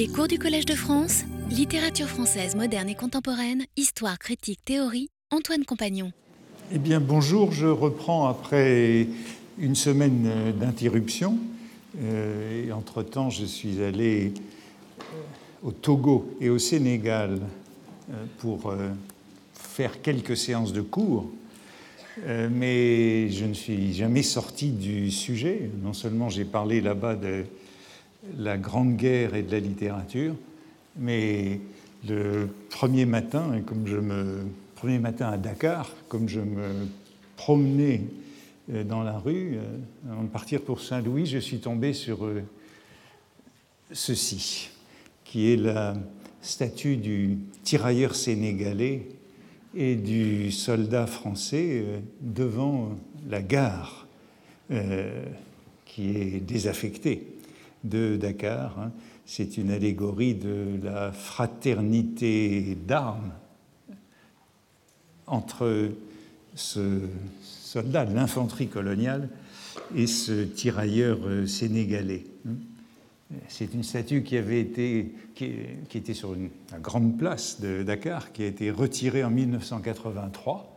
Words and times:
Les 0.00 0.08
cours 0.08 0.28
du 0.28 0.38
Collège 0.38 0.64
de 0.64 0.72
France, 0.72 1.24
littérature 1.50 2.06
française 2.06 2.56
moderne 2.56 2.88
et 2.88 2.94
contemporaine, 2.94 3.66
histoire, 3.76 4.18
critique, 4.18 4.64
théorie, 4.64 5.10
Antoine 5.30 5.66
Compagnon. 5.66 6.10
Eh 6.72 6.78
bien, 6.78 7.00
bonjour, 7.00 7.52
je 7.52 7.66
reprends 7.66 8.26
après 8.26 9.08
une 9.58 9.74
semaine 9.74 10.54
d'interruption. 10.58 11.36
Euh, 12.00 12.66
et 12.66 12.72
entre-temps, 12.72 13.28
je 13.28 13.44
suis 13.44 13.82
allé 13.82 14.32
euh, 15.00 15.04
au 15.64 15.70
Togo 15.70 16.34
et 16.40 16.48
au 16.48 16.58
Sénégal 16.58 17.38
euh, 18.10 18.24
pour 18.38 18.72
faire 19.52 20.00
quelques 20.00 20.38
séances 20.38 20.72
de 20.72 20.80
cours. 20.80 21.30
Mais 22.26 23.28
je 23.28 23.44
ne 23.44 23.52
suis 23.52 23.92
jamais 23.92 24.22
sorti 24.22 24.70
du 24.70 25.10
sujet. 25.10 25.70
Non 25.82 25.92
seulement 25.92 26.30
j'ai 26.30 26.46
parlé 26.46 26.80
là-bas 26.80 27.16
de 27.16 27.44
la 28.36 28.58
Grande 28.58 28.96
Guerre 28.96 29.34
et 29.34 29.42
de 29.42 29.50
la 29.50 29.60
littérature, 29.60 30.34
mais 30.96 31.60
le 32.08 32.48
premier 32.70 33.06
matin, 33.06 33.60
comme 33.66 33.86
je 33.86 33.96
me 33.96 34.44
premier 34.80 34.98
matin 34.98 35.28
à 35.28 35.36
Dakar, 35.36 35.90
comme 36.08 36.26
je 36.26 36.40
me 36.40 36.86
promenais 37.36 38.02
euh, 38.72 38.82
dans 38.82 39.02
la 39.02 39.18
rue, 39.18 39.56
euh, 39.56 40.10
avant 40.10 40.22
de 40.22 40.28
partir 40.28 40.62
pour 40.62 40.80
Saint-Louis, 40.80 41.26
je 41.26 41.36
suis 41.36 41.58
tombé 41.58 41.92
sur 41.92 42.24
euh, 42.24 42.42
ceci, 43.92 44.70
qui 45.24 45.52
est 45.52 45.56
la 45.56 45.94
statue 46.40 46.96
du 46.96 47.36
tirailleur 47.62 48.14
sénégalais 48.14 49.06
et 49.76 49.96
du 49.96 50.50
soldat 50.50 51.06
français 51.06 51.84
devant 52.22 52.96
la 53.28 53.42
gare 53.42 54.06
qui 55.84 56.16
est 56.16 56.40
désaffectée 56.40 57.39
de 57.84 58.16
Dakar. 58.16 58.78
Hein. 58.78 58.92
C'est 59.26 59.58
une 59.58 59.70
allégorie 59.70 60.34
de 60.34 60.78
la 60.82 61.12
fraternité 61.12 62.76
d'armes 62.86 63.32
entre 65.26 65.90
ce 66.54 67.00
soldat 67.42 68.04
de 68.04 68.14
l'infanterie 68.14 68.68
coloniale 68.68 69.28
et 69.94 70.06
ce 70.06 70.42
tirailleur 70.44 71.18
euh, 71.24 71.46
sénégalais. 71.46 72.24
C'est 73.46 73.72
une 73.74 73.84
statue 73.84 74.24
qui 74.24 74.36
avait 74.36 74.60
été, 74.60 75.14
qui, 75.36 75.52
était 75.94 76.14
sur 76.14 76.34
une, 76.34 76.50
grande 76.82 77.16
place 77.16 77.60
de 77.60 77.84
Dakar, 77.84 78.32
qui 78.32 78.42
a 78.42 78.46
été 78.46 78.72
retirée 78.72 79.22
en 79.22 79.30
1983, 79.30 80.76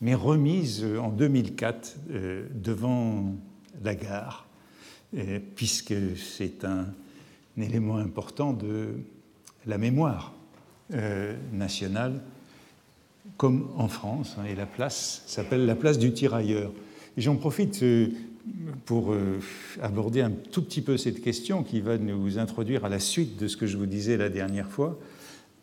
mais 0.00 0.14
remise 0.14 0.86
en 1.00 1.08
2004 1.08 1.96
euh, 2.10 2.46
devant 2.54 3.34
la 3.82 3.96
gare 3.96 4.47
puisque 5.54 5.94
c'est 6.16 6.64
un, 6.64 6.86
élément 7.62 7.96
important 7.96 8.52
de 8.52 8.90
la 9.66 9.78
mémoire 9.78 10.34
euh, 10.94 11.36
nationale, 11.52 12.20
comme 13.36 13.68
en 13.76 13.88
France, 13.88 14.36
hein, 14.38 14.44
et 14.44 14.54
la 14.54 14.66
place 14.66 15.22
s'appelle 15.26 15.66
la 15.66 15.74
place 15.74 15.98
du 15.98 16.12
tirailleur. 16.12 16.72
J'en 17.16 17.36
profite 17.36 17.82
euh, 17.82 18.08
pour 18.86 19.12
euh, 19.12 19.40
aborder 19.82 20.22
un 20.22 20.30
tout 20.30 20.62
petit 20.62 20.80
peu 20.80 20.96
cette 20.96 21.20
question 21.20 21.62
qui 21.62 21.80
va 21.80 21.98
nous 21.98 22.38
introduire 22.38 22.84
à 22.84 22.88
la 22.88 23.00
suite 23.00 23.38
de 23.38 23.48
ce 23.48 23.56
que 23.56 23.66
je 23.66 23.76
vous 23.76 23.86
disais 23.86 24.16
la 24.16 24.28
dernière 24.28 24.70
fois, 24.70 24.98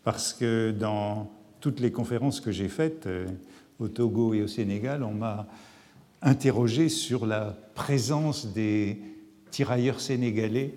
parce 0.03 0.33
que 0.33 0.71
dans 0.71 1.31
toutes 1.59 1.79
les 1.79 1.91
conférences 1.91 2.39
que 2.39 2.51
j'ai 2.51 2.67
faites 2.67 3.09
au 3.79 3.87
Togo 3.87 4.35
et 4.35 4.43
au 4.43 4.47
Sénégal, 4.47 5.01
on 5.01 5.13
m'a 5.13 5.47
interrogé 6.21 6.89
sur 6.89 7.25
la 7.25 7.57
présence 7.73 8.53
des 8.53 8.99
tirailleurs 9.55 10.01
sénégalais 10.01 10.73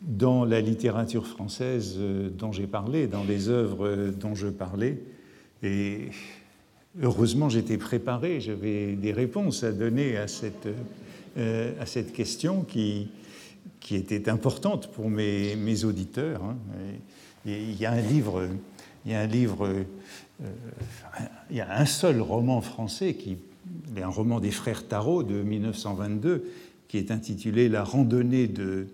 dans 0.00 0.46
la 0.46 0.62
littérature 0.62 1.26
française 1.26 1.96
euh, 1.98 2.30
dont 2.30 2.50
j'ai 2.50 2.66
parlé, 2.66 3.06
dans 3.06 3.24
les 3.24 3.50
œuvres 3.50 3.86
euh, 3.86 4.10
dont 4.10 4.34
je 4.34 4.48
parlais. 4.48 4.98
Et 5.62 6.08
heureusement, 7.02 7.50
j'étais 7.50 7.76
préparé, 7.76 8.40
j'avais 8.40 8.94
des 8.94 9.12
réponses 9.12 9.64
à 9.64 9.72
donner 9.72 10.16
à 10.16 10.28
cette, 10.28 10.66
euh, 11.36 11.72
à 11.78 11.84
cette 11.84 12.14
question 12.14 12.62
qui, 12.62 13.08
qui 13.80 13.96
était 13.96 14.30
importante 14.30 14.90
pour 14.92 15.10
mes, 15.10 15.54
mes 15.56 15.84
auditeurs. 15.84 16.42
Hein. 16.42 16.56
il 17.44 17.78
y 17.78 17.84
a 17.84 17.92
un 17.92 18.00
livre, 18.00 18.48
il 19.04 19.12
y 19.12 19.14
a 19.14 19.20
un 19.20 19.26
livre, 19.26 19.68
il 21.50 21.56
y 21.56 21.60
a 21.60 21.78
un 21.78 21.86
seul 21.86 22.22
roman 22.22 22.62
français 22.62 23.12
qui 23.12 23.36
est 23.94 24.02
un 24.02 24.08
roman 24.08 24.40
des 24.40 24.50
frères 24.50 24.88
Tarot 24.88 25.22
de 25.22 25.42
1922 25.42 26.44
qui 26.92 26.98
est 26.98 27.10
intitulé 27.10 27.70
La 27.70 27.84
randonnée 27.84 28.48
de 28.48 28.86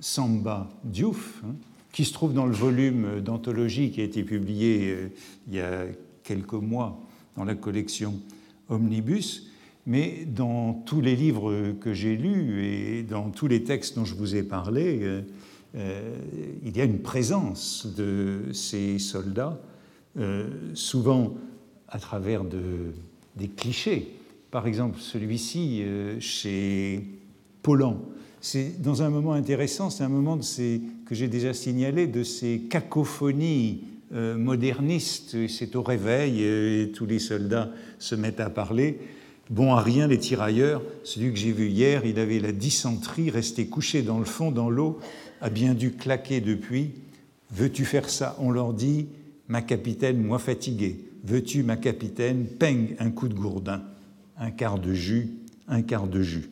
Samba 0.00 0.68
Diouf, 0.82 1.40
hein, 1.46 1.54
qui 1.92 2.04
se 2.04 2.12
trouve 2.12 2.34
dans 2.34 2.44
le 2.44 2.52
volume 2.52 3.20
d'anthologie 3.20 3.92
qui 3.92 4.00
a 4.00 4.04
été 4.04 4.24
publié 4.24 4.90
euh, 4.90 5.08
il 5.46 5.54
y 5.54 5.60
a 5.60 5.84
quelques 6.24 6.54
mois 6.54 6.98
dans 7.36 7.44
la 7.44 7.54
collection 7.54 8.18
Omnibus. 8.68 9.48
Mais 9.86 10.26
dans 10.26 10.72
tous 10.72 11.00
les 11.00 11.14
livres 11.14 11.70
que 11.80 11.94
j'ai 11.94 12.16
lus 12.16 12.64
et 12.64 13.04
dans 13.04 13.30
tous 13.30 13.46
les 13.46 13.62
textes 13.62 13.94
dont 13.94 14.04
je 14.04 14.16
vous 14.16 14.34
ai 14.34 14.42
parlé, 14.42 14.98
euh, 15.02 15.22
euh, 15.76 16.16
il 16.64 16.76
y 16.76 16.80
a 16.80 16.84
une 16.84 16.98
présence 16.98 17.86
de 17.96 18.46
ces 18.52 18.98
soldats, 18.98 19.60
souvent 20.74 21.34
à 21.86 22.00
travers 22.00 22.42
de, 22.42 22.92
des 23.36 23.46
clichés. 23.46 24.16
Par 24.50 24.66
exemple, 24.66 24.98
celui-ci 24.98 25.84
chez 26.18 27.19
C'est 28.40 28.80
dans 28.80 29.02
un 29.02 29.10
moment 29.10 29.32
intéressant, 29.32 29.90
c'est 29.90 30.02
un 30.02 30.08
moment 30.08 30.36
de 30.36 30.42
ces, 30.42 30.80
que 31.06 31.14
j'ai 31.14 31.28
déjà 31.28 31.52
signalé, 31.52 32.06
de 32.06 32.22
ces 32.22 32.60
cacophonies 32.70 33.84
euh, 34.12 34.36
modernistes. 34.36 35.46
C'est 35.48 35.76
au 35.76 35.82
réveil 35.82 36.42
et 36.42 36.90
tous 36.92 37.06
les 37.06 37.18
soldats 37.18 37.70
se 37.98 38.14
mettent 38.14 38.40
à 38.40 38.50
parler. 38.50 38.98
Bon 39.50 39.74
à 39.74 39.82
rien 39.82 40.06
les 40.06 40.18
tirailleurs, 40.18 40.80
celui 41.02 41.32
que 41.32 41.38
j'ai 41.38 41.52
vu 41.52 41.68
hier, 41.68 42.06
il 42.06 42.18
avait 42.18 42.38
la 42.38 42.52
dysenterie, 42.52 43.30
resté 43.30 43.66
couché 43.66 44.02
dans 44.02 44.20
le 44.20 44.24
fond, 44.24 44.52
dans 44.52 44.70
l'eau, 44.70 45.00
a 45.40 45.50
bien 45.50 45.74
dû 45.74 45.92
claquer 45.92 46.40
depuis. 46.40 46.92
Veux-tu 47.50 47.84
faire 47.84 48.08
ça? 48.08 48.36
On 48.38 48.50
leur 48.50 48.72
dit, 48.72 49.08
ma 49.48 49.60
capitaine, 49.60 50.22
moi 50.22 50.38
fatigué. 50.38 51.04
Veux-tu, 51.24 51.64
ma 51.64 51.76
capitaine, 51.76 52.46
peigne 52.46 52.94
un 53.00 53.10
coup 53.10 53.28
de 53.28 53.34
gourdin, 53.34 53.82
un 54.38 54.52
quart 54.52 54.78
de 54.78 54.94
jus, 54.94 55.30
un 55.66 55.82
quart 55.82 56.06
de 56.06 56.22
jus. 56.22 56.48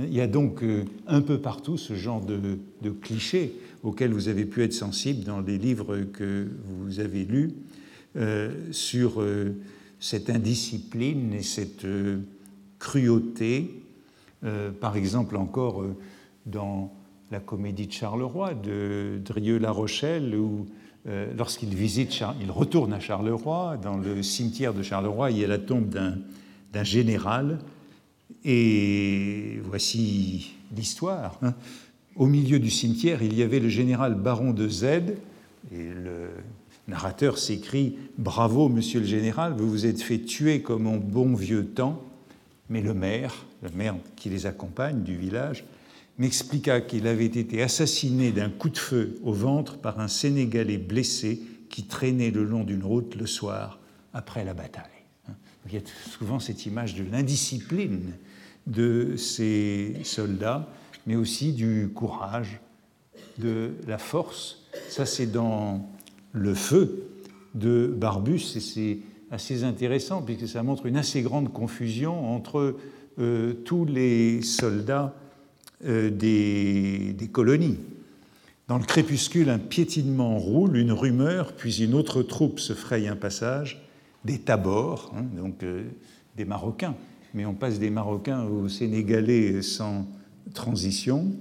Il 0.00 0.14
y 0.14 0.20
a 0.20 0.28
donc 0.28 0.62
euh, 0.62 0.84
un 1.08 1.20
peu 1.20 1.38
partout 1.38 1.76
ce 1.76 1.94
genre 1.94 2.24
de, 2.24 2.58
clichés 3.02 3.52
auxquels 3.82 4.12
vous 4.12 4.28
avez 4.28 4.44
pu 4.44 4.62
être 4.62 4.72
sensible 4.72 5.24
dans 5.24 5.40
les 5.40 5.58
livres 5.58 5.98
que 6.12 6.48
vous 6.64 7.00
avez 7.00 7.24
lus 7.24 7.52
euh, 8.16 8.52
sur 8.70 9.20
euh, 9.20 9.56
cette 9.98 10.30
indiscipline 10.30 11.32
et 11.32 11.42
cette 11.42 11.86
cruauté. 12.78 13.82
par 14.80 14.96
exemple, 14.96 15.36
encore 15.36 15.84
dans 16.46 16.92
la 17.32 17.40
comédie 17.40 17.88
de 17.88 17.92
Charleroi 17.92 18.54
de 18.54 19.18
Drieux-La 19.24 19.72
Rochelle, 19.72 20.36
où 20.36 20.66
lorsqu'il 21.36 21.74
visite, 21.74 22.22
il 22.40 22.52
retourne 22.52 22.92
à 22.92 23.00
Charleroi, 23.00 23.76
dans 23.82 23.96
le 23.96 24.22
cimetière 24.22 24.72
de 24.72 24.84
Charleroi, 24.84 25.32
il 25.32 25.38
y 25.38 25.44
a 25.44 25.48
la 25.48 25.58
tombe 25.58 25.88
d'un 25.88 26.84
général 26.84 27.58
et 28.44 29.60
voici 29.64 30.52
l'histoire. 30.76 31.38
Hein. 31.42 31.54
Au 32.16 32.26
milieu 32.26 32.58
du 32.58 32.70
cimetière, 32.70 33.22
il 33.22 33.34
y 33.34 33.42
avait 33.42 33.60
le 33.60 33.68
général 33.68 34.14
baron 34.14 34.52
de 34.52 34.68
Z, 34.68 34.84
et 34.84 35.14
le 35.72 36.30
narrateur 36.88 37.38
s'écrie 37.38 37.96
Bravo, 38.16 38.68
monsieur 38.68 39.00
le 39.00 39.06
général, 39.06 39.54
vous 39.56 39.70
vous 39.70 39.86
êtes 39.86 40.02
fait 40.02 40.18
tuer 40.18 40.62
comme 40.62 40.86
en 40.86 40.96
bon 40.96 41.34
vieux 41.34 41.66
temps. 41.66 42.02
Mais 42.70 42.80
le 42.80 42.92
maire, 42.92 43.46
le 43.62 43.70
maire 43.70 43.96
qui 44.16 44.28
les 44.28 44.46
accompagne 44.46 45.02
du 45.02 45.16
village, 45.16 45.64
m'expliqua 46.18 46.80
qu'il 46.80 47.06
avait 47.06 47.26
été 47.26 47.62
assassiné 47.62 48.32
d'un 48.32 48.50
coup 48.50 48.68
de 48.68 48.78
feu 48.78 49.18
au 49.22 49.32
ventre 49.32 49.78
par 49.78 50.00
un 50.00 50.08
Sénégalais 50.08 50.78
blessé 50.78 51.40
qui 51.70 51.84
traînait 51.84 52.30
le 52.30 52.44
long 52.44 52.64
d'une 52.64 52.82
route 52.82 53.14
le 53.14 53.26
soir 53.26 53.78
après 54.12 54.44
la 54.44 54.54
bataille. 54.54 54.84
Hein. 55.28 55.34
Il 55.66 55.74
y 55.74 55.76
a 55.76 55.82
souvent 56.10 56.40
cette 56.40 56.66
image 56.66 56.94
de 56.94 57.04
l'indiscipline 57.10 58.14
de 58.68 59.16
ces 59.16 59.96
soldats, 60.04 60.68
mais 61.06 61.16
aussi 61.16 61.52
du 61.52 61.90
courage, 61.94 62.60
de 63.38 63.72
la 63.86 63.98
force. 63.98 64.64
Ça, 64.88 65.06
c'est 65.06 65.26
dans 65.26 65.88
le 66.32 66.54
feu 66.54 67.08
de 67.54 67.92
Barbus, 67.94 68.56
et 68.56 68.60
c'est 68.60 68.98
assez 69.30 69.64
intéressant, 69.64 70.22
puisque 70.22 70.46
ça 70.46 70.62
montre 70.62 70.86
une 70.86 70.96
assez 70.96 71.22
grande 71.22 71.52
confusion 71.52 72.34
entre 72.34 72.76
euh, 73.18 73.54
tous 73.64 73.84
les 73.84 74.42
soldats 74.42 75.14
euh, 75.84 76.10
des, 76.10 77.14
colonies. 77.32 77.78
Dans 78.68 78.78
le 78.78 78.84
crépuscule, 78.84 79.48
un 79.48 79.58
piétinement 79.58 80.36
roule, 80.38 80.76
une 80.76 80.92
rumeur, 80.92 81.52
puis 81.52 81.82
une 81.82 81.94
autre 81.94 82.22
troupe 82.22 82.60
se 82.60 82.74
fraye 82.74 83.08
un 83.08 83.16
passage, 83.16 83.82
des 84.24 84.38
tabors, 84.38 85.12
hein, 85.16 85.24
donc 85.36 85.62
euh, 85.62 85.84
des 86.36 86.44
Marocains, 86.44 86.94
mais 87.34 87.44
on 87.46 87.54
passe 87.54 87.78
des 87.78 87.90
Marocains 87.90 88.44
aux 88.44 88.68
Sénégalais 88.68 89.62
sans 89.62 90.06
transition. 90.54 91.32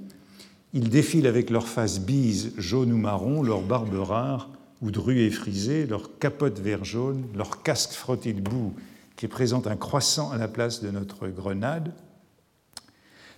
Ils 0.74 0.90
défilent 0.90 1.28
avec 1.28 1.50
leurs 1.50 1.68
faces 1.68 2.00
bises 2.00 2.54
jaune 2.58 2.92
ou 2.92 2.98
marron, 2.98 3.42
leurs 3.42 3.62
barbes 3.62 3.96
rares 3.96 4.50
ou 4.82 4.92
drues 4.92 5.32
frisées, 5.32 5.88
leurs 5.88 6.20
capotes 6.20 6.60
vert 6.60 6.84
jaune, 6.84 7.24
leurs 7.36 7.64
casques 7.64 7.94
frottés 7.94 8.34
de 8.34 8.42
boue 8.42 8.74
qui 9.16 9.28
présentent 9.28 9.68
un 9.68 9.76
croissant 9.76 10.32
à 10.32 10.38
la 10.38 10.48
place 10.48 10.82
de 10.82 10.92
notre 10.92 11.28
grenade. 11.28 11.94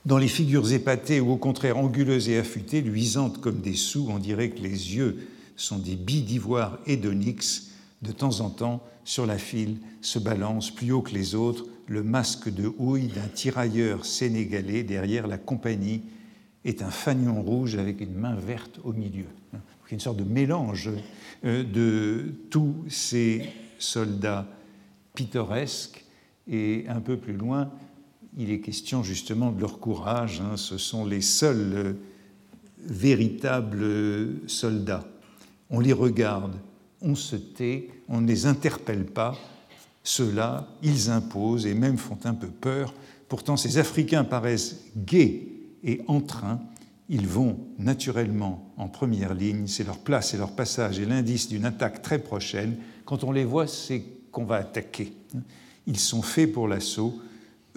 Dans 0.06 0.18
les 0.18 0.28
figures 0.28 0.72
épatées 0.72 1.20
ou 1.20 1.32
au 1.32 1.38
contraire 1.38 1.78
anguleuses 1.78 2.30
et 2.30 2.38
affûtées, 2.38 2.82
luisantes 2.82 3.40
comme 3.42 3.62
des 3.62 3.76
sous, 3.76 4.08
on 4.10 4.20
dirait 4.20 4.50
que 4.50 4.62
les 4.62 4.96
yeux 4.96 5.28
sont 5.56 5.78
des 5.78 5.96
billes 5.96 6.24
d'ivoire 6.24 6.80
et 6.86 6.98
d'onyx. 6.98 7.70
De 8.02 8.12
temps 8.12 8.40
en 8.40 8.50
temps, 8.50 8.84
sur 9.04 9.26
la 9.26 9.38
file, 9.38 9.78
se 10.02 10.20
balance 10.20 10.72
plus 10.72 10.92
haut 10.92 11.02
que 11.02 11.14
les 11.14 11.36
autres 11.36 11.66
le 11.90 12.04
masque 12.04 12.54
de 12.54 12.72
houille 12.78 13.08
d'un 13.08 13.28
tirailleur 13.28 14.06
sénégalais 14.06 14.84
derrière 14.84 15.28
la 15.28 15.40
compagnie 15.40 16.04
est 16.64 16.84
un 16.84 16.92
fanion 16.92 17.42
rouge 17.42 17.76
avec 17.76 18.00
une 18.00 18.14
main 18.14 18.36
verte 18.36 18.80
au 18.84 18.94
milieu. 18.94 19.26
C'est 19.88 19.96
une 19.96 20.00
sorte 20.00 20.18
de 20.18 20.24
mélange 20.24 20.92
euh, 21.44 21.64
de 21.64 22.32
tous 22.52 22.76
ces 22.90 23.50
soldats 23.80 24.46
pittoresques 25.16 26.06
et 26.48 26.86
un 26.88 27.02
peu 27.02 27.18
plus 27.18 27.36
loin, 27.36 27.72
il 28.38 28.52
est 28.52 28.60
question 28.60 29.02
justement 29.02 29.52
de 29.52 29.60
leur 29.60 29.80
courage. 29.80 30.42
Hein. 30.42 30.58
Ce 30.58 30.78
sont 30.78 31.06
les 31.06 31.22
seuls 31.22 31.74
euh, 31.74 31.94
véritables 32.86 34.48
soldats. 34.48 35.08
On 35.72 35.80
les 35.80 35.94
regarde, 35.94 36.56
on 37.02 37.16
se 37.16 37.36
tait, 37.36 37.90
on 38.08 38.22
ne 38.22 38.28
les 38.28 38.46
interpelle 38.46 39.06
pas. 39.06 39.36
Ceux-là, 40.04 40.68
ils 40.82 41.10
imposent 41.10 41.66
et 41.66 41.74
même 41.74 41.98
font 41.98 42.18
un 42.24 42.34
peu 42.34 42.48
peur. 42.48 42.94
Pourtant, 43.28 43.58
ces 43.58 43.78
Africains 43.78 44.24
paraissent 44.24 44.78
gais 44.96 45.48
et 45.84 46.02
en 46.08 46.22
train. 46.22 46.60
Ils 47.10 47.28
vont 47.28 47.58
naturellement 47.78 48.72
en 48.78 48.88
première 48.88 49.34
ligne. 49.34 49.68
C'est 49.68 49.84
leur 49.84 50.00
place 50.00 50.34
et 50.34 50.38
leur 50.38 50.52
passage 50.52 51.00
et 51.00 51.06
l'indice 51.06 51.50
d'une 51.50 51.66
attaque 51.66 52.02
très 52.02 52.20
prochaine. 52.20 52.78
Quand 53.06 53.24
on 53.24 53.32
les 53.32 53.46
voit, 53.46 53.68
c'est 53.68 54.04
qu'on 54.32 54.46
va 54.46 54.58
attaquer. 54.58 55.14
Ils 55.88 56.00
sont 56.00 56.22
faits 56.22 56.52
pour 56.52 56.68
l'assaut. 56.68 57.20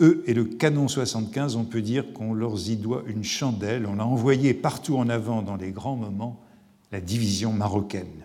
Eux 0.01 0.23
et 0.27 0.35
le 0.35 0.45
canon 0.45 0.89
75, 0.89 1.57
on 1.57 1.65
peut 1.65 1.83
dire 1.83 2.13
qu'on 2.13 2.35
leur 2.35 2.59
y 2.69 2.77
doit 2.77 3.05
une 3.07 3.25
chandelle. 3.25 3.87
On 3.87 3.97
l'a 3.97 4.07
envoyé 4.07 4.55
partout 4.55 4.97
en 4.97 5.09
avant 5.09 5.43
dans 5.43 5.57
les 5.57 5.71
grands 5.71 5.97
moments, 5.97 6.41
la 6.93 7.01
division 7.01 7.53
marocaine. 7.53 8.25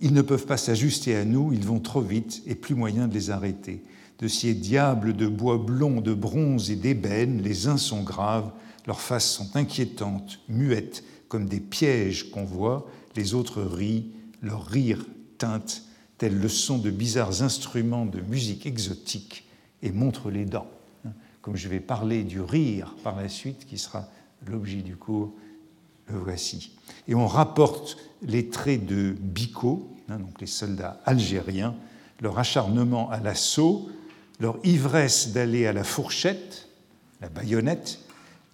Ils 0.00 0.12
ne 0.12 0.22
peuvent 0.22 0.46
pas 0.46 0.56
s'ajuster 0.56 1.16
à 1.16 1.24
nous, 1.24 1.52
ils 1.52 1.64
vont 1.64 1.80
trop 1.80 2.00
vite 2.00 2.42
et 2.46 2.54
plus 2.54 2.74
moyen 2.74 3.08
de 3.08 3.14
les 3.14 3.30
arrêter. 3.30 3.82
De 4.18 4.28
ces 4.28 4.54
diables 4.54 5.14
de 5.14 5.26
bois 5.26 5.58
blond, 5.58 6.00
de 6.00 6.14
bronze 6.14 6.70
et 6.70 6.76
d'ébène, 6.76 7.42
les 7.42 7.66
uns 7.66 7.76
sont 7.76 8.02
graves, 8.02 8.50
leurs 8.86 9.00
faces 9.00 9.30
sont 9.30 9.56
inquiétantes, 9.56 10.40
muettes, 10.48 11.04
comme 11.28 11.48
des 11.48 11.60
pièges 11.60 12.30
qu'on 12.30 12.44
voit, 12.44 12.88
les 13.16 13.34
autres 13.34 13.62
rient, 13.62 14.10
leur 14.42 14.66
rire 14.66 15.04
teinte, 15.38 15.82
tel 16.18 16.38
le 16.38 16.48
son 16.48 16.78
de 16.78 16.90
bizarres 16.90 17.42
instruments 17.42 18.06
de 18.06 18.20
musique 18.20 18.66
exotique, 18.66 19.44
et 19.82 19.92
montre 19.92 20.30
les 20.30 20.44
dents. 20.44 20.70
Comme 21.42 21.56
je 21.56 21.68
vais 21.68 21.80
parler 21.80 22.24
du 22.24 22.40
rire 22.40 22.96
par 23.02 23.16
la 23.16 23.28
suite, 23.28 23.66
qui 23.66 23.78
sera 23.78 24.08
l'objet 24.46 24.82
du 24.82 24.96
cours, 24.96 25.34
le 26.08 26.18
voici. 26.18 26.72
Et 27.08 27.14
on 27.14 27.26
rapporte 27.26 27.96
les 28.22 28.48
traits 28.48 28.86
de 28.86 29.14
Bicot, 29.18 29.88
hein, 30.08 30.18
donc 30.18 30.40
les 30.40 30.46
soldats 30.46 31.00
algériens, 31.04 31.74
leur 32.20 32.38
acharnement 32.38 33.10
à 33.10 33.20
l'assaut, 33.20 33.88
leur 34.40 34.58
ivresse 34.64 35.32
d'aller 35.32 35.66
à 35.66 35.72
la 35.72 35.84
fourchette, 35.84 36.68
la 37.20 37.28
baïonnette, 37.28 38.00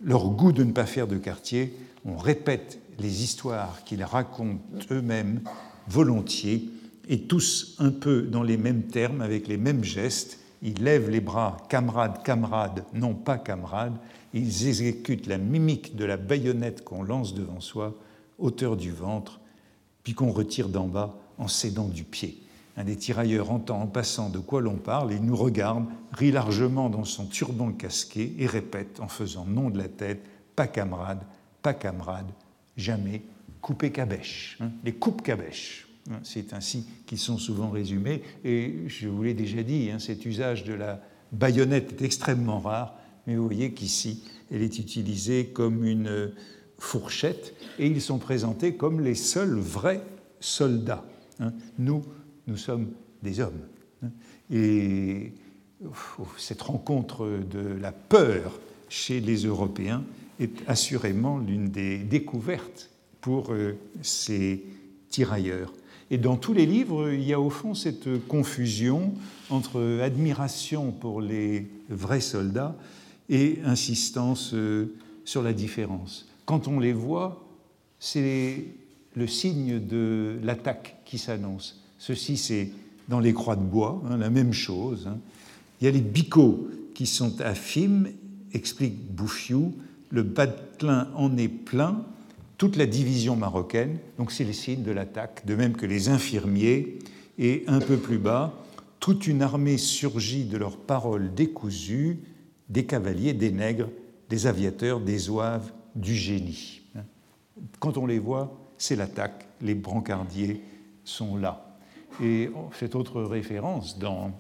leur 0.03 0.29
goût 0.29 0.53
de 0.53 0.65
ne 0.65 0.73
pas 0.73 0.87
faire 0.87 1.07
de 1.07 1.17
quartier. 1.17 1.77
On 2.05 2.17
répète 2.17 2.79
les 2.99 3.23
histoires 3.23 3.85
qu'ils 3.85 4.05
racontent 4.05 4.61
eux-mêmes 4.91 5.41
volontiers 5.89 6.69
et 7.09 7.23
tous 7.23 7.77
un 7.79 7.91
peu 7.91 8.23
dans 8.23 8.43
les 8.43 8.57
mêmes 8.57 8.85
termes, 8.85 9.21
avec 9.21 9.49
les 9.49 9.57
mêmes 9.57 9.85
gestes. 9.85 10.39
Ils 10.63 10.83
lèvent 10.83 11.11
les 11.11 11.21
bras, 11.21 11.57
camarades, 11.69 12.23
camarades, 12.23 12.85
non 12.95 13.15
pas 13.15 13.39
camarades. 13.39 13.97
Ils 14.35 14.69
exécutent 14.69 15.27
la 15.27 15.39
mimique 15.39 15.97
de 15.97 16.05
la 16.05 16.17
baïonnette 16.17 16.85
qu'on 16.85 17.03
lance 17.03 17.35
devant 17.35 17.61
soi, 17.61 17.95
hauteur 18.39 18.77
du 18.77 18.91
ventre, 18.91 19.41
puis 20.05 20.15
qu'on 20.15 20.33
retire 20.33 20.69
d'en 20.69 20.89
bas 20.89 21.19
en 21.39 21.49
s'aidant 21.49 21.89
du 21.89 22.05
pied. 22.05 22.43
Un 22.77 22.85
des 22.85 22.97
tirailleurs 22.97 23.51
entend 23.51 23.83
en 23.83 23.87
passant 23.87 24.31
de 24.31 24.39
quoi 24.39 24.63
l'on 24.63 24.77
parle, 24.77 25.13
il 25.13 25.23
nous 25.23 25.37
regarde, 25.37 25.85
rit 26.13 26.33
largement 26.33 26.89
dans 26.89 27.05
son 27.05 27.27
turban 27.27 27.73
casqué 27.73 28.35
et 28.39 28.47
répète 28.47 29.01
en 29.01 29.09
faisant 29.09 29.45
nom 29.45 29.69
de 29.69 29.77
la 29.77 29.89
tête 29.89 30.25
Pas 30.57 30.67
camarade, 30.67 31.23
pas 31.61 31.75
camarade, 31.75 32.31
jamais 32.77 33.23
coupé 33.61 33.93
cabèche. 33.93 34.57
Hein, 34.61 34.71
les 34.85 34.93
coupes 34.93 35.23
cabèches. 35.23 35.87
Hein, 36.11 36.21
c'est 36.25 36.55
ainsi 36.55 36.87
qu'ils 37.07 37.19
sont 37.19 37.39
souvent 37.39 37.71
résumés. 37.71 38.23
Et 38.45 38.85
je 38.87 39.09
vous 39.09 39.23
l'ai 39.23 39.35
déjà 39.35 39.63
dit, 39.63 39.91
hein, 39.91 39.99
cet 39.99 40.25
usage 40.25 40.65
de 40.65 40.73
la 40.73 41.01
baïonnette 41.31 42.01
est 42.01 42.05
extrêmement 42.05 42.61
rare, 42.61 42.95
mais 43.27 43.37
vous 43.37 43.45
voyez 43.45 43.73
qu'ici, 43.73 44.23
elle 44.51 44.63
est 44.63 44.79
utilisée 44.79 45.47
comme 45.47 45.85
une 45.85 46.33
fourchette 46.79 47.55
et 47.79 47.87
ils 47.87 48.01
sont 48.01 48.19
présentés 48.19 48.75
comme 48.75 49.01
les 49.01 49.15
seuls 49.15 49.59
vrais 49.59 50.03
soldats. 50.41 51.05
Nous, 51.79 52.03
nous 52.47 52.57
sommes 52.57 52.89
des 53.23 53.41
hommes. 53.41 53.61
Et 54.51 55.33
cette 56.37 56.63
rencontre 56.63 57.27
de 57.51 57.61
la 57.81 57.93
peur 57.93 58.61
chez 58.89 59.21
les 59.21 59.45
Européens 59.45 60.05
est 60.41 60.53
assurément 60.67 61.39
l'une 61.39 61.71
des 61.71 61.99
découvertes 61.99 62.91
pour 63.21 63.53
euh, 63.53 63.77
ces 64.03 64.65
tirailleurs. 65.09 65.73
Et 66.11 66.19
dans 66.19 66.37
tous 66.37 66.53
les 66.53 66.67
livres, 66.67 67.11
il 67.11 67.23
y 67.23 67.33
a 67.33 67.41
au 67.41 67.49
fond 67.49 67.75
cette 67.75 68.27
confusion 68.27 69.15
entre 69.49 70.01
admiration 70.03 70.91
pour 70.91 71.23
les 71.23 71.71
vrais 71.89 72.21
soldats 72.21 72.77
et 73.29 73.59
insistance 73.65 74.53
euh, 74.55 74.95
sur 75.25 75.43
la 75.43 75.53
différence. 75.53 76.29
Quand 76.45 76.69
on 76.69 76.81
les 76.81 76.93
voit, 76.93 77.47
c'est 77.99 78.65
le 79.15 79.27
signe 79.27 79.79
de 79.79 80.39
l'attaque 80.43 80.97
qui 81.05 81.19
s'annonce. 81.19 81.81
Ceci, 81.99 82.37
c'est 82.37 82.71
dans 83.09 83.21
les 83.21 83.33
croix 83.33 83.57
de 83.57 83.63
bois, 83.63 84.03
hein, 84.09 84.17
la 84.17 84.31
même 84.31 84.53
chose. 84.53 85.07
Hein. 85.07 85.19
Il 85.81 85.85
y 85.85 85.89
a 85.89 85.91
les 85.91 86.01
bicots 86.01 86.69
qui 86.95 87.07
sont 87.07 87.33
Fim, 87.55 88.05
explique 88.53 88.95
Bouffiou, 89.15 89.75
le 90.11 90.23
Batelin 90.23 91.09
en 91.15 91.37
est 91.37 91.49
plein, 91.49 92.05
toute 92.59 92.77
la 92.77 92.87
division 92.87 93.35
marocaine, 93.35 93.99
donc 94.19 94.31
c'est 94.31 94.45
les 94.45 94.53
signes 94.53 94.83
de 94.83 94.93
l'attaque, 94.93 95.45
de 95.47 95.55
même 95.55 95.73
que 95.73 95.87
les 95.87 96.09
infirmiers, 96.09 96.99
et 97.39 97.65
un 97.67 97.81
peu 97.81 97.97
plus 97.97 98.19
bas, 98.19 98.55
toute 99.01 99.27
une 99.27 99.43
armée 99.43 99.79
surgit 99.79 100.45
de 100.45 100.57
leurs 100.57 100.77
paroles 100.77 101.35
décousues, 101.35 102.19
des 102.69 102.87
cavaliers, 102.87 103.33
des 103.33 103.51
nègres, 103.51 103.89
des 104.29 104.47
aviateurs, 104.47 105.01
des 105.01 105.19
zouaves, 105.19 105.73
du 105.95 106.15
génie. 106.15 106.83
Quand 107.81 107.99
on 107.99 108.07
les 108.07 108.19
voit, 108.19 108.59
c'est 108.79 108.97
l'attaque, 108.97 109.47
les 109.61 109.75
brancardiers 109.75 110.63
sont 111.05 111.37
là. 111.37 111.79
Et 112.23 112.51
cette 112.79 112.95
autre 112.95 113.23
référence 113.23 113.99
dans 113.99 114.33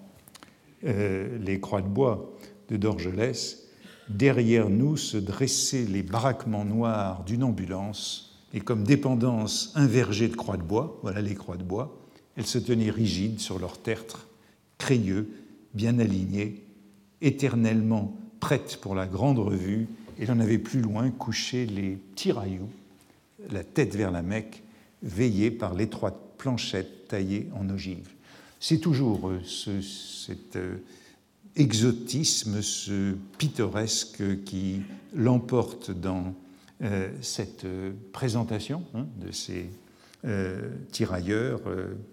euh, 0.84 1.38
les 1.38 1.60
croix 1.60 1.82
de 1.82 1.88
bois 1.88 2.32
de 2.68 2.76
Dorgelès, 2.76 3.68
derrière 4.08 4.68
nous 4.68 4.96
se 4.96 5.16
dressaient 5.16 5.84
les 5.84 6.02
baraquements 6.02 6.64
noirs 6.64 7.22
d'une 7.24 7.44
ambulance, 7.44 8.40
et 8.54 8.60
comme 8.60 8.84
dépendance 8.84 9.72
un 9.74 9.86
verger 9.86 10.28
de 10.28 10.36
croix 10.36 10.56
de 10.56 10.62
bois, 10.62 10.98
voilà 11.02 11.22
les 11.22 11.34
croix 11.34 11.56
de 11.56 11.62
bois, 11.62 11.98
elles 12.36 12.46
se 12.46 12.58
tenaient 12.58 12.90
rigides 12.90 13.40
sur 13.40 13.58
leur 13.58 13.78
tertre, 13.78 14.28
crayeux, 14.78 15.30
bien 15.74 15.98
alignés, 15.98 16.64
éternellement 17.22 18.14
prêtes 18.40 18.78
pour 18.80 18.94
la 18.94 19.06
grande 19.06 19.38
revue, 19.38 19.86
et 20.18 20.26
l'on 20.26 20.40
avait 20.40 20.58
plus 20.58 20.82
loin 20.82 21.10
couché 21.10 21.64
les 21.64 21.98
tirailloux, 22.16 22.68
la 23.50 23.64
tête 23.64 23.96
vers 23.96 24.10
la 24.10 24.22
Mecque, 24.22 24.62
veillés 25.02 25.50
par 25.50 25.74
l'étroite 25.74 26.16
planchette 26.38 27.08
taillée 27.08 27.48
en 27.54 27.68
ogive. 27.70 28.08
C'est 28.60 28.78
toujours 28.78 29.28
euh, 29.28 29.40
ce, 29.44 29.80
cet 29.80 30.56
euh, 30.56 30.76
exotisme, 31.56 32.62
ce 32.62 33.14
pittoresque 33.38 34.44
qui 34.44 34.82
l'emporte 35.14 35.90
dans 35.90 36.34
euh, 36.82 37.10
cette 37.20 37.66
présentation 38.12 38.84
hein, 38.94 39.06
de 39.16 39.32
ces 39.32 39.70
tirailleurs 40.92 41.62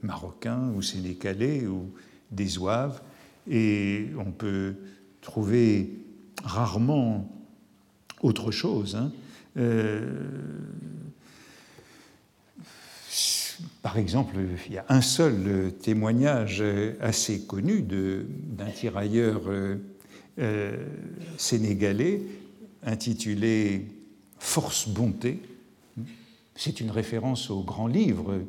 marocains 0.01 0.71
ou 0.75 0.81
sénégalais 0.81 1.67
ou 1.67 1.91
des 2.31 2.47
zouaves. 2.47 3.03
Et 3.47 4.07
on 4.17 4.31
peut 4.31 4.73
trouver 5.21 5.91
rarement 6.43 7.29
autre 8.21 8.51
chose. 8.51 8.95
Hein. 8.95 9.11
Par 13.81 13.97
exemple, 13.97 14.35
il 14.67 14.73
y 14.73 14.77
a 14.77 14.85
un 14.89 15.01
seul 15.01 15.73
témoignage 15.81 16.63
assez 17.01 17.41
connu 17.41 17.81
d'un 17.81 18.69
tirailleur 18.69 19.41
euh, 19.47 19.77
euh, 20.39 20.85
sénégalais 21.38 22.21
intitulé 22.83 23.88
force 24.38 24.88
bonté. 24.88 25.41
C'est 26.55 26.81
une 26.81 26.91
référence 26.91 27.49
au 27.49 27.61
grand 27.61 27.88
livre 27.88 28.41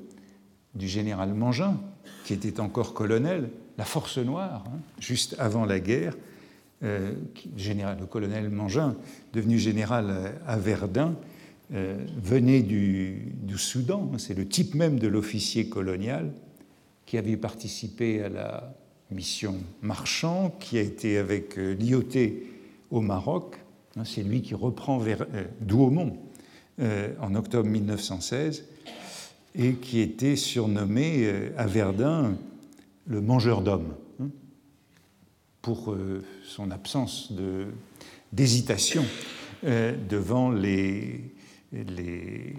du 0.74 0.88
général 0.88 1.32
Mangin, 1.34 1.80
qui 2.24 2.32
était 2.32 2.60
encore 2.60 2.94
colonel, 2.94 3.50
La 3.78 3.84
Force 3.84 4.18
Noire, 4.18 4.64
hein, 4.68 4.78
juste 5.00 5.36
avant 5.38 5.64
la 5.64 5.80
guerre. 5.80 6.14
Euh, 6.82 7.12
le 7.44 8.06
colonel 8.06 8.48
Mangin, 8.48 8.96
devenu 9.34 9.58
général 9.58 10.34
à 10.46 10.56
Verdun, 10.56 11.14
euh, 11.74 11.98
venait 12.22 12.62
du, 12.62 13.34
Soudan. 13.56 14.10
C'est 14.16 14.34
le 14.34 14.46
type 14.46 14.74
même 14.74 14.98
de 14.98 15.06
l'officier 15.06 15.68
colonial 15.68 16.32
qui 17.04 17.18
avait 17.18 17.36
participé 17.36 18.22
à 18.22 18.28
la 18.30 18.74
mission 19.10 19.56
Marchand, 19.82 20.56
qui 20.58 20.78
a 20.78 20.80
été 20.80 21.18
avec 21.18 21.58
euh, 21.58 21.74
Lyoté 21.74 22.50
au 22.90 23.02
Maroc. 23.02 23.56
Hein, 23.96 24.04
c'est 24.04 24.22
lui 24.22 24.40
qui 24.40 24.54
reprend 24.54 24.98
vers, 24.98 25.26
Douaumont 25.60 26.16
en 27.20 27.34
octobre 27.34 27.68
1916 27.68 28.64
et 29.54 29.74
qui 29.74 30.00
était 30.00 30.36
surnommé 30.36 31.30
à 31.58 31.66
Verdun 31.66 32.38
le 33.06 33.20
mangeur 33.20 33.60
d'hommes 33.60 33.92
pour 35.62 35.96
son 36.44 36.70
absence 36.70 37.32
d'hésitation 38.32 39.04
devant 39.62 40.50
les, 40.50 41.34
les, 41.72 42.54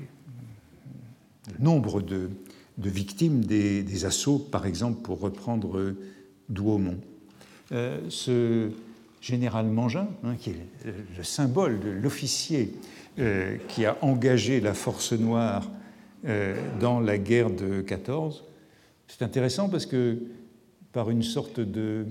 le 1.48 1.64
nombre 1.64 2.02
de, 2.02 2.30
victimes 2.78 3.44
des, 3.44 4.06
assauts, 4.06 4.40
par 4.40 4.66
exemple, 4.66 5.02
pour 5.02 5.20
reprendre 5.20 5.96
Douaumont. 6.50 6.98
Euh, 7.72 8.00
ce 8.10 8.70
général 9.22 9.68
Mangin, 9.68 10.08
hein, 10.24 10.36
qui 10.36 10.50
est 10.50 10.56
le 11.18 11.24
symbole 11.24 11.80
de 11.80 11.90
l'officier 11.90 12.74
euh, 13.20 13.58
qui 13.68 13.86
a 13.86 13.98
engagé 14.02 14.60
la 14.60 14.74
force 14.74 15.14
noire 15.14 15.70
euh, 16.26 16.56
dans 16.80 17.00
la 17.00 17.18
guerre 17.18 17.50
de 17.50 17.82
14, 17.82 18.44
c'est 19.08 19.22
intéressant 19.22 19.70
parce 19.70 19.86
que 19.86 20.18
par 20.92 21.10
une 21.10 21.24
sorte 21.24 21.60
de 21.60 22.06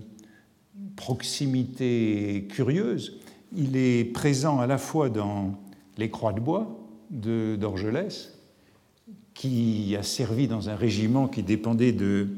proximité 0.97 2.47
curieuse, 2.51 3.19
il 3.57 3.77
est 3.77 4.05
présent 4.05 4.61
à 4.61 4.67
la 4.67 4.79
fois 4.79 5.09
dans 5.09 5.59
les 5.99 6.11
croix 6.11 6.33
de 6.33 6.41
bois, 6.41 6.79
d'Orgelès, 7.11 8.33
qui 9.35 9.97
a 9.97 10.03
servi 10.03 10.47
dans 10.47 10.69
un 10.69 10.77
régiment 10.77 11.27
qui 11.27 11.43
dépendait 11.43 11.93
de 11.93 12.29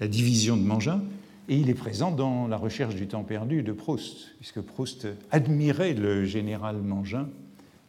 la 0.00 0.08
division 0.08 0.56
de 0.56 0.62
Mangin, 0.62 1.02
et 1.48 1.56
il 1.56 1.70
est 1.70 1.74
présent 1.74 2.10
dans 2.10 2.46
La 2.46 2.56
recherche 2.56 2.94
du 2.94 3.06
temps 3.06 3.24
perdu 3.24 3.62
de 3.62 3.72
Proust, 3.72 4.34
puisque 4.38 4.60
Proust 4.60 5.08
admirait 5.30 5.94
le 5.94 6.24
général 6.24 6.76
Mangin 6.76 7.28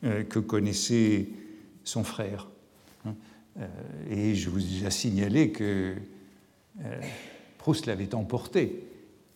euh, 0.04 0.24
que 0.24 0.40
connaissait 0.40 1.28
son 1.84 2.04
frère. 2.04 2.50
Euh, 3.06 3.68
et 4.10 4.36
je 4.36 4.50
vous 4.50 4.86
ai 4.86 4.90
signalé 4.90 5.52
que 5.52 5.96
euh, 6.84 7.02
Proust 7.58 7.86
l'avait 7.86 8.16
emporté 8.16 8.84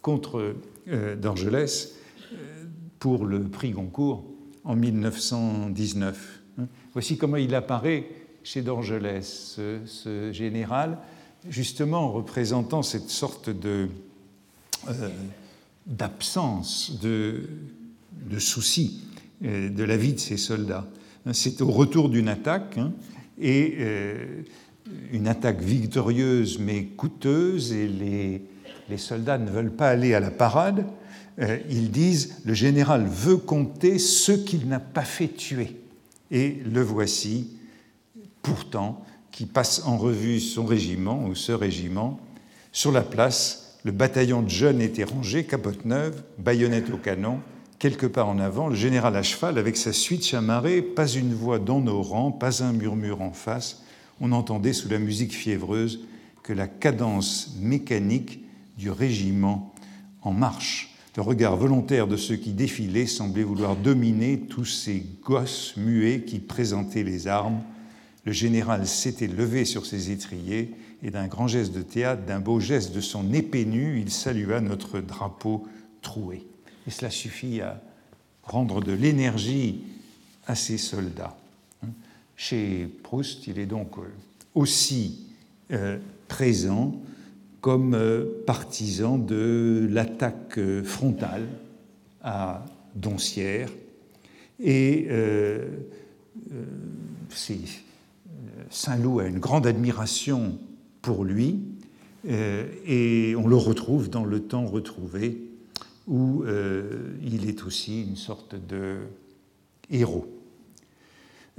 contre 0.08 0.56
d'Orgelès 1.22 1.96
pour 2.98 3.26
le 3.26 3.42
prix 3.42 3.72
Goncourt 3.72 4.24
en 4.64 4.74
1919. 4.74 6.44
Voici 6.94 7.18
comment 7.18 7.36
il 7.36 7.54
apparaît 7.54 8.08
chez 8.42 8.62
Dorgelès, 8.62 9.60
ce, 9.86 10.32
général, 10.32 10.98
justement 11.50 12.10
représentant 12.10 12.84
cette 12.84 13.10
sorte 13.10 13.50
de, 13.50 13.90
euh, 14.88 15.10
d'absence 15.86 16.98
de, 17.02 17.42
de 18.30 18.40
souci 18.40 19.02
euh, 19.44 19.70
de 19.70 19.84
la 19.84 19.98
vie 19.98 20.14
de 20.14 20.20
ses 20.20 20.38
soldats. 20.38 20.88
C'est 21.34 21.62
au 21.62 21.70
retour 21.70 22.08
d'une 22.08 22.30
attaque, 22.30 22.78
hein, 22.78 22.94
et 23.42 23.76
euh, 23.80 24.44
une 25.12 25.28
attaque 25.28 25.60
victorieuse 25.60 26.60
mais 26.60 26.86
coûteuse, 26.86 27.74
et 27.74 27.90
les, 27.90 28.42
les, 28.90 28.98
soldats 28.98 29.38
ne 29.38 29.50
veulent 29.50 29.72
pas 29.72 29.90
aller 29.90 30.14
à 30.14 30.20
la 30.20 30.32
parade. 30.32 30.86
ils 31.70 31.92
disent 31.92 32.42
le 32.46 32.54
général 32.54 33.06
veut 33.06 33.38
compter 33.38 34.00
ceux 34.00 34.38
qu'il 34.38 34.68
n'a 34.68 34.80
pas 34.80 35.04
fait 35.04 35.28
tuer 35.28 35.76
et 36.32 36.58
le 36.66 36.82
voici, 36.82 37.58
pourtant, 38.42 39.04
qui 39.32 39.46
passe 39.46 39.84
en 39.86 39.98
revue 39.98 40.40
son 40.40 40.66
régiment 40.66 41.26
ou 41.26 41.36
ce 41.36 41.52
régiment. 41.52 42.20
Sur 42.72 42.92
la 42.92 43.02
place, 43.02 43.78
le 43.84 43.92
bataillon 43.92 44.42
de 44.42 44.50
jeunes 44.50 44.82
était 44.82 45.04
rangé, 45.04 45.46
capote 45.46 45.86
neuve, 45.86 46.24
baïonnette 46.38 46.90
au 46.92 46.98
canon, 46.98 47.40
quelque 47.80 48.08
part 48.08 48.28
en 48.28 48.40
avant, 48.40 48.68
le 48.68 48.76
général 48.76 49.16
à 49.16 49.24
cheval 49.24 49.58
avec 49.58 49.78
sa 49.78 49.94
suite 49.94 50.26
chamarrée, 50.26 50.82
pas 50.82 51.08
une 51.08 51.34
voix 51.34 51.60
dans 51.60 51.80
nos 51.80 52.02
rangs, 52.02 52.32
pas 52.32 52.64
un 52.64 52.74
murmure 52.74 53.22
en 53.22 53.32
face. 53.32 53.84
On 54.20 54.32
entendait 54.32 54.74
sous 54.74 54.90
la 54.90 55.00
musique 55.00 55.34
fiévreuse 55.34 56.02
que 56.44 56.54
la 56.54 56.68
cadence 56.68 57.56
mécanique 57.60 58.44
du 58.78 58.90
régiment 58.90 59.74
en 60.22 60.32
marche. 60.32 60.94
Le 61.16 61.24
regard 61.24 61.58
volontaire 61.58 62.08
de 62.08 62.16
ceux 62.16 62.36
qui 62.36 62.52
défilaient 62.52 63.08
semblait 63.08 63.44
vouloir 63.44 63.76
dominer 63.76 64.40
tous 64.40 64.66
ces 64.66 65.04
gosses 65.24 65.76
muets 65.76 66.22
qui 66.22 66.38
présentaient 66.38 67.04
les 67.04 67.28
armes. 67.28 67.62
Le 68.24 68.32
général 68.32 68.86
s'était 68.86 69.28
levé 69.28 69.66
sur 69.66 69.88
ses 69.88 70.12
étriers 70.12 70.76
et 71.02 71.10
d'un 71.10 71.28
grand 71.28 71.48
geste 71.48 71.74
de 71.74 71.82
théâtre, 71.82 72.24
d'un 72.26 72.40
beau 72.40 72.60
geste 72.60 72.94
de 72.94 73.02
son 73.02 73.34
épée 73.34 73.66
nue, 73.66 74.00
il 74.00 74.12
salua 74.12 74.62
notre 74.62 75.00
drapeau 75.00 75.68
troué. 76.02 76.46
Et 76.88 76.92
cela 76.92 77.10
suffit 77.10 77.62
à 77.62 77.82
rendre 78.44 78.82
de 78.82 78.92
l'énergie 78.92 79.82
à 80.46 80.54
ces 80.54 80.78
soldats. 80.78 81.36
Chez 82.36 82.88
Proust, 83.02 83.48
il 83.48 83.58
est 83.58 83.66
donc 83.66 83.96
aussi 84.54 85.26
euh, 85.72 85.98
présent 86.28 86.94
comme 87.62 87.94
euh, 87.96 88.26
partisan 88.46 89.18
de 89.18 89.88
l'attaque 89.90 90.58
euh, 90.58 90.84
frontale 90.84 91.48
à 92.22 92.66
Doncières. 92.96 93.72
Et 94.60 95.08
euh, 95.10 95.68
Saint-Loup 98.70 99.20
a 99.20 99.28
une 99.28 99.40
grande 99.40 99.68
admiration 99.68 100.58
pour 101.02 101.24
lui, 101.24 101.60
et 102.28 103.36
on 103.38 103.48
le 103.48 103.56
retrouve 103.56 104.10
dans 104.10 104.26
le 104.26 104.42
temps 104.42 104.66
retrouvé, 104.66 105.40
où 106.08 106.44
il 107.24 107.48
est 107.48 107.64
aussi 107.64 108.04
une 108.04 108.16
sorte 108.16 108.56
de 108.56 108.98
héros. 109.90 110.28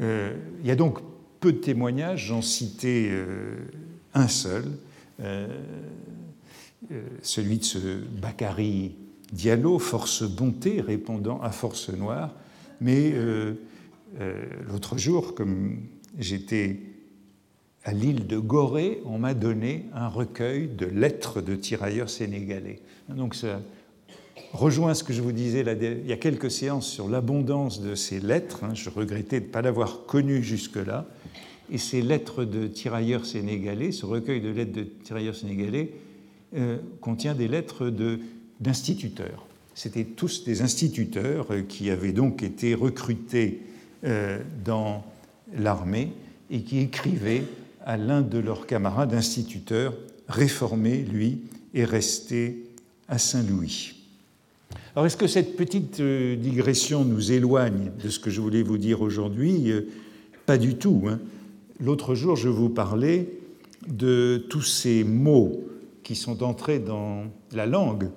il 0.01 0.37
y 0.65 0.71
a 0.71 0.77
donc 0.77 0.99
peu 1.41 1.53
de 1.53 1.59
témoignages, 1.59 2.27
j'en 2.27 2.43
citais 2.43 3.11
un 4.13 4.29
seul, 4.29 4.65
celui 7.23 7.59
de 7.59 7.65
ce 7.65 7.79
Bakary 7.79 8.97
Diallo, 9.33 9.79
force 9.79 10.23
bonté 10.23 10.81
répondant 10.81 11.41
à 11.43 11.51
force 11.51 11.91
noire. 11.91 12.35
Mais 12.81 13.13
euh, 13.15 13.55
l'autre 14.67 14.97
jour, 14.97 15.35
comme 15.35 15.81
j'étais 16.19 16.81
à 17.85 17.93
l'île 17.93 18.27
de 18.27 18.39
Gorée, 18.39 19.01
on 19.05 19.19
m'a 19.19 19.35
donné 19.35 19.87
un 19.95 20.09
recueil 20.09 20.69
de 20.69 20.87
lettres 20.87 21.41
de 21.41 21.55
tirailleurs 21.55 22.11
sénégalais. 22.11 22.81
Donc 23.09 23.35
ça 23.35 23.61
rejoint 24.53 24.95
ce 24.95 25.05
que 25.05 25.13
je 25.13 25.21
vous 25.21 25.33
disais 25.33 25.61
il 25.61 26.07
y 26.07 26.13
a 26.13 26.17
quelques 26.17 26.51
séances 26.51 26.89
sur 26.89 27.09
l'abondance 27.09 27.81
de 27.81 27.95
ces 27.95 28.21
lettres. 28.21 28.65
Hein. 28.65 28.75
Je 28.75 28.91
regrettais 28.91 29.41
de 29.41 29.47
ne 29.47 29.51
pas 29.51 29.63
l'avoir 29.63 30.07
connu 30.07 30.43
jusque-là. 30.43 31.07
Et 31.71 31.79
ces 31.79 32.03
lettres 32.03 32.45
de 32.45 32.67
tirailleurs 32.67 33.27
sénégalais, 33.27 33.93
ce 33.93 34.07
recueil 34.07 34.41
de 34.41 34.49
lettres 34.49 34.73
de 34.73 34.87
tirailleurs 35.05 35.35
sénégalais, 35.35 35.93
euh, 36.57 36.79
contient 37.03 37.35
des 37.35 37.47
lettres 37.47 37.93
d'instituteurs. 38.61 39.47
C'étaient 39.75 40.05
tous 40.05 40.45
des 40.45 40.63
instituteurs 40.63 41.49
euh, 41.51 41.61
qui 41.61 41.91
avaient 41.91 42.13
donc 42.13 42.43
été 42.43 42.75
recrutés 42.75 43.61
euh, 44.05 44.39
dans 44.65 45.05
l'armée 45.55 46.13
et 46.51 46.63
qui 46.63 46.79
écrivaient 46.79 47.43
à 47.85 47.99
l'un 47.99 48.23
de 48.23 48.39
leurs 48.39 48.67
camarades 48.67 49.13
instituteurs, 49.13 49.95
réformé, 50.27 51.03
lui, 51.03 51.43
et 51.75 51.85
resté 51.85 52.65
à 53.09 53.19
Saint-Louis. 53.19 53.95
Alors, 54.95 55.05
est-ce 55.05 55.19
que 55.19 55.27
cette 55.27 55.55
petite 55.55 56.01
digression 56.01 57.05
nous 57.05 57.31
éloigne 57.31 57.91
de 58.03 58.09
ce 58.09 58.19
que 58.19 58.31
je 58.31 58.41
voulais 58.41 58.63
vous 58.63 58.79
dire 58.79 59.03
aujourd'hui? 59.03 59.71
Pas 60.47 60.59
du 60.59 60.77
tout. 60.77 61.05
Hein. 61.09 61.19
L'autre 61.81 62.17
jour, 62.17 62.35
je 62.35 62.49
vous 62.49 62.71
parlais 62.71 63.29
de 63.87 64.45
tous 64.51 64.63
ces 64.63 65.05
mots 65.05 65.65
qui 66.03 66.17
sont 66.17 66.43
entrés 66.43 66.81
dans 66.81 67.27
la 67.53 67.67
langue 67.67 68.11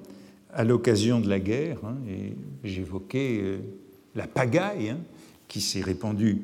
à 0.51 0.63
l'occasion 0.63 1.19
de 1.19 1.29
la 1.29 1.39
guerre, 1.39 1.77
hein, 1.85 1.95
et 2.09 2.33
j'évoquais 2.63 3.39
euh, 3.39 3.57
la 4.15 4.25
pagaille 4.25 4.89
hein, 4.89 4.97
qui 5.47 5.61
s'est 5.61 5.81
répandue 5.81 6.41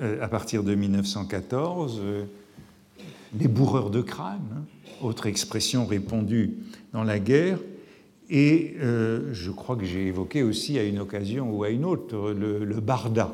euh, 0.00 0.20
à 0.20 0.26
partir 0.26 0.64
de 0.64 0.74
1914, 0.74 2.00
euh, 2.02 2.24
les 3.38 3.46
bourreurs 3.46 3.90
de 3.90 4.02
crâne, 4.02 4.40
hein, 4.52 4.64
autre 5.00 5.26
expression 5.26 5.86
répandue 5.86 6.56
dans 6.92 7.04
la 7.04 7.20
guerre, 7.20 7.60
et 8.28 8.74
je 8.80 9.50
crois 9.52 9.76
que 9.76 9.84
j'ai 9.84 10.08
évoqué 10.08 10.42
aussi 10.42 10.80
à 10.80 10.82
une 10.82 10.98
occasion 10.98 11.48
ou 11.56 11.62
à 11.62 11.70
une 11.70 11.84
autre 11.84 12.32
le, 12.32 12.64
le 12.64 12.80
barda. 12.80 13.32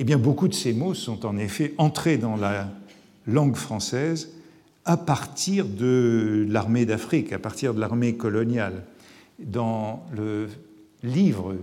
Eh 0.00 0.04
bien, 0.04 0.16
beaucoup 0.16 0.48
de 0.48 0.54
ces 0.54 0.72
mots 0.72 0.94
sont 0.94 1.26
en 1.26 1.36
effet 1.36 1.74
entrés 1.76 2.16
dans 2.16 2.36
la 2.36 2.70
langue 3.26 3.54
française 3.54 4.30
à 4.86 4.96
partir 4.96 5.66
de 5.66 6.46
l'armée 6.48 6.86
d'Afrique, 6.86 7.34
à 7.34 7.38
partir 7.38 7.74
de 7.74 7.80
l'armée 7.80 8.14
coloniale. 8.14 8.84
Dans 9.38 10.02
le 10.16 10.48
livre 11.02 11.54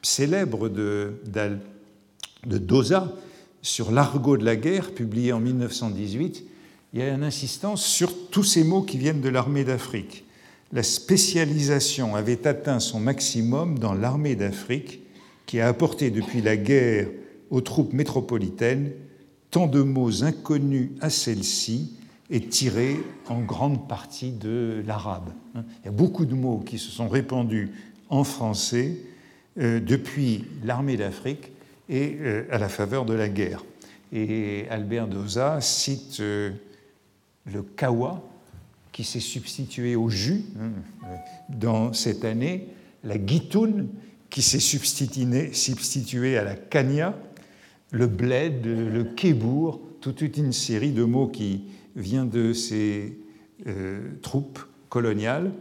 célèbre 0.00 0.68
de, 0.68 1.14
de 2.46 2.58
Dosa 2.58 3.12
sur 3.62 3.90
l'argot 3.90 4.36
de 4.36 4.44
la 4.44 4.54
guerre, 4.54 4.92
publié 4.92 5.32
en 5.32 5.40
1918, 5.40 6.44
il 6.92 7.00
y 7.00 7.02
a 7.02 7.08
une 7.08 7.24
insistance 7.24 7.84
sur 7.84 8.12
tous 8.30 8.44
ces 8.44 8.62
mots 8.62 8.82
qui 8.82 8.96
viennent 8.96 9.20
de 9.20 9.28
l'armée 9.28 9.64
d'Afrique. 9.64 10.24
La 10.72 10.84
spécialisation 10.84 12.14
avait 12.14 12.46
atteint 12.46 12.78
son 12.78 13.00
maximum 13.00 13.80
dans 13.80 13.92
l'armée 13.92 14.36
d'Afrique, 14.36 15.00
qui 15.46 15.58
a 15.58 15.66
apporté 15.66 16.12
depuis 16.12 16.42
la 16.42 16.56
guerre 16.56 17.08
aux 17.52 17.60
troupes 17.60 17.92
métropolitaines 17.92 18.90
tant 19.50 19.68
de 19.68 19.82
mots 19.82 20.24
inconnus 20.24 20.90
à 21.02 21.10
celle-ci 21.10 21.92
et 22.30 22.40
tirés 22.40 22.96
en 23.28 23.42
grande 23.42 23.86
partie 23.86 24.32
de 24.32 24.82
l'arabe. 24.86 25.30
Il 25.54 25.84
y 25.84 25.88
a 25.88 25.92
beaucoup 25.92 26.24
de 26.24 26.34
mots 26.34 26.58
qui 26.58 26.78
se 26.78 26.90
sont 26.90 27.08
répandus 27.08 27.70
en 28.08 28.24
français 28.24 28.96
euh, 29.60 29.80
depuis 29.80 30.46
l'armée 30.64 30.96
d'Afrique 30.96 31.52
et 31.90 32.16
euh, 32.20 32.44
à 32.50 32.56
la 32.56 32.70
faveur 32.70 33.04
de 33.04 33.12
la 33.12 33.28
guerre. 33.28 33.62
Et 34.12 34.64
Albert 34.70 35.06
Doza 35.06 35.60
cite 35.60 36.20
euh, 36.20 36.52
le 37.44 37.62
kawa, 37.62 38.22
qui 38.92 39.04
s'est 39.04 39.20
substitué 39.20 39.94
au 39.94 40.08
jus 40.08 40.44
hein, 40.58 40.70
dans 41.50 41.92
cette 41.92 42.24
année, 42.24 42.68
la 43.04 43.18
guitoune, 43.18 43.88
qui 44.30 44.40
s'est 44.40 44.60
substituée 44.60 46.38
à 46.38 46.44
la 46.44 46.54
kanya, 46.54 47.14
le 47.92 48.06
bled, 48.08 48.66
le 48.66 49.04
kébour, 49.04 49.80
toute 50.00 50.20
une 50.20 50.52
série 50.52 50.90
de 50.90 51.04
mots 51.04 51.28
qui 51.28 51.62
vient 51.94 52.24
de 52.24 52.52
ces 52.52 53.16
troupes 54.22 54.58
coloniales. 54.88 55.52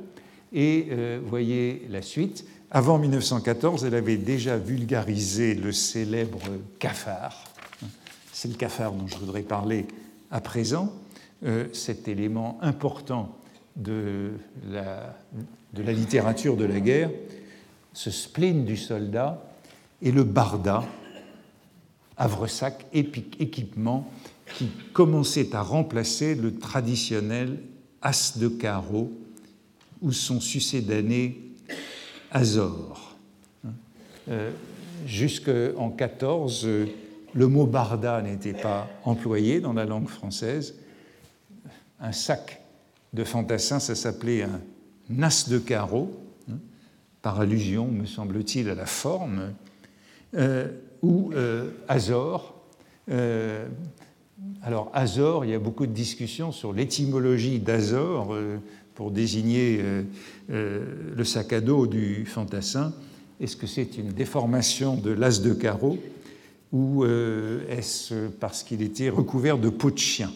Et 0.54 0.88
voyez 1.28 1.86
la 1.90 2.02
suite, 2.02 2.46
avant 2.72 2.98
1914, 2.98 3.84
elle 3.84 3.96
avait 3.96 4.16
déjà 4.16 4.58
vulgarisé 4.58 5.56
le 5.56 5.74
célèbre 5.74 6.40
cafard. 6.80 7.44
C'est 8.32 8.48
le 8.48 8.56
cafard 8.56 8.94
dont 8.94 9.08
je 9.08 9.18
voudrais 9.18 9.42
parler 9.42 9.86
à 10.32 10.40
présent, 10.40 10.94
euh, 11.46 11.68
cet 11.74 12.08
élément 12.08 12.58
important 12.62 13.36
de 13.76 14.32
la, 14.72 15.14
littérature 15.74 16.56
de 16.56 16.64
la 16.64 16.80
guerre, 16.80 17.10
ce 17.94 18.10
spleen 18.10 18.64
du 18.64 18.78
soldat 18.78 19.44
et 20.02 20.12
le 20.12 20.24
barda, 20.24 20.86
havresac, 22.18 22.86
équipement 22.94 24.12
qui 24.58 24.68
commençait 24.94 25.56
à 25.56 25.62
remplacer 25.62 26.36
le 26.36 26.58
traditionnel 26.58 27.60
as 28.02 28.38
de 28.38 28.48
carreau 28.48 29.12
ou 30.02 30.12
son 30.12 30.40
succédané 30.40 31.40
Azor. 32.32 33.16
Euh, 34.30 34.52
Jusqu'en 35.06 35.90
14, 35.90 36.68
le 37.34 37.48
mot 37.48 37.66
barda 37.66 38.22
n'était 38.22 38.54
pas 38.54 38.88
employé 39.04 39.60
dans 39.60 39.74
la 39.74 39.86
langue 39.86 40.08
française. 40.08 40.76
Un 42.00 42.12
sac 42.12 42.62
de 43.14 43.24
fantassin, 43.24 43.80
ça 43.80 43.96
s'appelait 43.96 44.44
un 44.44 44.62
nas 45.10 45.48
de 45.50 45.58
carreau, 45.58 46.12
hein, 46.50 46.58
par 47.22 47.40
allusion, 47.40 47.88
me 47.88 48.06
semble-t-il, 48.06 48.70
à 48.70 48.76
la 48.76 48.86
forme, 48.86 49.54
euh, 50.36 50.70
ou 51.02 51.32
euh, 51.34 51.72
Azor. 51.88 52.56
alors, 54.64 54.92
Azor, 54.94 55.46
il 55.46 55.52
y 55.52 55.54
a 55.54 55.60
beaucoup 55.60 55.86
de 55.86 55.92
discussions 55.92 56.52
sur 56.52 56.74
l'étymologie 56.74 57.60
d'Azor 57.60 58.36
pour 59.02 59.10
désigner 59.12 59.80
euh, 59.82 60.04
euh, 60.52 60.86
le 61.16 61.24
sac 61.24 61.54
à 61.54 61.62
dos 61.62 61.88
du 61.88 62.26
fantassin 62.26 62.94
Est-ce 63.40 63.56
que 63.56 63.68
c'est 63.68 63.98
une 63.98 64.10
déformation 64.10 64.96
de 64.96 65.12
l'as 65.12 65.42
de 65.42 65.54
carreau 65.54 65.98
ou 66.72 67.04
euh, 67.04 67.62
est-ce 67.68 68.28
parce 68.28 68.62
qu'il 68.62 68.84
était 68.84 69.10
recouvert 69.10 69.58
de 69.58 69.70
peau 69.70 69.92
de 69.92 69.98
chien? 69.98 70.32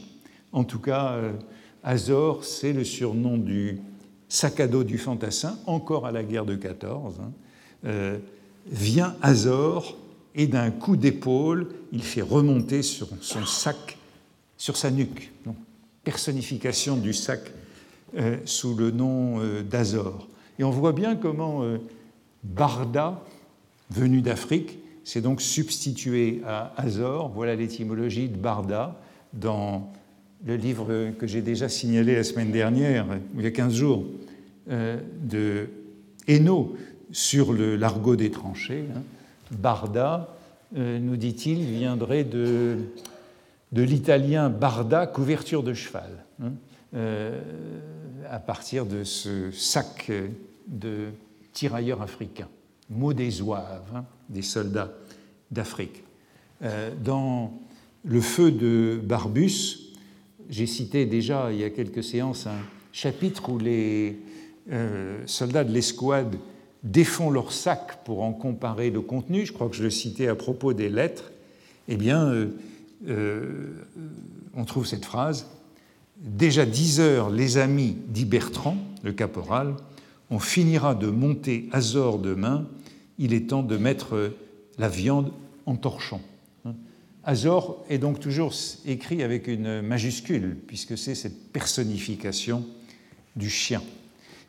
En 0.52 0.64
tout 0.64 0.80
cas, 0.80 1.20
Azor, 1.84 2.44
c'est 2.44 2.74
le 2.74 2.84
surnom 2.84 3.38
du 3.38 3.80
sac 4.30 4.60
à 4.60 4.68
dos 4.68 4.84
du 4.84 4.98
fantassin, 4.98 5.60
encore 5.68 6.06
à 6.06 6.12
la 6.12 6.24
guerre 6.24 6.46
de 6.46 6.56
14. 6.56 7.22
Hein. 7.22 8.18
vient 8.66 9.16
Azor 9.22 9.98
et 10.36 10.48
d'un 10.48 10.70
coup 10.70 10.98
d'épaule, 10.98 11.70
il 11.92 12.04
fait 12.04 12.22
remonter 12.22 12.82
sur 12.82 13.08
son 13.22 13.46
sac, 13.46 13.98
sur 14.58 14.76
sa 14.76 14.92
nuque. 14.92 15.32
Donc, 15.46 15.56
personnification 16.04 16.98
du 16.98 17.14
sac 17.14 17.52
euh, 18.18 18.38
sous 18.46 18.76
le 18.76 18.92
nom 18.92 19.40
euh, 19.40 19.64
d'Azor. 19.64 20.28
Et 20.60 20.64
on 20.64 20.72
voit 20.72 20.92
bien 20.92 21.16
comment 21.16 21.64
euh, 21.64 21.78
Barda, 22.44 23.24
venu 23.90 24.22
d'Afrique, 24.22 24.78
s'est 25.06 25.22
donc 25.22 25.42
substitué 25.42 26.42
à 26.46 26.74
Azor. 26.78 27.30
Voilà 27.30 27.56
l'étymologie 27.56 28.28
de 28.28 28.38
Barda 28.38 29.00
dans 29.34 29.92
le 30.46 30.56
livre 30.56 31.12
que 31.18 31.28
j'ai 31.28 31.42
déjà 31.42 31.70
signalé 31.70 32.16
la 32.16 32.24
semaine 32.24 32.52
dernière, 32.52 33.06
il 33.36 33.44
y 33.44 33.48
a 33.48 33.52
15 33.52 33.74
jours, 33.74 34.06
de 34.68 35.70
Hainaut 36.28 36.76
sur 37.12 37.54
l'argot 37.54 38.16
des 38.16 38.32
tranchées. 38.32 38.86
Hein. 38.96 39.02
Barda, 39.52 40.36
nous 40.74 41.16
dit-il, 41.16 41.64
viendrait 41.64 42.24
de, 42.24 42.78
l'italien 43.72 44.50
barda, 44.50 45.08
couverture 45.08 45.64
de 45.64 45.74
cheval. 45.74 46.26
Hein 46.42 46.52
à 48.30 48.40
partir 48.40 48.86
de 48.86 49.04
ce 49.04 49.52
sac 49.52 50.12
de 50.68 51.10
tirailleurs 51.54 52.02
africains, 52.02 52.50
mot 52.90 53.14
des 53.14 53.30
zouaves, 53.30 53.92
hein, 53.96 54.06
des 54.30 54.42
soldats 54.42 54.92
d'Afrique. 55.52 56.04
Euh, 56.62 56.92
dans 57.04 57.54
le 58.04 58.22
feu 58.22 58.52
de 58.52 59.00
Barbus, 59.02 59.94
j'ai 60.50 60.68
cité 60.68 61.06
déjà 61.06 61.52
il 61.52 61.60
y 61.60 61.64
a 61.64 61.70
quelques 61.70 62.04
séances 62.04 62.48
un 62.48 62.58
chapitre 62.92 63.50
où 63.50 63.58
les 63.58 64.20
euh, 64.72 65.24
soldats 65.26 65.64
de 65.64 65.72
l'escouade 65.72 66.36
défont 66.86 67.30
leur 67.30 67.52
sac 67.52 68.04
pour 68.06 68.24
en 68.24 68.32
comparer 68.32 68.92
le 68.92 69.02
contenu. 69.02 69.46
Je 69.46 69.52
crois 69.52 69.68
que 69.68 69.76
je 69.76 69.84
le 69.84 69.90
citais 69.90 70.28
à 70.28 70.36
propos 70.36 70.74
des 70.74 70.88
lettres. 70.88 71.32
Eh 71.90 71.98
bien, 71.98 72.32
euh, 73.08 73.84
on 74.56 74.64
trouve 74.64 74.86
cette 74.86 75.06
phrase 75.06 75.48
Déjà 76.18 76.66
dix 76.66 77.02
heures, 77.02 77.30
les 77.30 77.58
amis, 77.58 77.98
dit 78.08 78.24
Bertrand, 78.24 78.78
le 79.04 79.12
caporal, 79.12 79.76
on 80.30 80.40
finira 80.40 80.96
de 80.96 81.08
monter 81.08 81.68
Azor 81.74 82.20
demain, 82.20 82.68
il 83.20 83.34
est 83.34 83.50
temps 83.50 83.64
de 83.64 83.76
mettre 83.76 84.32
la 84.78 84.88
viande 84.88 85.34
en 85.66 85.76
torchon. 85.76 86.22
Azor 87.26 87.84
est 87.90 87.98
donc 87.98 88.22
toujours 88.22 88.54
écrit 88.86 89.24
avec 89.24 89.48
une 89.48 89.82
majuscule, 89.82 90.58
puisque 90.68 90.98
c'est 90.98 91.16
cette 91.16 91.52
personnification 91.52 92.66
du 93.36 93.50
chien. 93.50 93.82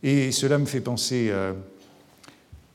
Et 0.04 0.30
cela 0.30 0.58
me 0.58 0.66
fait 0.66 0.80
penser 0.80 1.32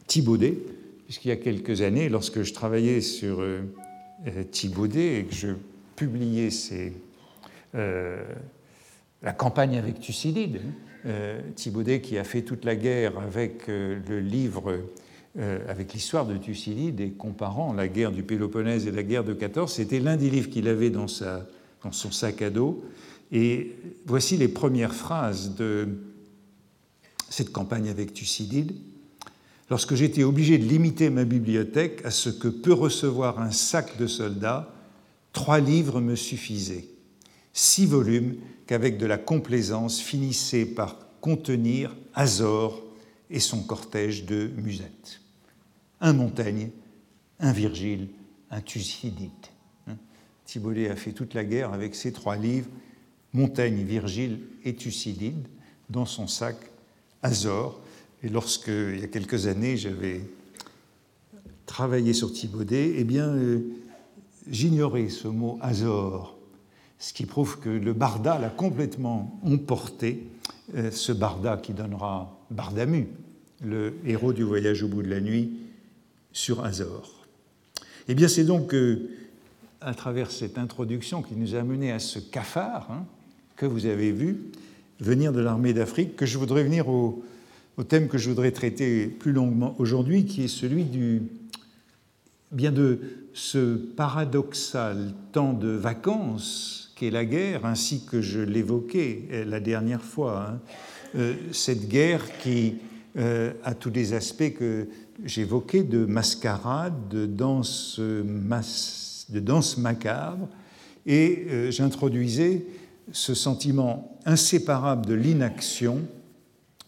Thibaudet, 0.08 0.58
puisqu'il 1.06 1.30
y 1.30 1.32
a 1.32 1.38
quelques 1.38 1.82
années, 1.82 2.10
lorsque 2.10 2.44
je 2.44 2.54
travaillais 2.54 3.02
sur 3.02 3.42
euh, 3.42 3.62
Thibaudet 4.52 5.20
et 5.20 5.24
que 5.26 5.34
je 5.34 5.50
publiais 5.96 6.50
euh, 7.76 8.24
la 9.22 9.34
campagne 9.34 9.78
avec 9.78 10.00
Thucydide. 10.00 10.62
Euh, 11.06 11.40
Thibaudet 11.56 12.02
qui 12.02 12.18
a 12.18 12.24
fait 12.24 12.44
toute 12.44 12.66
la 12.66 12.76
guerre 12.76 13.20
avec 13.20 13.68
euh, 13.70 14.00
le 14.08 14.20
livre, 14.20 14.80
euh, 15.40 15.60
avec 15.68 15.94
l'histoire 15.94 16.26
de 16.28 16.38
Thucydide 16.38 17.00
et 17.00 17.12
comparant 17.12 17.74
la 17.74 17.88
guerre 17.88 18.12
du 18.12 18.24
Péloponnèse 18.24 18.86
et 18.88 18.92
la 18.92 19.04
guerre 19.04 19.24
de 19.24 19.34
14, 19.34 19.72
c'était 19.72 20.00
l'un 20.00 20.16
des 20.16 20.30
livres 20.30 20.50
qu'il 20.50 20.68
avait 20.68 20.92
dans, 20.92 21.08
dans 21.84 21.92
son 21.92 22.12
sac 22.12 22.42
à 22.42 22.50
dos. 22.50 22.84
Et 23.32 23.76
voici 24.06 24.38
les 24.38 24.48
premières 24.48 24.94
phrases 24.94 25.56
de 25.56 25.88
cette 27.30 27.52
campagne 27.52 27.90
avec 27.90 28.14
Thucydide. 28.14 28.74
Lorsque 29.72 29.96
j'étais 29.96 30.24
obligé 30.24 30.58
de 30.58 30.66
limiter 30.66 31.10
ma 31.10 31.24
bibliothèque 31.24 32.02
à 32.04 32.12
ce 32.12 32.30
que 32.30 32.50
peut 32.50 32.74
recevoir 32.74 33.40
un 33.40 33.52
sac 33.52 33.98
de 33.98 34.06
soldats, 34.06 34.70
trois 35.32 35.62
livres 35.62 36.02
me 36.02 36.18
suffisaient. 36.18 36.90
Six 37.54 37.86
volumes 37.86 38.36
qu'avec 38.68 38.98
de 38.98 39.06
la 39.06 39.18
complaisance 39.18 40.02
finissait 40.02 40.66
par 40.66 40.98
contenir 41.22 41.96
Azor 42.14 42.84
et 43.30 43.40
son 43.40 43.64
cortège 43.64 44.26
de 44.26 44.52
musettes. 44.58 45.22
Un 46.02 46.12
Montaigne, 46.12 46.72
un 47.40 47.54
Virgile, 47.54 48.10
un 48.50 48.60
Thucydide. 48.60 49.32
Hein? 49.88 49.96
Thibaudet 50.44 50.90
a 50.90 50.98
fait 50.98 51.14
toute 51.14 51.34
la 51.34 51.46
guerre 51.46 51.72
avec 51.72 51.96
ces 51.96 52.12
trois 52.12 52.36
livres, 52.36 52.68
Montaigne, 53.32 53.86
Virgile 53.86 54.42
et 54.66 54.76
Thucydide, 54.76 55.48
dans 55.90 56.06
son 56.06 56.28
sac 56.28 56.58
Azor. 57.24 57.80
Et 58.24 58.30
lorsque, 58.30 58.68
il 58.68 59.00
y 59.00 59.04
a 59.04 59.08
quelques 59.08 59.48
années, 59.48 59.78
j'avais 59.78 60.22
travaillé 61.66 62.14
sur 62.14 62.32
Thibaudet, 62.32 62.94
eh 62.98 63.04
bien, 63.04 63.30
euh, 63.30 63.60
j'ignorais 64.50 65.10
ce 65.10 65.28
mot 65.28 65.58
Azor, 65.62 66.38
ce 67.00 67.14
qui 67.14 67.26
prouve 67.26 67.60
que 67.60 67.70
le 67.70 67.94
Barda 67.94 68.38
l'a 68.38 68.50
complètement 68.50 69.40
emporté, 69.44 70.28
euh, 70.76 70.92
ce 70.92 71.12
Barda 71.12 71.58
qui 71.58 71.74
donnera 71.74 72.38
Bardamu, 72.52 73.08
le 73.64 73.96
héros 74.06 74.34
du 74.34 74.44
voyage 74.44 74.84
au 74.84 74.88
bout 74.88 75.02
de 75.02 75.10
la 75.10 75.22
nuit, 75.22 75.52
sur 76.32 76.64
Azor. 76.64 77.26
Eh 78.08 78.14
bien, 78.16 78.28
c'est 78.28 78.44
donc 78.44 78.76
à 79.82 79.94
travers 79.94 80.32
cette 80.32 80.58
introduction 80.58 81.22
qui 81.22 81.36
nous 81.36 81.56
a 81.56 81.64
mené 81.64 81.92
à 81.92 82.00
ce 82.00 82.20
cafard 82.20 82.88
hein, 82.92 83.06
que 83.56 83.66
vous 83.66 83.86
avez 83.86 84.12
vu 84.12 84.38
venir 85.00 85.34
de 85.34 85.42
l'armée 85.42 85.74
d'Afrique 85.74 86.16
que 86.16 86.26
je 86.26 86.38
voudrais 86.38 86.64
venir 86.64 86.88
au, 86.88 87.24
au 87.82 87.84
thème 87.84 88.08
que 88.08 88.20
je 88.20 88.30
voudrais 88.30 88.52
traiter 88.52 89.08
plus 89.08 89.32
longuement 89.32 89.74
aujourd'hui, 89.80 90.26
qui 90.26 90.44
est 90.44 90.48
celui 90.48 90.84
de 90.84 93.00
ce 93.34 93.76
paradoxal 93.76 95.16
temps 95.32 95.54
de 95.54 95.70
vacances 95.70 96.94
qu'est 96.96 97.10
la 97.10 97.26
guerre, 97.26 97.66
ainsi 97.66 98.06
que 98.06 98.22
je 98.22 98.40
l'évoquais 98.40 99.46
la 99.48 99.60
dernière 99.60 100.04
fois. 100.04 100.48
Hein. 100.48 100.60
Euh, 101.16 101.34
cette 101.54 101.90
guerre 101.90 102.38
qui 102.38 102.76
euh, 103.18 103.52
a 103.64 103.74
tous 103.74 103.90
les 103.90 104.14
aspects 104.14 104.54
que 104.54 104.88
j'évoquais 105.26 105.82
de 105.82 106.06
mascarade, 106.06 107.10
de 107.10 107.26
danse, 107.26 108.00
de 108.00 109.40
danse 109.40 109.80
macabre, 109.80 110.48
et 111.08 111.48
euh, 111.50 111.72
j'introduisais 111.72 112.64
ce 113.12 113.34
sentiment 113.34 114.20
inséparable 114.28 115.08
de 115.08 115.16
l'inaction 115.16 116.02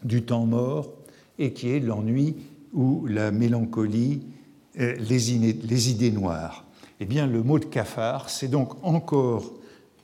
du 0.03 0.23
temps 0.23 0.45
mort 0.45 0.93
et 1.39 1.53
qui 1.53 1.69
est 1.69 1.79
l'ennui 1.79 2.35
ou 2.73 3.05
la 3.07 3.31
mélancolie, 3.31 4.21
euh, 4.79 4.95
les, 4.97 5.31
idées 5.91 6.11
noires. 6.11 6.65
Eh 6.99 7.05
bien, 7.05 7.27
le 7.27 7.43
mot 7.43 7.59
de 7.59 7.65
cafard, 7.65 8.29
c'est 8.29 8.47
donc 8.47 8.73
encore 8.83 9.53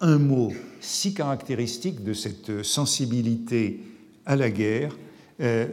un 0.01 0.17
mot 0.17 0.51
si 0.79 1.13
caractéristique 1.13 2.03
de 2.03 2.13
cette 2.13 2.63
sensibilité 2.63 3.81
à 4.25 4.35
la 4.35 4.49
guerre 4.49 4.95
euh, 5.41 5.67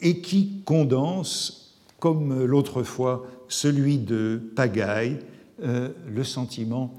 et 0.00 0.20
qui 0.20 0.62
condense, 0.64 1.78
comme 1.98 2.44
l'autre 2.44 2.82
fois, 2.82 3.26
celui 3.48 3.98
de 3.98 4.40
pagaille, 4.56 5.18
euh, 5.62 5.90
le 6.12 6.24
sentiment 6.24 6.94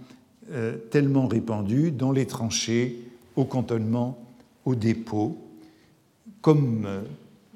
tellement 0.91 1.25
répandu 1.27 1.89
dans 1.89 2.11
les 2.11 2.27
tranchées, 2.27 3.01
au 3.35 3.45
cantonnement, 3.45 4.23
au 4.63 4.75
dépôt, 4.75 5.44
comme 6.45 6.85
euh, 6.85 7.01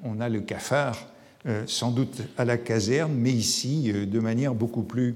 on 0.02 0.20
a 0.20 0.28
le 0.28 0.40
cafard 0.40 0.98
euh, 1.46 1.62
sans 1.68 1.92
doute 1.92 2.22
à 2.36 2.44
la 2.44 2.58
caserne, 2.58 3.12
mais 3.14 3.30
ici 3.30 3.92
euh, 3.94 4.04
de 4.04 4.18
manière 4.18 4.52
beaucoup 4.52 4.82
plus 4.82 5.14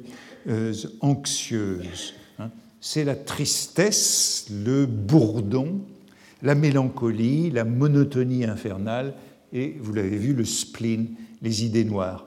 anxieuse. 1.01 2.15
Hein. 2.39 2.51
C'est 2.81 3.03
la 3.03 3.17
tristesse, 3.17 4.47
le 4.49 4.87
bourdon, 4.87 5.81
la 6.43 6.55
mélancolie, 6.55 7.51
la 7.51 7.65
monotonie 7.65 8.45
infernale 8.45 9.15
et, 9.53 9.75
vous 9.81 9.93
l'avez 9.93 10.19
vu, 10.19 10.35
le 10.35 10.45
spleen, 10.45 11.09
les 11.43 11.65
idées 11.65 11.85
noires. 11.85 12.27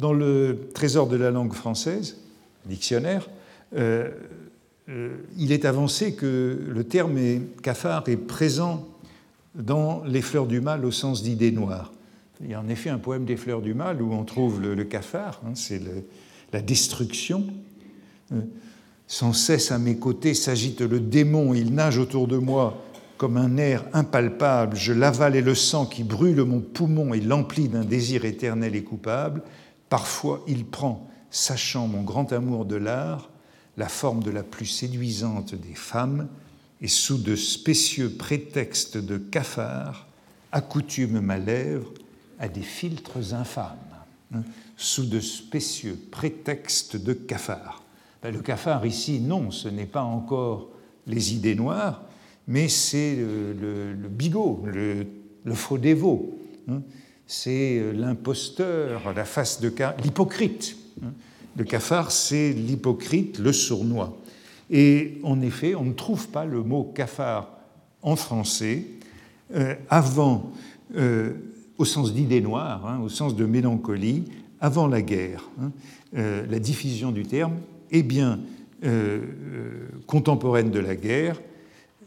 Dans 0.00 0.12
le 0.12 0.68
Trésor 0.74 1.06
de 1.06 1.16
la 1.16 1.30
langue 1.30 1.52
française, 1.52 2.16
dictionnaire, 2.66 3.28
il 3.76 5.52
est 5.52 5.64
avancé 5.64 6.14
que 6.14 6.58
le 6.66 6.84
terme 6.84 7.18
cafard 7.62 8.08
est 8.08 8.16
présent 8.16 8.88
dans 9.58 10.02
Les 10.04 10.22
Fleurs 10.22 10.46
du 10.46 10.60
Mal 10.60 10.84
au 10.84 10.90
sens 10.90 11.22
d'idées 11.22 11.50
noires. 11.50 11.92
Il 12.40 12.50
y 12.50 12.54
a 12.54 12.60
en 12.60 12.68
effet 12.68 12.90
un 12.90 12.98
poème 12.98 13.24
des 13.24 13.36
Fleurs 13.36 13.60
du 13.60 13.74
Mal 13.74 14.00
où 14.00 14.12
on 14.12 14.24
trouve 14.24 14.60
le, 14.60 14.84
cafard, 14.84 15.40
hein, 15.44 15.52
c'est 15.54 15.82
la 16.52 16.60
destruction. 16.60 17.44
Euh, 18.32 18.40
sans 19.08 19.32
cesse 19.32 19.72
à 19.72 19.78
mes 19.78 19.96
côtés 19.96 20.34
s'agite 20.34 20.82
le 20.82 21.00
démon, 21.00 21.54
il 21.54 21.74
nage 21.74 21.98
autour 21.98 22.28
de 22.28 22.36
moi 22.36 22.82
comme 23.16 23.36
un 23.36 23.56
air 23.56 23.84
impalpable, 23.92 24.76
je 24.76 24.92
l'avale 24.92 25.34
et 25.34 25.42
le 25.42 25.56
sang 25.56 25.86
qui 25.86 26.04
brûle 26.04 26.44
mon 26.44 26.60
poumon 26.60 27.12
et 27.12 27.20
l'emplit 27.20 27.68
d'un 27.68 27.84
désir 27.84 28.24
éternel 28.24 28.76
et 28.76 28.84
coupable. 28.84 29.42
Parfois 29.88 30.44
il 30.46 30.64
prend, 30.64 31.10
sachant 31.30 31.88
mon 31.88 32.02
grand 32.02 32.32
amour 32.32 32.64
de 32.64 32.76
l'art, 32.76 33.28
la 33.76 33.88
forme 33.88 34.22
de 34.22 34.30
la 34.30 34.44
plus 34.44 34.66
séduisante 34.66 35.54
des 35.54 35.74
femmes, 35.74 36.28
et 36.80 36.88
sous 36.88 37.18
de 37.18 37.36
spécieux 37.36 38.10
prétextes 38.10 38.96
de 38.98 39.18
cafard, 39.18 40.06
accoutume 40.52 41.20
ma 41.20 41.38
lèvre 41.38 41.92
à 42.38 42.48
des 42.48 42.62
filtres 42.62 43.34
infâmes. 43.34 43.76
Hein, 44.34 44.42
sous 44.76 45.06
de 45.06 45.20
spécieux 45.20 45.98
prétextes 46.10 46.96
de 46.96 47.14
cafard. 47.14 47.82
Ben, 48.22 48.32
le 48.32 48.40
cafard 48.40 48.84
ici, 48.84 49.20
non, 49.20 49.50
ce 49.50 49.68
n'est 49.68 49.86
pas 49.86 50.02
encore 50.02 50.68
les 51.06 51.34
idées 51.34 51.54
noires, 51.54 52.02
mais 52.46 52.68
c'est 52.68 53.16
le, 53.16 53.94
bigot, 54.08 54.64
le, 54.66 55.06
faux 55.54 55.78
dévot. 55.78 56.38
Hein. 56.68 56.82
c'est 57.26 57.78
euh, 57.78 57.92
l'imposteur, 57.92 59.14
la 59.14 59.24
face 59.24 59.60
de 59.60 59.72
l'hypocrite. 60.04 60.76
Hein. 61.02 61.12
Le 61.56 61.64
cafard, 61.64 62.12
c'est 62.12 62.52
l'hypocrite, 62.52 63.38
le 63.38 63.52
sournois. 63.52 64.20
Et 64.70 65.18
en 65.22 65.40
effet, 65.40 65.74
on 65.74 65.84
ne 65.84 65.92
trouve 65.92 66.28
pas 66.28 66.44
le 66.44 66.62
mot 66.62 66.84
cafard 66.94 67.58
en 68.02 68.16
français 68.16 68.84
euh, 69.54 69.74
avant, 69.88 70.52
euh, 70.96 71.32
au 71.78 71.84
sens 71.84 72.12
d'idée 72.12 72.40
noire, 72.40 72.86
hein, 72.86 73.00
au 73.02 73.08
sens 73.08 73.34
de 73.34 73.46
mélancolie, 73.46 74.24
avant 74.60 74.86
la 74.86 75.00
guerre. 75.00 75.48
Hein. 75.60 75.70
Euh, 76.16 76.44
la 76.48 76.58
diffusion 76.58 77.12
du 77.12 77.24
terme 77.24 77.56
est 77.90 78.02
bien 78.02 78.40
contemporaine 80.06 80.70
de 80.70 80.78
la 80.78 80.94
guerre. 80.94 81.40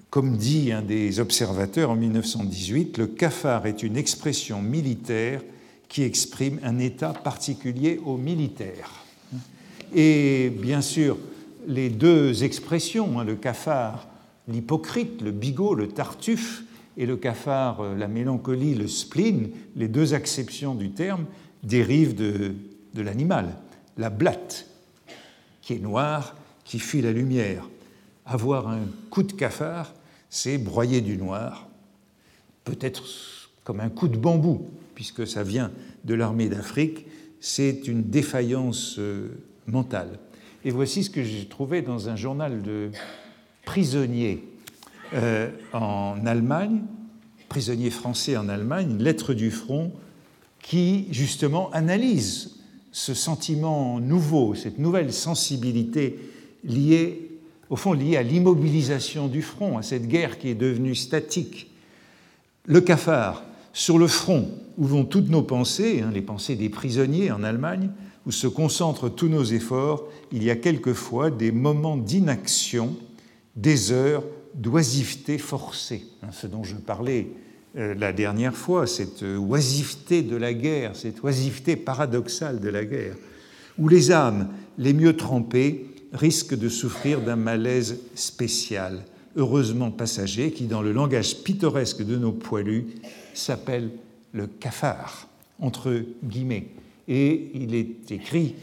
Comme 0.10 0.38
dit 0.38 0.72
un 0.72 0.82
des 0.82 1.20
observateurs 1.20 1.90
en 1.90 1.98
1918, 1.98 2.98
le 2.98 3.08
cafard 3.08 3.66
est 3.66 3.84
une 3.84 3.98
expression 3.98 4.62
militaire 4.62 5.42
qui 5.90 6.04
exprime 6.04 6.60
un 6.64 6.80
état 6.80 7.12
particulier 7.12 8.00
aux 8.06 8.16
militaires. 8.16 9.04
Et 9.94 10.50
bien 10.62 10.80
sûr, 10.80 11.18
les 11.68 11.90
deux 11.90 12.44
expressions, 12.44 13.20
hein, 13.20 13.24
le 13.24 13.36
cafard, 13.36 14.08
l'hypocrite, 14.48 15.22
le 15.22 15.32
bigot, 15.32 15.76
le 15.76 15.88
tartuffe, 15.88 16.64
et 16.98 17.06
le 17.06 17.18
cafard, 17.18 17.82
euh, 17.82 17.96
la 17.96 18.08
mélancolie, 18.08 18.76
le 18.76 18.88
spleen, 18.88 19.50
les 19.76 19.88
deux 19.88 20.14
acceptions 20.14 20.76
du 20.76 20.92
terme, 20.92 21.26
dérivent 21.64 22.16
de, 22.16 22.54
l'animal, 22.96 23.56
la 23.98 24.10
blatte, 24.10 24.68
qui 25.62 25.74
est 25.74 25.80
noire, 25.80 26.36
qui 26.66 26.80
fuit 26.80 27.02
la 27.02 27.12
lumière. 27.12 27.68
Avoir 28.26 28.68
un 28.68 28.82
coup 29.10 29.24
de 29.24 29.34
cafard, 29.34 29.94
c'est 30.30 30.58
broyer 30.58 31.02
du 31.02 31.18
noir, 31.18 31.68
peut-être 32.64 33.04
comme 33.64 33.80
un 33.80 33.90
coup 33.90 34.08
de 34.08 34.18
bambou, 34.18 34.68
puisque 34.96 35.26
ça 35.26 35.44
vient 35.44 35.72
de 36.04 36.14
l'armée 36.14 36.50
d'Afrique, 36.50 37.06
c'est 37.40 37.88
une 37.88 38.04
défaillance 38.04 38.98
euh, 39.00 39.30
mentale. 39.68 40.20
Et 40.64 40.70
voici 40.70 41.04
ce 41.04 41.10
que 41.10 41.24
j'ai 41.24 41.46
trouvé 41.46 41.82
dans 41.82 42.08
un 42.10 42.16
journal 42.16 42.62
de 42.62 42.92
prisonniers 43.66 44.44
euh, 45.16 45.50
en 45.74 46.24
Allemagne, 46.28 46.82
prisonniers 47.50 47.90
français 47.90 48.38
en 48.38 48.48
Allemagne, 48.48 48.92
une 48.92 49.04
lettre 49.04 49.34
du 49.34 49.50
front 49.50 49.92
qui 50.62 51.08
justement 51.10 51.72
analyse 51.72 52.60
ce 52.92 53.16
sentiment 53.16 54.00
nouveau, 54.00 54.54
cette 54.54 54.78
nouvelle 54.78 55.12
sensibilité 55.12 56.20
liée, 56.64 57.32
au 57.72 57.76
fond 57.76 57.94
liée 57.94 58.18
à 58.18 58.22
l'immobilisation 58.22 59.28
du 59.28 59.42
front, 59.42 59.80
à 59.80 59.82
cette 59.82 60.08
guerre 60.08 60.38
qui 60.38 60.50
est 60.50 60.56
devenue 60.56 60.94
statique. 60.94 61.72
Le 62.68 62.82
cafard, 62.82 63.44
sur 63.74 63.98
le 63.98 64.08
front 64.08 64.48
où 64.78 64.86
vont 64.86 65.06
toutes 65.06 65.30
nos 65.30 65.42
pensées, 65.42 66.02
hein, 66.02 66.12
les 66.14 66.22
pensées 66.22 66.56
des 66.56 66.70
prisonniers 66.70 67.32
en 67.32 67.42
Allemagne, 67.42 67.90
où 68.26 68.32
se 68.32 68.48
concentrent 68.48 69.10
tous 69.10 69.28
nos 69.28 69.44
efforts, 69.44 70.04
il 70.32 70.44
y 70.44 70.50
a 70.52 70.56
quelquefois 70.56 71.32
des 71.32 71.52
moments 71.52 71.98
d'inaction, 71.98 72.96
des 73.56 73.92
heures 73.92 74.24
d'oisiveté 74.54 75.38
forcée. 75.38 76.04
Hein, 76.24 76.28
ce 76.32 76.48
dont 76.48 76.64
je 76.64 76.76
parlais 76.76 77.30
euh, 77.78 77.96
la 77.96 78.14
dernière 78.14 78.56
fois, 78.56 78.86
cette 78.86 79.24
oisiveté 79.24 80.22
de 80.22 80.36
la 80.36 80.54
guerre, 80.54 80.96
cette 80.96 81.24
oisiveté 81.24 81.76
paradoxale 81.76 82.60
de 82.60 82.70
la 82.70 82.86
guerre, 82.86 83.16
où 83.78 83.88
les 83.88 84.12
âmes 84.12 84.50
les 84.78 84.94
mieux 84.94 85.16
trempées 85.16 85.88
risquent 86.14 86.58
de 86.58 86.70
souffrir 86.70 87.22
d'un 87.22 87.36
malaise 87.36 88.00
spécial, 88.16 89.04
heureusement 89.36 89.92
passager, 89.92 90.52
qui, 90.52 90.66
dans 90.66 90.82
le 90.82 90.92
langage 90.92 91.44
pittoresque 91.44 92.04
de 92.04 92.18
nos 92.18 92.34
poilus, 92.34 92.88
s'appelle 93.34 93.92
le 94.34 94.48
cafard, 94.48 95.28
entre 95.60 96.04
guillemets. 96.24 96.68
Et 97.12 97.52
il 97.56 97.76
est 97.76 98.10
écrit 98.10 98.56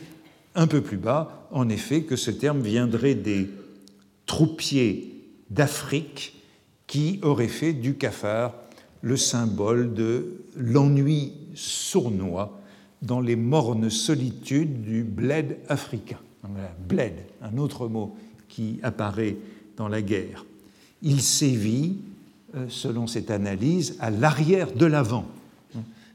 un 0.54 0.66
peu 0.66 0.80
plus 0.80 0.96
bas, 0.96 1.46
en 1.50 1.68
effet, 1.68 2.04
que 2.04 2.16
ce 2.16 2.30
terme 2.30 2.62
viendrait 2.62 3.14
des 3.14 3.50
troupiers 4.24 5.14
d'Afrique 5.50 6.34
qui 6.86 7.20
auraient 7.20 7.46
fait 7.46 7.74
du 7.74 7.96
cafard 7.96 8.54
le 9.02 9.18
symbole 9.18 9.92
de 9.92 10.40
l'ennui 10.56 11.34
sournois 11.54 12.58
dans 13.02 13.20
les 13.20 13.36
mornes 13.36 13.90
solitudes 13.90 14.80
du 14.80 15.04
bled 15.04 15.58
africain. 15.68 16.18
bled, 16.88 17.16
un 17.42 17.58
autre 17.58 17.86
mot 17.86 18.16
qui 18.48 18.80
apparaît 18.82 19.36
dans 19.76 19.88
la 19.88 20.00
guerre. 20.00 20.46
Il 21.02 21.20
sévit, 21.20 21.98
euh, 22.54 22.64
selon 22.70 23.06
cette 23.06 23.30
analyse, 23.30 23.96
à 24.00 24.10
l'arrière 24.10 24.72
de 24.72 24.86
l'avant. 24.86 25.26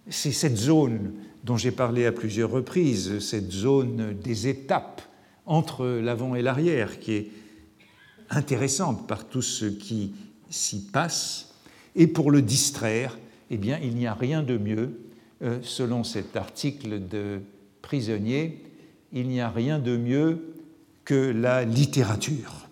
C'est 0.10 0.32
cette 0.32 0.58
zone 0.58 1.12
dont 1.44 1.58
j'ai 1.58 1.72
parlé 1.72 2.06
à 2.06 2.12
plusieurs 2.12 2.52
reprises, 2.52 3.20
cette 3.20 3.52
zone 3.52 4.16
des 4.24 4.48
étapes 4.48 5.02
entre 5.46 5.86
l'avant 5.86 6.36
et 6.36 6.42
l'arrière, 6.42 7.00
qui 7.00 7.14
est 7.14 7.32
intéressante 8.30 9.08
par 9.08 9.28
tout 9.28 9.42
ce 9.42 9.66
qui 9.66 10.14
s'y 10.50 10.86
passe. 10.86 11.54
Et 11.96 12.08
pour 12.08 12.32
le 12.32 12.42
distraire, 12.42 13.18
eh 13.50 13.58
bien, 13.58 13.78
il 13.84 13.96
n'y 13.96 14.08
a 14.08 14.14
rien 14.14 14.42
de 14.42 14.58
mieux, 14.58 15.00
euh, 15.42 15.60
selon 15.62 16.04
cet 16.04 16.36
article 16.36 17.08
de 17.08 17.40
prisonnier, 17.82 18.62
il 19.12 19.28
n'y 19.28 19.42
a 19.42 19.50
rien 19.50 19.80
de 19.80 19.98
mieux 19.98 20.56
que 21.06 21.32
la 21.32 21.66
littérature. 21.66 22.70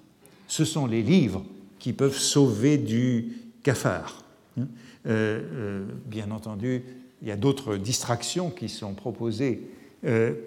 Ce 0.47 0.65
sont 0.65 0.87
les 0.87 1.03
livres 1.03 1.43
qui 1.79 1.93
peuvent 1.93 2.17
sauver 2.17 2.77
du 2.77 3.33
cafard. 3.63 4.23
Hein. 4.57 4.67
Euh, 5.07 5.41
euh, 5.53 5.85
bien 6.05 6.31
entendu, 6.31 6.83
il 7.21 7.27
y 7.27 7.31
a 7.31 7.37
d'autres 7.37 7.77
distractions 7.77 8.49
qui 8.49 8.69
sont 8.69 8.93
proposées 8.93 9.67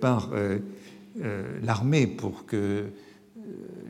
par 0.01 0.31
l'armée 1.63 2.07
pour 2.07 2.47
que 2.47 2.87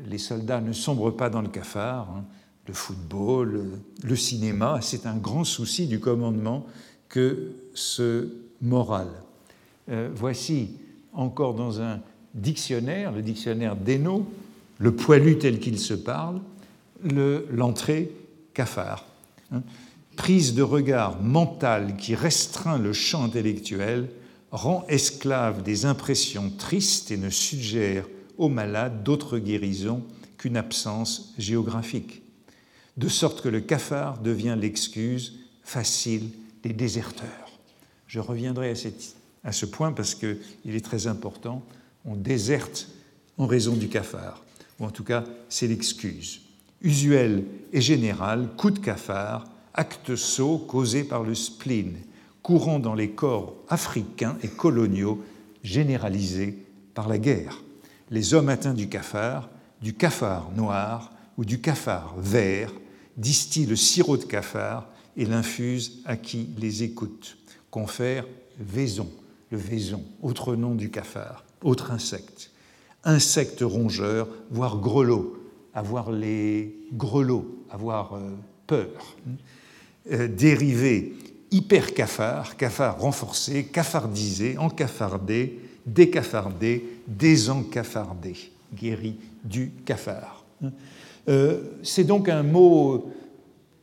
les 0.07 0.19
soldats 0.19 0.61
ne 0.61 0.73
sombrent 0.73 1.17
pas 1.17 1.31
dans 1.31 1.41
le 1.41 1.49
cafard. 1.49 2.09
Hein 2.15 2.25
le 2.67 2.75
football, 2.75 3.65
le 4.03 4.17
cinéma, 4.17 4.79
c'est 4.81 5.07
un 5.07 5.17
grand 5.17 5.45
souci 5.45 5.87
du 5.87 6.01
commandement 6.01 6.67
que 7.09 7.53
ce 7.75 8.29
moral. 8.63 9.09
Euh, 9.91 10.09
voici 10.15 10.71
encore 11.13 11.55
dans 11.55 11.81
un 11.81 12.01
dictionnaire, 12.33 13.13
le 13.13 13.23
dictionnaire 13.23 13.77
d'Eno, 13.77 14.27
le 14.79 14.95
poilu 14.95 15.39
tel 15.39 15.61
qu'il 15.61 15.79
se 15.79 15.95
parle, 15.95 16.41
l'entrée 17.51 18.11
cafard. 18.55 19.05
Hein. 19.53 19.63
Prise 20.17 20.55
de 20.55 20.63
regard 20.63 21.21
mentale 21.21 21.97
qui 21.97 22.15
restreint 22.15 22.79
le 22.79 22.93
champ 22.93 23.25
intellectuel, 23.25 24.09
rend 24.51 24.85
esclave 24.89 25.63
des 25.63 25.85
impressions 25.85 26.51
tristes 26.51 27.11
et 27.11 27.17
ne 27.17 27.31
suggère 27.31 28.07
au 28.39 28.49
malade 28.49 29.03
d'autre 29.03 29.39
guérison 29.39 30.05
qu'une 30.39 30.57
absence 30.57 31.35
géographique 31.39 32.25
de 32.97 33.09
sorte 33.09 33.41
que 33.43 33.49
le 33.49 33.61
cafard 33.61 34.19
devient 34.19 34.57
l'excuse 34.59 35.41
facile 35.63 36.31
des 36.63 36.73
déserteurs. 36.73 37.51
Je 38.07 38.21
reviendrai 38.21 38.73
à, 39.43 39.53
ce 39.53 39.67
point 39.67 39.93
parce 39.93 40.15
qu'il 40.15 40.39
est 40.67 40.85
très 40.85 41.07
important. 41.07 41.65
On 42.05 42.15
déserte 42.15 42.89
en 43.39 43.47
raison 43.47 43.75
du 43.75 43.89
cafard, 43.89 44.45
ou 44.79 44.85
en 44.85 44.91
tout 44.91 45.05
cas 45.05 45.25
c'est 45.49 45.67
l'excuse. 45.67 46.43
Usuel 46.83 47.45
et 47.73 47.81
général, 47.81 48.49
coup 48.57 48.71
de 48.71 48.79
cafard, 48.79 49.49
acte 49.75 50.17
sot 50.17 50.59
causé 50.59 51.05
par 51.05 51.23
le 51.23 51.35
spleen, 51.35 51.97
courant 52.43 52.79
dans 52.79 52.95
les 52.95 53.11
corps 53.11 53.57
africains 53.69 54.37
et 54.43 54.49
coloniaux, 54.49 55.23
généralisé 55.63 56.59
par 56.95 57.09
la 57.09 57.19
guerre. 57.19 57.63
Les 58.11 58.35
hommes 58.35 58.49
atteints 58.49 58.75
du 58.75 58.89
cafard, 58.89 59.49
du 59.83 59.95
cafard 59.95 60.51
noir 60.55 61.13
ou 61.37 61.45
du 61.45 61.61
cafard 61.61 62.15
vert 62.19 62.73
distille 63.17 63.67
le 63.67 63.77
sirop 63.77 64.17
de 64.17 64.25
cafard 64.25 64.89
et 65.17 65.25
l'infuse 65.25 66.03
à 66.05 66.17
qui 66.17 66.51
les 66.59 66.83
écoute. 66.83 67.39
Confère 67.71 68.27
vaison, 68.59 69.09
le 69.51 69.59
vaison, 69.59 70.03
autre 70.23 70.55
nom 70.55 70.75
du 70.75 70.91
cafard, 70.91 71.45
autre 71.63 71.91
insecte. 71.91 72.51
Insecte 73.05 73.61
rongeur, 73.63 74.29
voire 74.51 74.79
grelot, 74.79 75.37
avoir 75.75 76.11
les 76.11 76.77
grelots, 76.93 77.65
avoir 77.71 78.15
euh, 78.15 78.31
peur. 78.67 79.17
Euh, 80.13 80.29
dérivé 80.29 81.15
hyper 81.51 81.95
cafard, 81.95 82.59
cafard 82.59 83.01
renforcé, 83.01 83.65
cafardisé, 83.65 84.59
encafardé, 84.59 85.59
décafardé, 85.87 86.85
désencafardé, 87.09 88.35
guéri 88.75 89.17
du 89.45 89.73
cafard. 89.87 90.45
Euh, 91.29 91.63
c'est 91.83 92.05
donc 92.05 92.29
un 92.29 92.43
mot 92.43 93.13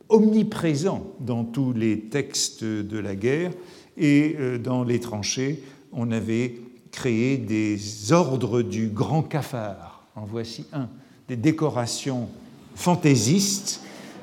omniprésent 0.08 1.04
dans 1.18 1.42
tous 1.42 1.72
les 1.72 1.98
textes 1.98 2.62
de 2.62 2.98
la 2.98 3.16
guerre 3.16 3.50
et 3.96 4.36
euh, 4.38 4.58
dans 4.58 4.84
les 4.84 5.00
tranchées, 5.00 5.64
on 5.90 6.12
avait 6.12 6.54
créé 6.92 7.36
des 7.36 8.12
ordres 8.12 8.62
du 8.62 8.86
grand 8.90 9.24
cafard. 9.24 10.06
En 10.14 10.24
voici 10.24 10.66
un, 10.72 10.88
des 11.26 11.36
décorations 11.36 12.28
fantaisistes. 12.76 13.80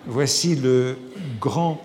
Voici 0.08 0.56
le 0.56 0.96
grand 1.42 1.82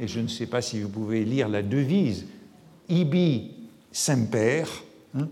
et 0.00 0.06
je 0.06 0.20
ne 0.20 0.28
sais 0.28 0.46
pas 0.46 0.62
si 0.62 0.80
vous 0.80 0.88
pouvez 0.88 1.24
lire 1.24 1.48
la 1.48 1.62
devise, 1.62 2.26
Ibi 2.88 3.52
Semper, 3.90 4.64
hein, 5.16 5.28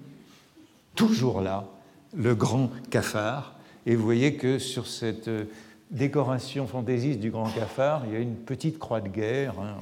toujours 0.95 1.41
là, 1.41 1.69
le 2.17 2.35
grand 2.35 2.71
cafard. 2.91 3.55
Et 3.87 3.95
vous 3.95 4.05
voyez 4.05 4.35
que 4.35 4.59
sur 4.59 4.87
cette 4.87 5.29
euh, 5.29 5.45
décoration 5.91 6.67
fantaisiste 6.67 7.21
du 7.21 7.31
Grand 7.31 7.49
Cafard, 7.51 8.03
il 8.07 8.13
y 8.13 8.17
a 8.17 8.19
une 8.19 8.35
petite 8.35 8.79
croix 8.79 9.01
de 9.01 9.09
guerre 9.09 9.55
hein, 9.61 9.77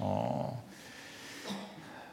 en, 0.00 0.56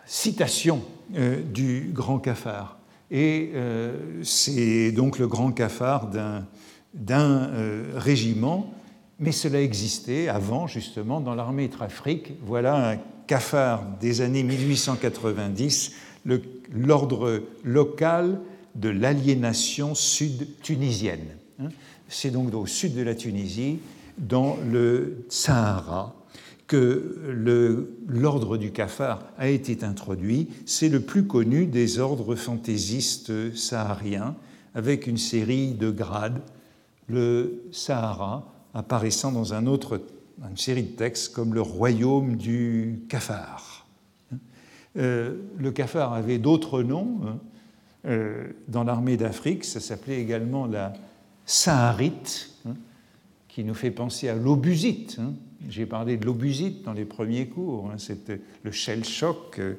citation 0.06 0.84
euh, 1.16 1.42
du 1.42 1.92
Grand 1.94 2.20
Cafard. 2.20 2.78
Et 3.10 3.52
euh, 3.54 4.22
c'est 4.24 4.92
donc 4.92 5.18
le 5.18 5.28
Grand 5.28 5.52
Cafard 5.52 6.10
d'un 6.94 7.50
régiment, 7.96 8.74
mais 9.20 9.32
cela 9.32 9.62
existait 9.62 10.30
avant 10.30 10.68
justement 10.68 11.20
dans 11.20 11.36
l'armée 11.36 11.70
trafrique. 11.70 12.34
Voilà 12.42 12.92
un 12.92 12.98
cafard 13.28 13.84
des 14.00 14.22
années 14.22 14.44
1890, 14.44 15.92
l'ordre 16.74 17.44
local 17.64 18.40
de 18.76 18.90
l'aliénation 18.90 19.94
sud-tunisienne. 19.94 21.28
Hein. 21.60 21.70
C'est 22.08 22.32
donc 22.32 22.54
au 22.54 22.66
sud 22.66 22.96
de 22.96 23.02
la 23.02 23.16
Tunisie, 23.16 23.80
dans 24.18 24.58
le 24.70 25.26
Sahara, 25.30 26.16
que 26.68 27.96
l'ordre 28.08 28.58
du 28.58 28.72
cafard 28.72 29.24
a 29.38 29.50
été 29.50 29.84
introduit. 29.84 30.48
C'est 30.66 30.90
le 30.90 31.00
plus 31.00 31.26
connu 31.26 31.66
des 31.66 32.00
ordres 32.00 32.36
fantaisistes 32.36 33.56
sahariens, 33.56 34.36
avec 34.76 35.08
une 35.08 35.18
série 35.18 35.74
de 35.74 35.90
grades, 35.90 36.42
le 37.08 37.64
Sahara 37.72 38.59
apparaissant 38.74 39.32
dans 39.32 39.54
un 39.54 39.66
autre, 39.66 40.02
une 40.50 40.58
série 40.58 40.84
de 40.84 40.96
textes 40.96 41.34
comme 41.34 41.54
le 41.54 41.62
royaume 41.62 42.36
du 42.36 43.02
cafard. 43.10 43.88
Euh, 44.98 45.36
le 45.58 45.72
cafard 45.72 46.14
avait 46.14 46.40
d'autres 46.40 46.82
noms. 46.82 47.20
Hein. 47.26 47.40
Euh, 48.06 48.48
dans 48.70 48.86
l'armée 48.86 49.18
d'Afrique. 49.18 49.66
Ça 49.66 49.82
s'appelait 49.82 50.22
également 50.22 50.68
la 50.68 50.94
saharite, 51.46 52.50
hein, 52.66 52.76
qui 53.50 53.66
nous 53.66 53.74
fait 53.74 53.92
penser 53.92 54.30
à 54.30 54.36
l'obusite. 54.36 55.18
Hein. 55.20 55.34
J'ai 55.68 55.86
parlé 55.86 56.16
de 56.16 56.26
l'obusite 56.26 56.84
dans 56.84 56.94
les 56.94 57.04
premiers 57.04 57.48
cours. 57.48 57.92
C'était 57.98 58.40
le 58.64 58.72
shell 58.72 59.04
shock, 59.04 59.60
euh, 59.60 59.74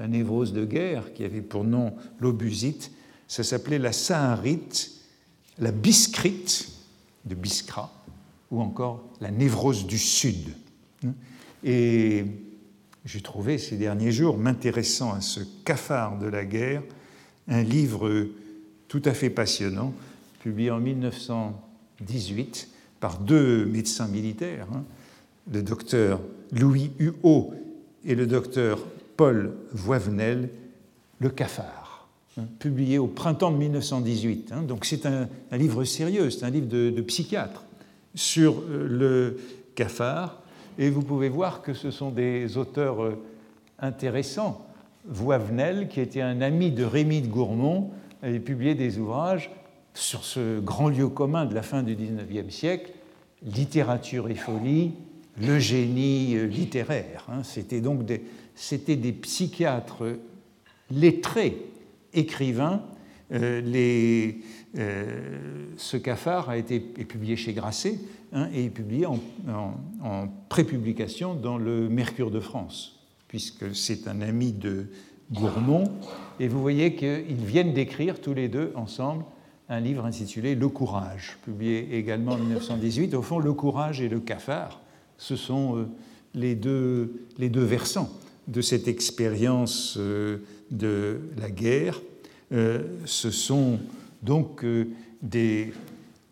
la 0.00 0.08
névrose 0.08 0.52
de 0.52 0.64
guerre, 0.64 1.14
qui 1.14 1.22
avait 1.22 1.42
pour 1.42 1.62
nom 1.62 1.94
l'obusite. 2.18 2.90
Ça 3.28 3.44
s'appelait 3.44 3.78
la 3.78 3.92
saharite, 3.92 4.90
la 5.60 5.70
biscrite 5.70 6.72
de 7.24 7.36
Biskra, 7.36 7.99
ou 8.50 8.60
encore 8.60 9.04
la 9.20 9.30
névrose 9.30 9.86
du 9.86 9.98
Sud. 9.98 10.54
Et 11.64 12.24
j'ai 13.04 13.20
trouvé 13.20 13.58
ces 13.58 13.76
derniers 13.76 14.12
jours, 14.12 14.38
m'intéressant 14.38 15.12
à 15.12 15.20
ce 15.20 15.40
cafard 15.64 16.18
de 16.18 16.26
la 16.26 16.44
guerre, 16.44 16.82
un 17.48 17.62
livre 17.62 18.28
tout 18.88 19.02
à 19.04 19.14
fait 19.14 19.30
passionnant, 19.30 19.92
publié 20.40 20.70
en 20.70 20.80
1918 20.80 22.68
par 22.98 23.18
deux 23.18 23.64
médecins 23.66 24.08
militaires, 24.08 24.66
hein, 24.74 24.84
le 25.52 25.62
docteur 25.62 26.20
Louis 26.52 26.90
Huot 26.98 27.54
et 28.04 28.14
le 28.14 28.26
docteur 28.26 28.84
Paul 29.16 29.54
Voivenel, 29.72 30.50
Le 31.18 31.28
cafard, 31.28 32.08
hein, 32.38 32.44
publié 32.58 32.98
au 32.98 33.06
printemps 33.06 33.50
de 33.50 33.58
1918. 33.58 34.52
Hein. 34.52 34.62
donc 34.62 34.84
c'est 34.84 35.06
un, 35.06 35.28
livre 35.52 35.84
sérieux, 35.84 36.30
c'est 36.30 36.44
un 36.44 36.50
livre 36.50 36.68
de, 36.68 36.90
de 36.90 37.02
psychiatre 37.02 37.64
sur 38.14 38.60
euh, 38.60 38.86
le 38.88 39.40
cafard, 39.74 40.42
et 40.78 40.90
vous 40.90 41.02
pouvez 41.02 41.28
voir 41.28 41.62
que 41.62 41.74
ce 41.74 41.90
sont 41.90 42.10
des 42.10 42.56
auteurs 42.56 43.02
euh, 43.02 43.22
intéressants 43.78 44.66
Voivenel, 45.06 45.88
qui 45.88 46.00
était 46.00 46.20
un 46.20 46.42
ami 46.42 46.70
de 46.70 46.84
Rémy 46.84 47.22
de 47.22 47.28
Gourmont, 47.28 47.90
avait 48.22 48.40
publié 48.40 48.74
des 48.74 48.98
ouvrages 48.98 49.50
sur 49.94 50.24
ce 50.24 50.60
grand 50.60 50.88
lieu 50.88 51.08
commun 51.08 51.46
de 51.46 51.54
la 51.54 51.62
fin 51.62 51.82
du 51.82 51.94
XIXe 51.94 52.54
siècle, 52.54 52.92
littérature 53.42 54.28
et 54.28 54.34
folie, 54.34 54.92
le 55.40 55.58
génie 55.58 56.36
euh, 56.36 56.44
littéraire. 56.44 57.26
Hein. 57.30 57.42
C'était 57.44 57.80
donc 57.80 58.04
des, 58.04 58.22
des 58.96 59.12
psychiatres 59.12 60.04
lettrés, 60.90 61.56
écrivains, 62.12 62.82
les, 63.30 64.40
ce 64.74 65.96
cafard 65.96 66.48
a 66.48 66.56
été 66.56 66.78
publié 66.80 67.36
chez 67.36 67.52
Grasset 67.52 67.98
hein, 68.32 68.48
et 68.54 68.66
est 68.66 68.70
publié 68.70 69.06
en, 69.06 69.18
prépublication 70.48 71.34
dans 71.34 71.58
le 71.58 71.88
Mercure 71.88 72.30
de 72.30 72.40
France, 72.40 73.00
puisque 73.28 73.74
c'est 73.74 74.06
un 74.06 74.20
ami 74.20 74.52
de 74.52 74.86
Gourmont. 75.32 75.84
Et 76.38 76.48
vous 76.48 76.60
voyez 76.60 76.94
qu'ils 76.94 77.34
viennent 77.34 77.72
d'écrire 77.72 78.20
tous 78.20 78.34
les 78.34 78.48
deux 78.48 78.72
ensemble 78.74 79.24
un 79.70 79.80
livre 79.80 80.04
intitulé 80.04 80.54
Le 80.54 80.68
courage, 80.68 81.38
publié 81.44 81.96
également 81.96 82.32
en 82.32 82.38
1918. 82.38 83.14
Au 83.14 83.22
fond, 83.22 83.38
le 83.38 83.52
courage 83.52 84.00
et 84.00 84.08
le 84.08 84.18
cafard, 84.18 84.80
ce 85.16 85.36
sont 85.36 85.76
euh, 85.76 85.88
les 86.34 86.56
deux, 86.56 87.24
les 87.38 87.48
deux 87.48 87.62
versants 87.62 88.10
de 88.48 88.60
cette 88.60 88.88
expérience 88.88 89.96
euh, 89.96 90.38
de 90.72 91.20
la 91.38 91.50
guerre. 91.50 92.00
Euh, 92.52 92.82
ce 93.04 93.30
sont 93.30 93.78
donc 94.22 94.64
des 95.22 95.72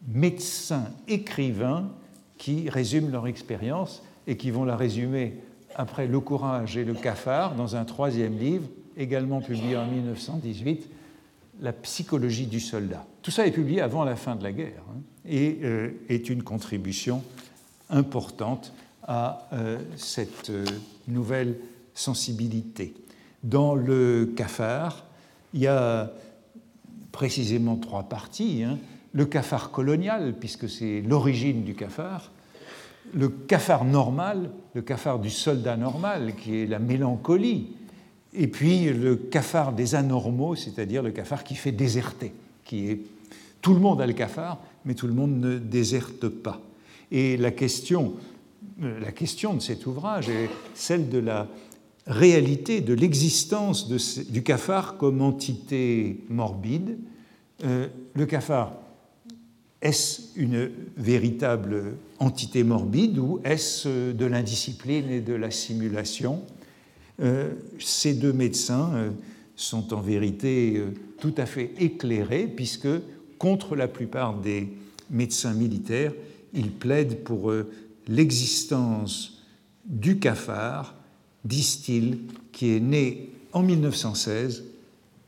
médecins 0.07 0.91
écrivains 1.07 1.91
qui 2.37 2.69
résument 2.71 3.11
leur 3.11 3.27
expérience 3.27 4.03
et 4.27 4.37
qui 4.37 4.51
vont 4.51 4.65
la 4.65 4.77
résumer 4.77 5.37
après 5.75 6.07
Le 6.07 6.21
courage 6.21 6.77
et 6.77 6.85
le 6.85 6.95
cafard 6.95 7.55
dans 7.55 7.77
un 7.77 7.85
troisième 7.85 8.37
livre, 8.37 8.67
également 8.97 9.41
publié 9.41 9.77
en 9.77 9.87
1918, 9.87 10.89
La 11.61 11.73
psychologie 11.73 12.47
du 12.47 12.61
soldat. 12.61 13.07
Tout 13.23 13.31
ça 13.31 13.47
est 13.47 13.53
publié 13.53 13.81
avant 13.81 14.05
la 14.05 14.17
fin 14.17 14.37
de 14.37 14.43
la 14.43 14.53
guerre 14.53 14.83
hein, 14.91 15.01
et 15.25 15.59
euh, 15.63 15.91
est 16.09 16.31
une 16.31 16.43
contribution 16.43 17.23
importante 17.91 18.73
à 19.05 19.49
euh, 19.53 19.79
cette 19.97 20.51
euh, 20.51 20.65
nouvelle 21.07 21.57
sensibilité. 21.95 22.95
Dans 23.43 23.75
le 23.75 24.33
cafard, 24.37 25.05
il 25.55 25.61
y 25.61 25.67
a 25.67 26.13
précisément 27.19 27.75
trois 27.75 28.05
parties. 28.05 28.63
Hein. 28.63 28.79
Le 29.13 29.27
cafard 29.27 29.73
colonial, 29.73 30.37
puisque 30.39 30.69
c'est 30.69 31.01
l'origine 31.01 31.65
du 31.65 31.75
cafard, 31.75 32.31
le 33.13 33.29
cafard 33.29 33.85
normal, 33.85 34.51
le 34.75 34.83
cafard 34.83 35.19
du 35.19 35.29
soldat 35.29 35.77
normal, 35.77 36.35
qui 36.37 36.59
est 36.59 36.67
la 36.67 36.79
mélancolie, 36.79 37.73
et 38.35 38.47
puis 38.47 38.85
le 38.85 39.17
cafard 39.17 39.73
des 39.73 39.97
anormaux, 39.97 40.55
c'est-à-dire 40.55 41.03
le 41.03 41.11
cafard 41.11 41.43
qui 41.43 41.57
fait 41.57 41.73
déserter, 41.73 42.33
qui 42.65 42.89
est 42.89 43.01
tout 43.63 43.75
le 43.75 43.81
monde 43.81 44.01
a 44.01 44.07
le 44.07 44.13
cafard, 44.13 44.61
mais 44.85 44.95
tout 44.95 45.09
le 45.09 45.15
monde 45.15 45.41
ne 45.41 45.59
déserte 45.59 46.29
pas. 46.29 46.61
Et 47.11 47.37
la 47.37 47.51
question, 47.51 48.15
euh, 48.81 49.01
la 49.01 49.11
question 49.11 49.55
de 49.55 49.61
cet 49.61 49.87
ouvrage 49.87 50.29
est 50.29 50.51
celle 50.75 51.09
de 51.09 51.19
la 51.19 51.49
réalité 52.09 52.81
de 52.81 52.95
l'existence 52.95 53.89
du 53.89 54.43
cafard 54.43 54.97
comme 54.97 55.23
entité 55.23 56.25
morbide. 56.29 56.99
Euh, 57.65 57.87
le 58.15 58.27
cafard, 58.27 58.75
est-ce 59.81 60.23
une 60.35 60.71
véritable 60.97 61.95
entité 62.19 62.65
morbide 62.65 63.19
ou 63.19 63.41
est-ce 63.45 64.13
de 64.13 64.27
l'indiscipline 64.27 65.09
et 65.11 65.21
de 65.21 65.35
la 65.35 65.53
simulation? 65.53 66.43
Euh, 67.21 67.53
Ces 67.79 68.15
deux 68.15 68.33
médecins 68.33 69.13
sont 69.55 69.95
en 69.95 70.01
vérité 70.01 70.83
tout 71.21 71.35
à 71.37 71.47
fait 71.47 71.73
éclairés 71.79 72.49
puisque 72.49 72.89
contre 73.39 73.77
la 73.77 73.87
plupart 73.89 74.39
des 74.39 74.69
médecins 75.11 75.55
militaires, 75.55 76.13
il 76.53 76.71
plaide 76.73 77.23
pour 77.23 77.51
euh, 77.51 77.71
l'existence 78.07 79.43
du 79.85 80.19
cafard, 80.19 80.95
disent-ils, 81.45 82.19
qui 82.53 82.71
est 82.71 82.81
né 82.81 83.31
en 83.53 83.63
1916 83.63 84.65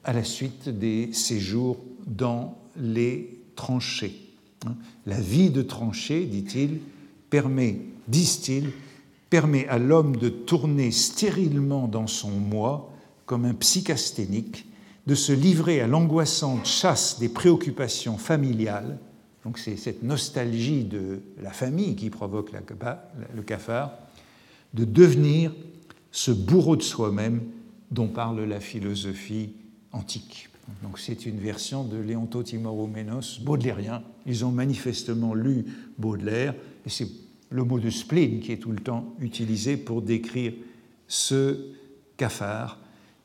à 0.04 0.12
la 0.12 0.24
suite 0.24 0.68
des 0.68 1.12
séjours 1.12 1.78
dans 2.06 2.58
les 2.76 3.38
tranchées. 3.56 4.20
Hein, 4.66 4.74
la 5.06 5.20
vie 5.20 5.50
de 5.50 5.62
tranchée, 5.62 6.24
dit-il, 6.26 6.80
permet, 7.28 7.80
disent-ils, 8.08 8.70
permet 9.28 9.66
à 9.68 9.78
l'homme 9.78 10.16
de 10.16 10.28
tourner 10.28 10.90
stérilement 10.90 11.86
dans 11.86 12.06
son 12.06 12.30
moi 12.30 12.92
comme 13.26 13.44
un 13.44 13.54
psychasthénique 13.54 14.66
de 15.06 15.14
se 15.14 15.32
livrer 15.32 15.80
à 15.80 15.86
l'angoissante 15.86 16.66
chasse 16.66 17.18
des 17.18 17.28
préoccupations 17.28 18.18
familiales. 18.18 18.98
Donc 19.44 19.58
c'est 19.58 19.76
cette 19.76 20.02
nostalgie 20.02 20.84
de 20.84 21.20
la 21.40 21.50
famille 21.50 21.96
qui 21.96 22.10
provoque 22.10 22.50
le 22.52 23.42
cafard, 23.42 23.92
de 24.74 24.84
devenir 24.84 25.52
ce 26.12 26.30
bourreau 26.30 26.76
de 26.76 26.82
soi-même 26.82 27.42
dont 27.90 28.08
parle 28.08 28.42
la 28.44 28.60
philosophie 28.60 29.52
antique. 29.92 30.48
Donc 30.82 30.98
c'est 30.98 31.26
une 31.26 31.38
version 31.38 31.84
de 31.84 31.96
Léonto 31.96 32.42
Timorouménos, 32.42 33.40
baudelairien. 33.40 34.02
Ils 34.26 34.44
ont 34.44 34.52
manifestement 34.52 35.34
lu 35.34 35.64
Baudelaire, 35.98 36.54
et 36.86 36.90
c'est 36.90 37.08
le 37.50 37.64
mot 37.64 37.80
de 37.80 37.90
spleen 37.90 38.40
qui 38.40 38.52
est 38.52 38.58
tout 38.58 38.70
le 38.70 38.80
temps 38.80 39.14
utilisé 39.20 39.76
pour 39.76 40.02
décrire 40.02 40.52
ce 41.08 41.72
cafard 42.16 42.78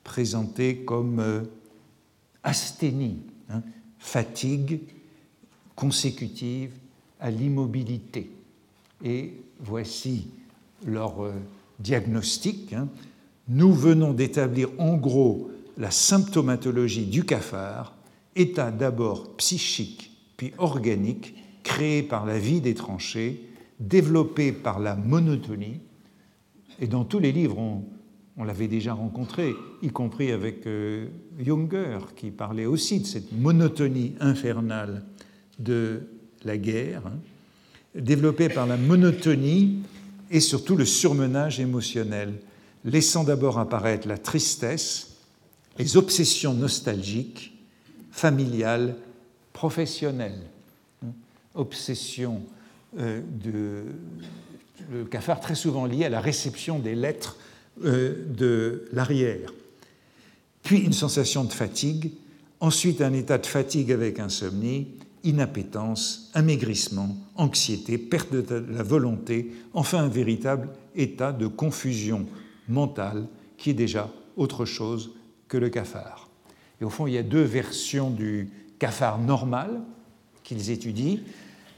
présenté 0.04 0.78
comme 0.80 1.20
euh, 1.20 1.42
asthénie, 2.44 3.20
hein, 3.50 3.62
fatigue 4.00 4.82
consécutive 5.76 6.72
à 7.20 7.30
l'immobilité. 7.30 8.30
Et 9.04 9.34
voici 9.60 10.28
leur 10.86 11.24
euh, 11.24 11.34
diagnostic. 11.80 12.74
Hein. 12.74 12.88
Nous 13.48 13.74
venons 13.74 14.14
d'établir 14.14 14.70
en 14.78 14.96
gros 14.96 15.52
la 15.78 15.92
symptomatologie 15.92 17.06
du 17.06 17.24
cafard, 17.24 17.96
état 18.36 18.72
d'abord 18.72 19.36
psychique 19.38 20.12
puis 20.38 20.52
organique, 20.58 21.36
créé 21.64 22.04
par 22.04 22.26
la 22.26 22.38
vie 22.38 22.62
des 22.62 22.74
tranchées, 22.74 23.42
développé 23.80 24.52
par 24.52 24.80
la 24.80 24.96
monotonie. 24.96 25.80
Et 26.80 26.88
dans 26.88 27.06
tous 27.06 27.20
les 27.20 27.32
livres, 27.32 27.58
on, 28.38 28.44
l'avait 28.44 28.68
déjà 28.68 28.94
rencontré, 28.94 29.54
y 29.82 29.90
compris 29.90 30.32
avec 30.32 30.68
euh, 30.68 31.08
Junger, 31.40 32.00
qui 32.16 32.32
parlait 32.32 32.66
aussi 32.66 33.00
de 33.00 33.06
cette 33.06 33.32
monotonie 33.32 34.16
infernale 34.20 35.04
de 35.58 36.02
la 36.44 36.58
guerre, 36.58 37.08
hein, 37.08 37.18
développée 37.96 38.50
par 38.50 38.68
la 38.68 38.76
monotonie 38.76 39.80
et 40.30 40.40
surtout 40.40 40.76
le 40.76 40.86
surmenage 40.86 41.60
émotionnel, 41.60 42.34
laissant 42.84 43.24
d'abord 43.24 43.60
apparaître 43.60 44.08
la 44.08 44.18
tristesse, 44.18 45.18
les 45.78 45.98
obsessions 45.98 46.54
nostalgiques, 46.54 47.58
familiales, 48.12 48.96
professionnelles. 49.54 50.42
Hein, 51.04 51.10
obsession 51.54 52.42
euh, 53.00 53.22
de 53.44 53.84
le 54.92 55.06
cafard 55.06 55.40
très 55.40 55.56
souvent 55.56 55.86
lié 55.86 56.06
à 56.06 56.10
la 56.10 56.22
réception 56.22 56.80
des 56.80 56.96
lettres 56.96 57.38
euh, 57.84 58.26
de 58.30 58.88
l'arrière, 58.94 59.54
puis 60.64 60.80
une 60.80 60.94
sensation 60.94 61.44
de 61.44 61.54
fatigue, 61.54 62.12
ensuite 62.60 63.02
un 63.02 63.14
état 63.14 63.38
de 63.38 63.46
fatigue 63.46 63.92
avec 63.92 64.20
insomnie, 64.20 64.88
inappétence, 65.26 66.30
amaigrissement, 66.34 67.18
anxiété, 67.36 67.98
perte 67.98 68.34
de 68.34 68.66
la 68.70 68.84
volonté, 68.84 69.52
enfin 69.74 70.00
un 70.04 70.08
véritable 70.08 70.70
état 70.96 71.34
de 71.34 71.48
confusion 71.48 72.26
mentale 72.70 73.28
qui 73.58 73.72
est 73.72 73.74
déjà 73.74 74.10
autre 74.38 74.66
chose 74.66 75.12
que 75.48 75.58
le 75.58 75.70
cafard. 75.70 76.30
Et 76.80 76.86
au 76.86 76.90
fond, 76.90 77.08
il 77.08 77.14
y 77.14 77.18
a 77.18 77.24
deux 77.24 77.42
versions 77.42 78.10
du 78.10 78.50
cafard 78.80 79.20
normal 79.20 79.82
qu'ils 80.44 80.70
étudient. 80.70 81.20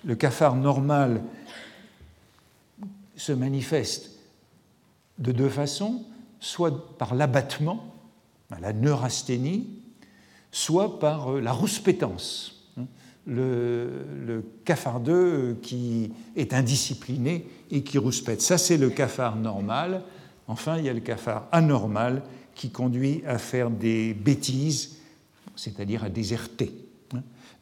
Le 0.03 0.15
cafard 0.15 0.55
normal 0.55 1.23
se 3.15 3.31
manifeste 3.31 4.11
de 5.17 5.31
deux 5.31 5.49
façons, 5.49 6.03
soit 6.39 6.97
par 6.97 7.15
l'abattement, 7.15 7.93
la 8.61 8.73
neurasthénie, 8.73 9.67
soit 10.51 10.99
par 10.99 11.33
euh, 11.33 11.41
la 11.41 11.51
rouspétance, 11.51 12.56
le, 13.27 13.89
le 14.25 14.43
cafardeux 14.63 15.57
qui 15.61 16.11
est 16.35 16.53
indiscipliné 16.53 17.45
et 17.69 17.83
qui 17.83 17.97
rouspète. 17.97 18.41
Ça, 18.41 18.57
c'est 18.57 18.77
le 18.77 18.89
cafard 18.89 19.35
normal. 19.35 20.03
Enfin, 20.47 20.77
il 20.77 20.85
y 20.85 20.89
a 20.89 20.93
le 20.93 21.01
cafard 21.01 21.47
anormal 21.51 22.23
qui 22.55 22.69
conduit 22.69 23.21
à 23.27 23.37
faire 23.37 23.69
des 23.69 24.13
bêtises, 24.13 24.97
c'est-à-dire 25.55 26.03
à 26.03 26.09
déserter. 26.09 26.73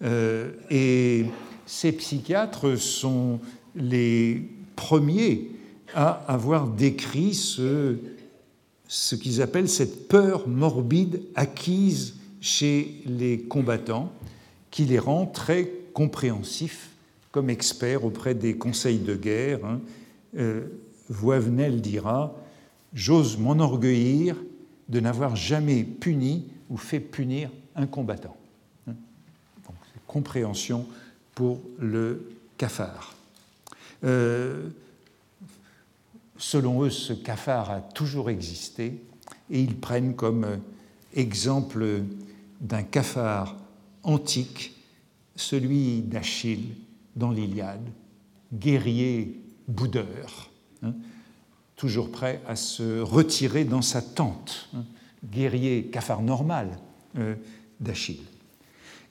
Euh, 0.03 0.51
et 0.69 1.25
ces 1.65 1.91
psychiatres 1.93 2.77
sont 2.77 3.39
les 3.75 4.49
premiers 4.75 5.51
à 5.93 6.23
avoir 6.27 6.67
décrit 6.67 7.33
ce 7.33 9.15
qu'ils 9.15 9.41
appellent 9.41 9.69
cette 9.69 10.07
peur 10.07 10.47
morbide 10.47 11.21
acquise 11.35 12.15
chez 12.41 13.01
les 13.05 13.39
combattants, 13.39 14.11
qui 14.75 14.83
les 14.83 14.99
rend 14.99 15.25
très 15.25 15.71
compréhensifs 15.93 16.89
comme 17.31 17.49
experts 17.49 18.03
auprès 18.03 18.35
des 18.35 18.57
conseils 18.57 18.99
de 18.99 19.15
guerre. 19.15 19.63
Hein. 19.63 19.79
Euh, 20.37 20.67
Voivenel 21.07 21.79
dira 21.79 22.35
J'ose 22.93 23.37
m'enorgueillir 23.37 24.35
de 24.89 24.99
n'avoir 24.99 25.37
jamais 25.37 25.85
puni 25.85 26.47
ou 26.69 26.75
fait 26.75 26.99
punir 26.99 27.49
un 27.73 27.87
combattant. 27.87 28.35
Hein. 28.89 28.95
compréhension 30.07 30.85
pour 31.35 31.61
le 31.79 32.35
cafard. 32.57 33.15
selon 36.37 36.83
eux, 36.83 36.89
ce 36.89 37.13
cafard 37.13 37.71
a 37.71 37.79
toujours 37.79 38.29
existé 38.29 39.01
et 39.49 39.61
ils 39.61 39.77
prennent 39.77 40.15
comme 40.15 40.59
exemple 41.13 42.01
d'un 42.59 42.83
cafard 42.83 43.55
antique 44.05 44.73
celui 45.35 46.01
d'Achille 46.01 46.75
dans 47.15 47.31
l'Iliade, 47.31 47.87
guerrier 48.53 49.41
boudeur, 49.67 50.49
hein, 50.83 50.93
toujours 51.75 52.11
prêt 52.11 52.41
à 52.47 52.55
se 52.55 53.01
retirer 53.01 53.65
dans 53.65 53.81
sa 53.81 54.01
tente, 54.01 54.69
hein, 54.73 54.85
guerrier 55.23 55.85
cafard 55.85 56.21
normal 56.21 56.79
euh, 57.17 57.35
d'Achille. 57.79 58.23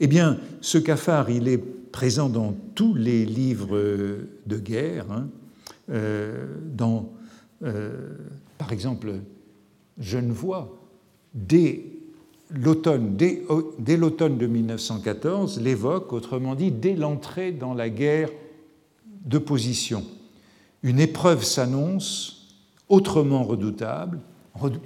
Eh 0.00 0.06
bien, 0.06 0.38
ce 0.60 0.78
cafard, 0.78 1.30
il 1.30 1.48
est 1.48 1.58
présent 1.58 2.28
dans 2.28 2.54
tous 2.74 2.94
les 2.94 3.24
livres 3.24 3.78
de 4.46 4.58
guerre, 4.58 5.10
hein, 5.12 5.28
euh, 5.90 6.46
dans, 6.72 7.12
euh, 7.62 8.16
par 8.58 8.72
exemple, 8.72 9.14
Genevois, 9.98 10.76
dès 11.34 11.93
l'automne, 12.50 13.16
dès, 13.16 13.96
l'automne 13.96 14.38
de 14.38 14.46
1914, 14.46 15.60
l'évoque, 15.60 16.12
autrement 16.12 16.54
dit, 16.54 16.70
dès 16.70 16.94
l'entrée 16.94 17.52
dans 17.52 17.74
la 17.74 17.88
guerre 17.88 18.30
de 19.24 19.38
position. 19.38 20.04
Une 20.82 21.00
épreuve 21.00 21.44
s'annonce 21.44 22.54
autrement 22.88 23.42
redoutable, 23.42 24.20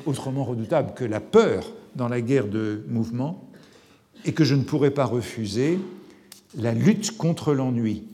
autrement 0.07 0.45
redoutable 0.45 0.95
que 0.95 1.05
la 1.05 1.21
peur 1.21 1.65
dans 1.97 2.09
la 2.09 2.21
guerre 2.21 2.47
de 2.47 2.85
mouvement, 2.89 3.49
et 4.25 4.33
que 4.33 4.45
je 4.45 4.55
ne 4.55 4.63
pourrais 4.63 4.91
pas 4.91 5.05
refuser, 5.05 5.79
la 6.57 6.73
lutte 6.73 7.17
contre 7.17 7.53
l'ennui. 7.53 8.05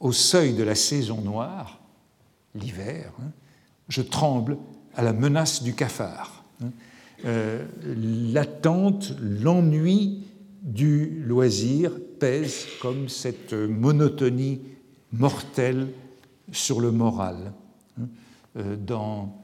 Au 0.00 0.12
seuil 0.12 0.54
de 0.54 0.62
la 0.62 0.74
saison 0.74 1.20
noire, 1.20 1.80
l'hiver, 2.54 3.12
hein, 3.20 3.30
je 3.88 4.02
tremble 4.02 4.58
à 4.94 5.02
la 5.02 5.12
menace 5.12 5.62
du 5.62 5.74
cafard. 5.74 6.41
Euh, 7.24 7.64
l'attente, 8.32 9.14
l'ennui 9.20 10.24
du 10.62 11.22
loisir 11.24 11.92
pèse 12.18 12.66
comme 12.80 13.08
cette 13.08 13.52
monotonie 13.52 14.60
mortelle 15.12 15.88
sur 16.50 16.80
le 16.80 16.90
moral. 16.90 17.52
Hein, 18.00 18.06
euh, 18.56 18.76
dans 18.76 19.40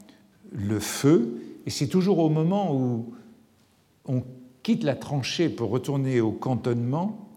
le 0.51 0.79
feu, 0.79 1.41
et 1.65 1.69
c'est 1.69 1.87
toujours 1.87 2.19
au 2.19 2.29
moment 2.29 2.75
où 2.75 3.13
on 4.05 4.23
quitte 4.63 4.83
la 4.83 4.95
tranchée 4.95 5.49
pour 5.49 5.69
retourner 5.69 6.21
au 6.21 6.31
cantonnement, 6.31 7.29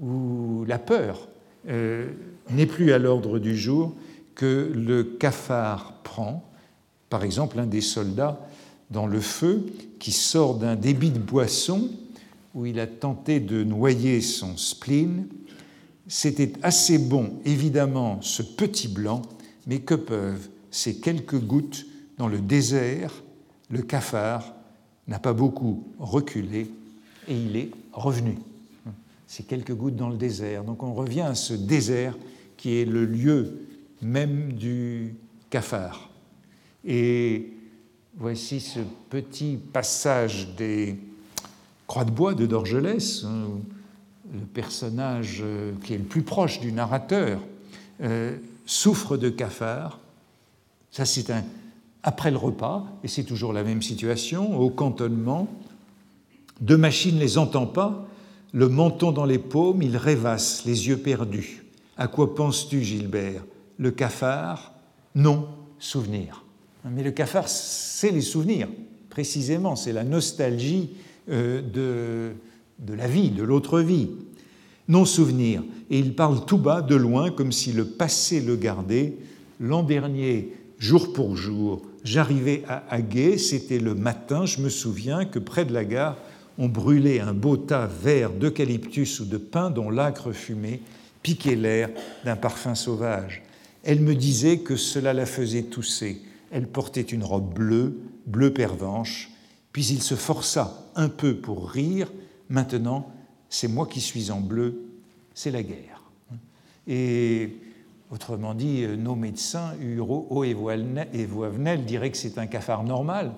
où 0.00 0.64
la 0.66 0.78
peur 0.78 1.28
euh, 1.68 2.08
n'est 2.50 2.66
plus 2.66 2.92
à 2.92 2.98
l'ordre 2.98 3.38
du 3.38 3.56
jour, 3.56 3.94
que 4.34 4.72
le 4.74 5.04
cafard 5.04 5.94
prend. 6.02 6.48
Par 7.08 7.24
exemple, 7.24 7.58
un 7.58 7.66
des 7.66 7.80
soldats 7.80 8.40
dans 8.94 9.06
le 9.06 9.20
feu 9.20 9.66
qui 9.98 10.12
sort 10.12 10.54
d'un 10.54 10.76
débit 10.76 11.10
de 11.10 11.18
boisson 11.18 11.90
où 12.54 12.64
il 12.64 12.78
a 12.78 12.86
tenté 12.86 13.40
de 13.40 13.64
noyer 13.64 14.20
son 14.20 14.56
spleen. 14.56 15.26
C'était 16.06 16.52
assez 16.62 16.98
bon, 16.98 17.34
évidemment, 17.44 18.22
ce 18.22 18.42
petit 18.42 18.88
blanc, 18.88 19.22
mais 19.66 19.80
que 19.80 19.94
peuvent 19.94 20.48
ces 20.70 20.96
quelques 20.96 21.38
gouttes 21.38 21.86
dans 22.16 22.28
le 22.28 22.38
désert? 22.38 23.12
Le 23.70 23.82
cafard 23.82 24.54
n'a 25.08 25.18
pas 25.18 25.32
beaucoup 25.32 25.84
reculé 25.98 26.70
et 27.26 27.34
il 27.34 27.56
est 27.56 27.70
revenu. 27.92 28.38
Ces 29.26 29.42
quelques 29.42 29.74
gouttes 29.74 29.96
dans 29.96 30.10
le 30.10 30.16
désert. 30.16 30.62
Donc 30.62 30.82
on 30.82 30.94
revient 30.94 31.22
à 31.22 31.34
ce 31.34 31.54
désert 31.54 32.16
qui 32.56 32.76
est 32.76 32.84
le 32.84 33.04
lieu 33.04 33.58
même 34.00 34.52
du 34.52 35.14
cafard. 35.50 36.10
Et 36.84 37.54
Voici 38.16 38.60
ce 38.60 38.78
petit 39.10 39.56
passage 39.56 40.54
des 40.56 40.96
Croix 41.88 42.04
de 42.04 42.12
bois 42.12 42.34
de 42.34 42.46
Dorgelès, 42.46 43.24
hein, 43.24 43.48
le 44.32 44.46
personnage 44.46 45.40
euh, 45.42 45.72
qui 45.82 45.94
est 45.94 45.98
le 45.98 46.04
plus 46.04 46.22
proche 46.22 46.60
du 46.60 46.70
narrateur 46.70 47.40
euh, 48.02 48.36
souffre 48.66 49.16
de 49.16 49.28
cafard. 49.28 49.98
Ça, 50.92 51.04
c'est 51.04 51.26
après 52.04 52.30
le 52.30 52.36
repas, 52.36 52.86
et 53.02 53.08
c'est 53.08 53.24
toujours 53.24 53.52
la 53.52 53.64
même 53.64 53.82
situation, 53.82 54.58
au 54.60 54.70
cantonnement. 54.70 55.48
De 56.60 56.76
machine 56.76 57.18
les 57.18 57.36
entend 57.36 57.66
pas, 57.66 58.06
le 58.52 58.68
menton 58.68 59.10
dans 59.10 59.24
les 59.24 59.38
paumes, 59.40 59.82
il 59.82 59.96
rêvasse, 59.96 60.64
les 60.64 60.86
yeux 60.86 60.98
perdus. 60.98 61.64
À 61.96 62.06
quoi 62.06 62.34
penses-tu, 62.34 62.84
Gilbert? 62.84 63.44
Le 63.76 63.90
cafard? 63.90 64.72
Non, 65.16 65.48
souvenir. 65.80 66.43
Mais 66.90 67.02
le 67.02 67.12
cafard, 67.12 67.48
c'est 67.48 68.10
les 68.10 68.20
souvenirs, 68.20 68.68
précisément, 69.08 69.74
c'est 69.76 69.92
la 69.92 70.04
nostalgie 70.04 70.90
euh, 71.30 71.62
de, 71.62 72.34
de 72.78 72.94
la 72.94 73.08
vie, 73.08 73.30
de 73.30 73.42
l'autre 73.42 73.80
vie. 73.80 74.10
Non-souvenir. 74.88 75.62
Et 75.88 75.98
il 75.98 76.14
parle 76.14 76.44
tout 76.44 76.58
bas, 76.58 76.82
de 76.82 76.94
loin, 76.94 77.30
comme 77.30 77.52
si 77.52 77.72
le 77.72 77.86
passé 77.86 78.40
le 78.40 78.56
gardait. 78.56 79.14
L'an 79.60 79.82
dernier, 79.82 80.52
jour 80.78 81.12
pour 81.14 81.36
jour, 81.36 81.80
j'arrivais 82.02 82.62
à 82.68 82.84
Haguet, 82.90 83.38
c'était 83.38 83.78
le 83.78 83.94
matin, 83.94 84.44
je 84.44 84.60
me 84.60 84.68
souviens 84.68 85.24
que 85.24 85.38
près 85.38 85.64
de 85.64 85.72
la 85.72 85.84
gare, 85.84 86.18
on 86.58 86.68
brûlait 86.68 87.20
un 87.20 87.32
beau 87.32 87.56
tas 87.56 87.86
vert 87.86 88.30
d'eucalyptus 88.30 89.20
ou 89.20 89.24
de 89.24 89.38
pin 89.38 89.70
dont 89.70 89.90
l'âcre 89.90 90.32
fumée 90.32 90.82
piquait 91.22 91.56
l'air 91.56 91.90
d'un 92.24 92.36
parfum 92.36 92.74
sauvage. 92.74 93.42
Elle 93.82 94.00
me 94.00 94.14
disait 94.14 94.58
que 94.58 94.76
cela 94.76 95.14
la 95.14 95.26
faisait 95.26 95.62
tousser. 95.62 96.20
Elle 96.54 96.68
portait 96.68 97.00
une 97.00 97.24
robe 97.24 97.52
bleue, 97.52 97.98
bleu 98.26 98.52
pervenche, 98.52 99.28
puis 99.72 99.84
il 99.86 100.00
se 100.00 100.14
força 100.14 100.88
un 100.94 101.08
peu 101.08 101.34
pour 101.34 101.68
rire. 101.68 102.12
Maintenant, 102.48 103.10
c'est 103.48 103.66
moi 103.66 103.88
qui 103.88 104.00
suis 104.00 104.30
en 104.30 104.40
bleu, 104.40 104.80
c'est 105.34 105.50
la 105.50 105.64
guerre. 105.64 106.04
Et 106.86 107.56
autrement 108.08 108.54
dit, 108.54 108.86
nos 108.86 109.16
médecins, 109.16 109.72
Huro 109.82 110.44
et 110.44 110.54
Voivenel, 110.54 111.84
diraient 111.84 112.12
que 112.12 112.16
c'est 112.16 112.38
un 112.38 112.46
cafard 112.46 112.84
normal, 112.84 113.32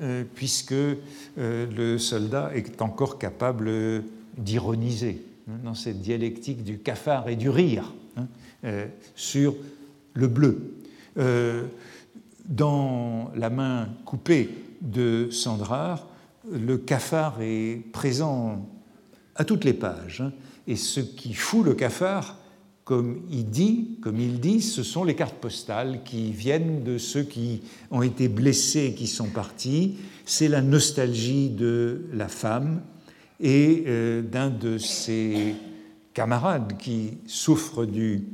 euh, 0.00 0.24
puisque 0.34 0.72
euh, 0.72 0.96
le 1.36 1.98
soldat 1.98 2.50
est 2.56 2.82
encore 2.82 3.16
capable 3.16 4.02
d'ironiser 4.36 5.22
hein, 5.48 5.54
dans 5.62 5.74
cette 5.74 6.00
dialectique 6.00 6.64
du 6.64 6.80
cafard 6.80 7.28
et 7.28 7.36
du 7.36 7.48
rire 7.48 7.94
hein, 8.16 8.26
euh, 8.64 8.86
sur 9.14 9.54
le 10.14 10.26
bleu. 10.26 10.76
Dans 12.50 13.30
la 13.36 13.48
main 13.48 13.88
coupée 14.04 14.50
de 14.80 15.28
Sandrard, 15.30 16.08
le 16.50 16.78
cafard 16.78 17.40
est 17.40 17.76
présent 17.92 18.68
à 19.36 19.44
toutes 19.44 19.64
les 19.64 19.72
pages. 19.72 20.20
Hein. 20.20 20.32
Et 20.66 20.74
ce 20.74 20.98
qui 20.98 21.32
fout 21.32 21.64
le 21.64 21.74
cafard, 21.74 22.38
comme 22.82 23.22
il 23.30 23.48
dit, 23.48 23.98
comme 24.02 24.18
il 24.18 24.40
dit, 24.40 24.60
ce 24.60 24.82
sont 24.82 25.04
les 25.04 25.14
cartes 25.14 25.36
postales 25.36 26.02
qui 26.04 26.32
viennent 26.32 26.82
de 26.82 26.98
ceux 26.98 27.22
qui 27.22 27.62
ont 27.92 28.02
été 28.02 28.26
blessés 28.28 28.86
et 28.86 28.94
qui 28.94 29.06
sont 29.06 29.28
partis. 29.28 29.98
C'est 30.24 30.48
la 30.48 30.60
nostalgie 30.60 31.50
de 31.50 32.06
la 32.12 32.26
femme 32.26 32.82
et 33.38 33.84
euh, 33.86 34.22
d'un 34.22 34.50
de 34.50 34.76
ses 34.76 35.54
camarades 36.14 36.76
qui 36.78 37.18
souffre 37.26 37.84
du 37.84 38.24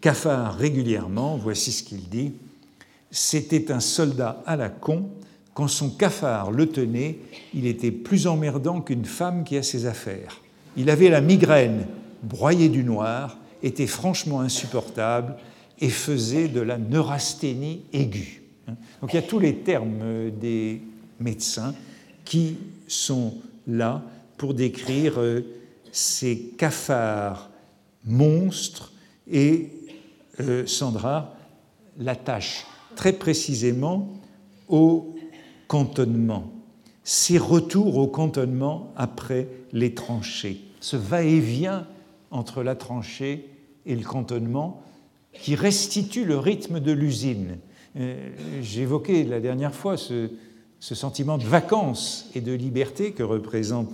cafard 0.00 0.56
régulièrement. 0.56 1.36
Voici 1.36 1.72
ce 1.72 1.82
qu'il 1.82 2.08
dit. 2.08 2.32
C'était 3.16 3.70
un 3.70 3.78
soldat 3.78 4.42
à 4.44 4.56
la 4.56 4.68
con. 4.68 5.08
Quand 5.54 5.68
son 5.68 5.88
cafard 5.88 6.50
le 6.50 6.66
tenait, 6.66 7.20
il 7.54 7.64
était 7.64 7.92
plus 7.92 8.26
emmerdant 8.26 8.80
qu'une 8.80 9.04
femme 9.04 9.44
qui 9.44 9.56
a 9.56 9.62
ses 9.62 9.86
affaires. 9.86 10.40
Il 10.76 10.90
avait 10.90 11.10
la 11.10 11.20
migraine, 11.20 11.86
broyé 12.24 12.68
du 12.68 12.82
noir, 12.82 13.38
était 13.62 13.86
franchement 13.86 14.40
insupportable 14.40 15.36
et 15.78 15.90
faisait 15.90 16.48
de 16.48 16.60
la 16.60 16.76
neurasthénie 16.76 17.82
aiguë. 17.92 18.42
Donc 19.00 19.12
il 19.12 19.14
y 19.14 19.20
a 19.20 19.22
tous 19.22 19.38
les 19.38 19.58
termes 19.58 20.32
des 20.32 20.82
médecins 21.20 21.72
qui 22.24 22.56
sont 22.88 23.34
là 23.68 24.02
pour 24.36 24.54
décrire 24.54 25.20
euh, 25.20 25.42
ces 25.92 26.52
cafards 26.58 27.48
monstres 28.04 28.92
et 29.30 29.70
euh, 30.40 30.66
Sandra 30.66 31.36
l'attache 31.96 32.66
très 32.94 33.12
précisément 33.12 34.08
au 34.68 35.14
cantonnement, 35.68 36.50
ces 37.02 37.38
retours 37.38 37.96
au 37.96 38.06
cantonnement 38.06 38.92
après 38.96 39.48
les 39.72 39.94
tranchées, 39.94 40.60
ce 40.80 40.96
va-et-vient 40.96 41.86
entre 42.30 42.62
la 42.62 42.74
tranchée 42.74 43.48
et 43.86 43.94
le 43.94 44.04
cantonnement 44.04 44.82
qui 45.32 45.54
restitue 45.54 46.24
le 46.24 46.38
rythme 46.38 46.80
de 46.80 46.92
l'usine. 46.92 47.58
Euh, 47.96 48.30
j'évoquais 48.62 49.24
la 49.24 49.40
dernière 49.40 49.74
fois 49.74 49.96
ce, 49.96 50.30
ce, 50.80 50.94
sentiment 50.94 51.38
de 51.38 51.44
vacances 51.44 52.30
et 52.34 52.40
de 52.40 52.52
liberté 52.52 53.12
que 53.12 53.22
représente 53.22 53.90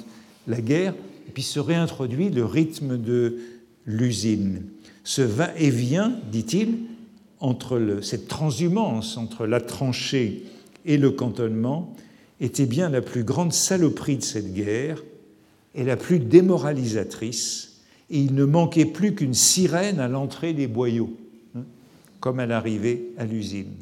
la 0.47 0.61
guerre. 0.61 0.95
et 1.29 1.33
puis 1.33 1.43
se 1.43 1.61
réintroduit 1.61 2.31
le 2.31 2.45
rythme 2.45 2.97
de 2.97 3.39
l'usine. 3.87 4.63
Ce 5.05 5.23
va-et-vient, 5.23 6.13
dit-il, 6.31 6.79
cette 8.03 8.29
transhumance 8.29 9.17
entre 9.17 9.47
la 9.47 9.61
tranchée 9.61 10.45
et 10.85 10.99
le 10.99 11.11
cantonnement 11.11 11.95
était 12.41 12.67
bien 12.67 12.89
la 12.89 13.03
plus 13.03 13.25
grande 13.25 13.53
saloperie 13.53 14.17
de 14.17 14.23
cette 14.23 14.53
guerre 14.53 15.03
et 15.75 15.85
la 15.85 15.97
plus 15.97 16.19
démoralisatrice, 16.19 17.81
et 18.11 18.19
il 18.19 18.35
ne 18.35 18.45
manquait 18.45 18.87
plus 18.87 19.15
qu'une 19.15 19.35
sirène 19.35 20.01
à 20.01 20.09
l'entrée 20.09 20.53
des 20.53 20.67
boyaux, 20.67 21.17
hein, 21.57 21.63
comme 22.19 22.41
à 22.41 22.47
l'arrivée 22.47 23.13
à 23.19 23.25
l'usine. 23.25 23.75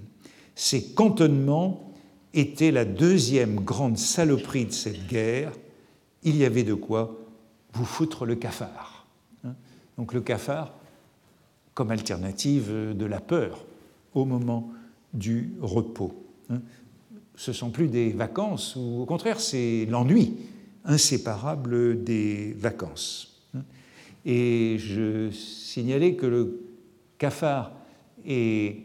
Ces 0.54 0.82
cantonnements 0.82 1.92
étaient 2.34 2.72
la 2.72 2.84
deuxième 2.84 3.61
grande 3.61 3.96
saloperie 3.96 4.66
de 4.66 4.72
cette 4.72 5.06
guerre. 5.06 5.52
Il 6.24 6.36
y 6.36 6.44
avait 6.44 6.64
de 6.64 6.74
quoi 6.74 7.16
vous 7.72 7.84
foutre 7.84 8.26
le 8.26 8.34
cafard. 8.34 9.06
Hein. 9.44 9.54
Donc 9.96 10.12
le 10.12 10.20
cafard 10.20 10.74
comme 11.78 11.92
alternative 11.92 12.96
de 12.96 13.06
la 13.06 13.20
peur 13.20 13.64
au 14.12 14.24
moment 14.24 14.72
du 15.14 15.52
repos. 15.60 16.12
Hein 16.50 16.60
ce 17.36 17.52
sont 17.52 17.70
plus 17.70 17.86
des 17.86 18.10
vacances, 18.10 18.74
ou 18.74 19.00
au 19.00 19.06
contraire, 19.06 19.38
c'est 19.38 19.86
l'ennui 19.88 20.34
inséparable 20.84 22.02
des 22.02 22.52
vacances. 22.58 23.44
Et 24.26 24.74
je 24.80 25.30
signalais 25.30 26.16
que 26.16 26.26
le 26.26 26.60
cafard 27.16 27.70
est 28.26 28.78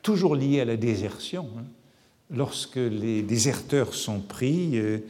toujours 0.00 0.34
lié 0.34 0.60
à 0.60 0.64
la 0.64 0.78
désertion. 0.78 1.50
Lorsque 2.30 2.76
les 2.76 3.20
déserteurs 3.20 3.92
sont 3.92 4.20
pris, 4.20 4.78
euh, 4.78 5.00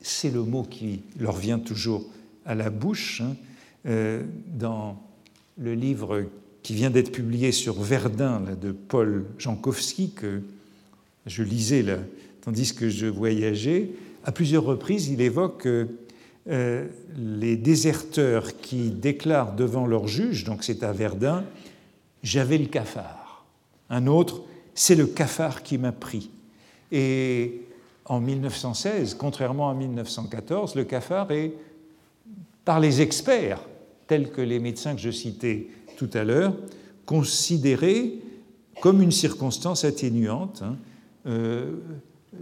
c'est 0.00 0.30
le 0.30 0.42
mot 0.42 0.62
qui 0.62 1.02
leur 1.20 1.36
vient 1.36 1.58
toujours 1.58 2.06
à 2.46 2.54
la 2.54 2.70
bouche. 2.70 3.20
Euh, 3.84 4.22
dans 4.54 4.98
le 5.58 5.74
livre 5.74 6.24
qui 6.66 6.74
vient 6.74 6.90
d'être 6.90 7.12
publié 7.12 7.52
sur 7.52 7.80
Verdun 7.80 8.42
de 8.60 8.72
Paul 8.72 9.24
Jankowski, 9.38 10.10
que 10.10 10.42
je 11.24 11.44
lisais 11.44 11.82
là, 11.82 11.98
tandis 12.40 12.74
que 12.74 12.88
je 12.88 13.06
voyageais, 13.06 13.90
à 14.24 14.32
plusieurs 14.32 14.64
reprises, 14.64 15.06
il 15.06 15.20
évoque 15.20 15.68
euh, 16.48 16.88
les 17.16 17.56
déserteurs 17.56 18.60
qui 18.60 18.90
déclarent 18.90 19.54
devant 19.54 19.86
leur 19.86 20.08
juge, 20.08 20.42
donc 20.42 20.64
c'est 20.64 20.82
à 20.82 20.90
Verdun, 20.90 21.44
j'avais 22.24 22.58
le 22.58 22.66
cafard. 22.66 23.44
Un 23.88 24.08
autre, 24.08 24.42
c'est 24.74 24.96
le 24.96 25.06
cafard 25.06 25.62
qui 25.62 25.78
m'a 25.78 25.92
pris. 25.92 26.30
Et 26.90 27.60
en 28.06 28.18
1916, 28.18 29.14
contrairement 29.14 29.70
à 29.70 29.74
1914, 29.74 30.74
le 30.74 30.82
cafard 30.82 31.30
est, 31.30 31.52
par 32.64 32.80
les 32.80 33.02
experts, 33.02 33.60
tels 34.08 34.32
que 34.32 34.40
les 34.40 34.58
médecins 34.58 34.96
que 34.96 35.00
je 35.00 35.12
citais 35.12 35.68
tout 35.96 36.10
à 36.14 36.24
l'heure, 36.24 36.54
considéré 37.04 38.20
comme 38.80 39.02
une 39.02 39.12
circonstance 39.12 39.84
atténuante. 39.84 40.62
Hein, 40.62 40.76
euh, 41.26 41.72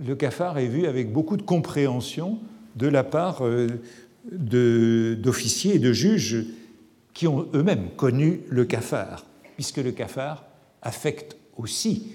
le 0.06 0.14
cafard 0.16 0.58
est 0.58 0.66
vu 0.66 0.86
avec 0.86 1.12
beaucoup 1.12 1.36
de 1.36 1.42
compréhension 1.42 2.38
de 2.76 2.88
la 2.88 3.04
part 3.04 3.46
euh, 3.46 3.68
d'officiers 4.32 5.76
et 5.76 5.78
de 5.78 5.92
juges 5.92 6.44
qui 7.12 7.28
ont 7.28 7.46
eux-mêmes 7.54 7.90
connu 7.96 8.40
le 8.48 8.64
cafard, 8.64 9.24
puisque 9.54 9.76
le 9.76 9.92
cafard 9.92 10.44
affecte 10.82 11.36
aussi 11.56 12.08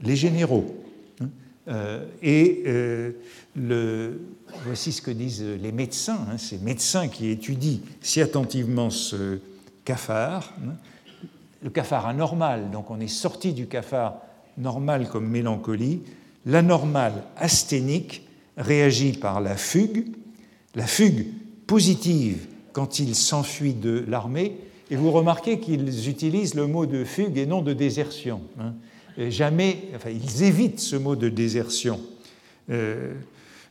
les 0.00 0.16
généraux. 0.16 0.66
Hein. 1.20 1.28
Euh, 1.68 2.04
et 2.22 2.64
voici 4.64 4.92
ce 4.92 5.02
que 5.02 5.10
disent 5.10 5.44
les 5.60 5.72
médecins, 5.72 6.26
hein, 6.30 6.38
ces 6.38 6.58
médecins 6.58 7.08
qui 7.08 7.28
étudient 7.28 7.80
si 8.00 8.22
attentivement 8.22 8.88
ce 8.88 9.38
cafard. 9.86 10.52
Le 11.62 11.70
cafard 11.70 12.06
anormal, 12.06 12.70
donc 12.70 12.90
on 12.90 13.00
est 13.00 13.08
sorti 13.08 13.54
du 13.54 13.66
cafard 13.66 14.18
normal 14.58 15.08
comme 15.08 15.26
mélancolie, 15.26 16.02
l'anormal 16.44 17.24
asthénique 17.36 18.26
réagit 18.58 19.12
par 19.12 19.40
la 19.40 19.56
fugue, 19.56 20.04
la 20.74 20.86
fugue 20.86 21.26
positive 21.66 22.46
quand 22.72 22.98
il 22.98 23.14
s'enfuit 23.14 23.72
de 23.72 24.04
l'armée, 24.06 24.58
et 24.90 24.96
vous 24.96 25.10
remarquez 25.10 25.58
qu'ils 25.58 26.08
utilisent 26.08 26.54
le 26.54 26.66
mot 26.66 26.86
de 26.86 27.04
fugue 27.04 27.38
et 27.38 27.46
non 27.46 27.62
de 27.62 27.72
désertion. 27.72 28.42
Hein. 28.60 28.74
Jamais, 29.30 29.78
ils 30.06 30.42
évitent 30.42 30.80
ce 30.80 30.96
mot 30.96 31.16
de 31.16 31.28
désertion. 31.30 32.00
Euh, 32.70 33.14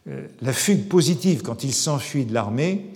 euh, 0.10 0.28
la 0.42 0.54
fugue 0.54 0.88
positive 0.88 1.42
quand 1.44 1.64
il 1.64 1.74
s'enfuit 1.74 2.26
de 2.26 2.34
l'armée, 2.34 2.88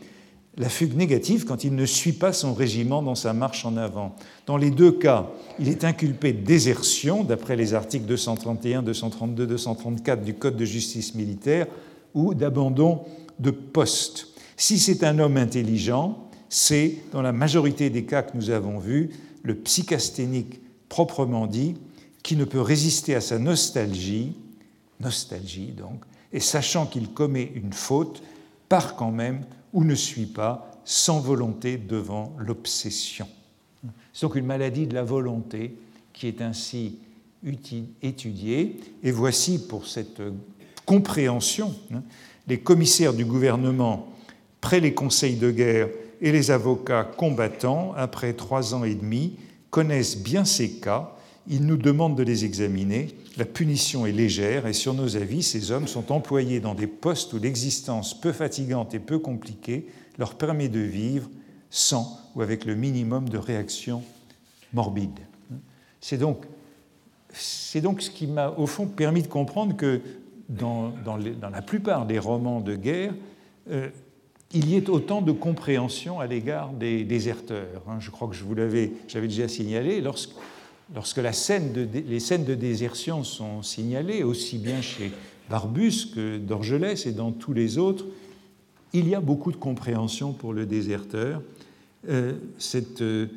la 0.60 0.68
fugue 0.68 0.95
négative 0.95 1.45
quand 1.45 1.64
il 1.64 1.74
ne 1.74 1.86
suit 1.86 2.12
pas 2.12 2.34
son 2.34 2.53
régiment 2.53 3.01
dans 3.01 3.16
sa 3.16 3.34
marche 3.34 3.66
en 3.66 3.78
avant. 3.78 4.14
Dans 4.45 4.57
les 4.57 4.72
deux 4.72 4.91
cas, 4.91 5.32
il 5.57 5.70
est 5.70 5.86
inculpé 5.86 6.34
de 6.34 6.45
désertion, 6.45 7.24
d'après 7.24 7.55
les 7.55 7.74
articles 7.74 8.05
231, 8.05 8.84
232, 8.84 9.47
234 9.47 10.22
du 10.22 10.34
Code 10.34 10.57
de 10.57 10.66
justice 10.66 11.16
militaire, 11.16 11.66
ou 12.14 12.34
d'abandon 12.34 13.05
de 13.39 13.51
poste. 13.51 14.28
Si 14.57 14.80
c'est 14.80 15.05
un 15.05 15.18
homme 15.20 15.38
intelligent, 15.38 16.30
c'est, 16.49 16.97
dans 17.14 17.22
la 17.22 17.32
majorité 17.32 17.89
des 17.89 18.03
cas 18.03 18.24
que 18.24 18.36
nous 18.36 18.49
avons 18.49 18.80
vus, 18.80 19.12
le 19.43 19.55
psychasthénique 19.55 20.60
proprement 20.89 21.47
dit, 21.47 21.76
qui 22.22 22.36
ne 22.36 22.43
peut 22.43 22.60
résister 22.60 23.16
à 23.16 23.22
sa 23.22 23.39
nostalgie, 23.39 24.34
nostalgie 24.99 25.72
donc, 25.72 26.01
et 26.34 26.41
sachant 26.41 26.86
qu'il 26.86 27.14
commet 27.14 27.49
une 27.55 27.72
faute, 27.72 28.22
part 28.70 28.95
quand 28.95 29.11
même 29.11 29.41
ou 29.74 29.84
ne 29.84 29.95
suit 29.95 30.28
pas 30.28 30.72
sans 30.86 31.20
volonté 31.20 31.78
devant 31.78 32.34
l'obsession. 32.39 33.28
C'est 34.13 34.26
donc 34.26 34.36
une 34.36 34.45
maladie 34.45 34.88
de 34.88 34.95
la 34.95 35.03
volonté 35.03 35.76
qui 36.13 36.28
est 36.28 36.41
ainsi 36.41 36.99
étudiée. 38.01 38.80
Et 39.03 39.11
voici 39.11 39.67
pour 39.67 39.88
cette 39.88 40.22
compréhension 40.86 41.74
hein, 41.93 42.03
les 42.47 42.59
commissaires 42.59 43.13
du 43.13 43.26
gouvernement 43.26 44.07
près 44.61 44.80
les 44.80 44.93
conseils 44.93 45.36
de 45.36 45.51
guerre 45.51 45.89
et 46.22 46.32
les 46.32 46.51
avocats 46.51 47.03
combattants, 47.03 47.93
après 47.95 48.34
trois 48.34 48.74
ans 48.74 48.84
et 48.84 48.95
demi, 48.95 49.38
connaissent 49.70 50.17
bien 50.17 50.43
ces 50.43 50.72
cas. 50.72 51.15
Ils 51.52 51.66
nous 51.66 51.78
demandent 51.78 52.16
de 52.16 52.24
les 52.24 52.45
examiner. 52.45 53.08
La 53.36 53.45
punition 53.45 54.06
est 54.06 54.12
légère 54.12 54.68
et 54.68 54.74
sur 54.74 54.93
nos 54.93 55.18
avis, 55.18 55.41
ces 55.41 55.72
hommes 55.72 55.88
sont 55.88 56.12
employés 56.12 56.60
dans 56.60 56.76
des 56.76 56.86
postes 56.86 57.34
où 57.34 57.39
l'existence 57.39 58.20
peu 58.20 58.32
fatigante 58.32 58.93
et 58.93 59.00
peu 59.00 59.18
compliquée 59.18 59.88
leur 60.20 60.36
permet 60.36 60.70
de 60.70 60.80
vivre 60.80 61.28
sans 61.72 62.20
ou 62.36 62.43
avec 62.43 62.66
le 62.66 62.76
minimum 62.76 63.30
de 63.30 63.39
réactions 63.39 64.04
morbides. 64.74 65.20
C'est 66.02 66.18
donc, 66.18 66.45
c'est 67.32 67.82
donc 67.82 68.04
ce 68.04 68.12
qui 68.12 68.28
m'a 68.28 68.50
au 68.52 68.68
fond 68.68 68.86
permis 68.86 69.24
de 69.24 69.28
comprendre 69.28 69.76
que 69.76 70.02
dans, 70.50 70.93
dans, 71.04 71.18
la 71.18 71.62
plupart 71.64 72.06
des 72.06 72.20
romans 72.20 72.60
de 72.62 72.76
guerre, 72.76 73.14
euh, 73.72 73.89
il 74.52 74.70
y 74.70 74.76
ait 74.76 74.89
autant 74.89 75.22
de 75.22 75.32
compréhension 75.32 76.20
à 76.20 76.28
l'égard 76.28 76.74
des 76.74 77.04
déserteurs. 77.04 77.84
Hein. 77.88 77.97
Je 78.00 78.10
crois 78.10 78.28
que 78.28 78.36
je 78.36 78.43
vous 78.43 78.56
l'avais, 78.56 78.91
j'avais 79.08 79.28
déjà 79.28 79.47
signalé, 79.47 80.02
lorsque 80.02 80.32
lorsque 80.93 81.17
les 81.17 81.31
scènes 81.33 81.73
de 81.73 82.55
désertion 82.55 83.23
sont 83.23 83.61
signalées, 83.61 84.23
aussi 84.23 84.57
bien 84.57 84.81
chez 84.81 85.11
Barbus 85.49 86.11
que 86.13 86.37
d'Orgelès 86.37 87.05
et 87.05 87.11
dans 87.11 87.31
tous 87.31 87.53
les 87.53 87.77
autres, 87.77 88.05
il 88.93 89.07
y 89.07 89.15
a 89.15 89.21
beaucoup 89.21 89.51
de 89.51 89.57
compréhension 89.57 90.33
pour 90.33 90.53
le 90.53 90.65
déserteur. 90.65 91.41
Euh, 92.07 92.33
cette 92.57 93.01
euh, 93.01 93.27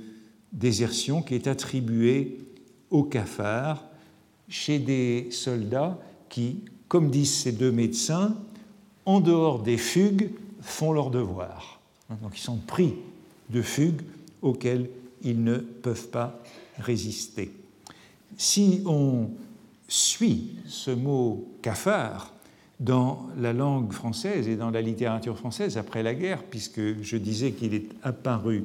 désertion 0.52 1.22
qui 1.22 1.34
est 1.34 1.46
attribuée 1.46 2.38
au 2.90 3.02
cafard 3.02 3.84
chez 4.48 4.78
des 4.78 5.28
soldats 5.30 5.98
qui, 6.28 6.60
comme 6.88 7.10
disent 7.10 7.34
ces 7.34 7.52
deux 7.52 7.72
médecins, 7.72 8.36
en 9.04 9.20
dehors 9.20 9.62
des 9.62 9.78
fugues, 9.78 10.30
font 10.60 10.92
leur 10.92 11.10
devoir. 11.10 11.80
Donc 12.22 12.32
ils 12.36 12.42
sont 12.42 12.58
pris 12.58 12.94
de 13.50 13.62
fugues 13.62 14.02
auxquelles 14.42 14.88
ils 15.22 15.42
ne 15.42 15.56
peuvent 15.56 16.08
pas 16.08 16.42
résister. 16.82 17.52
Si 18.36 18.82
on 18.86 19.30
suit 19.88 20.56
ce 20.66 20.90
mot 20.90 21.48
cafard 21.62 22.32
dans 22.80 23.28
la 23.38 23.52
langue 23.52 23.92
française 23.92 24.48
et 24.48 24.56
dans 24.56 24.70
la 24.70 24.82
littérature 24.82 25.38
française 25.38 25.78
après 25.78 26.02
la 26.02 26.14
guerre, 26.14 26.42
puisque 26.42 27.02
je 27.02 27.16
disais 27.16 27.52
qu'il 27.52 27.74
est 27.74 27.88
apparu 28.02 28.64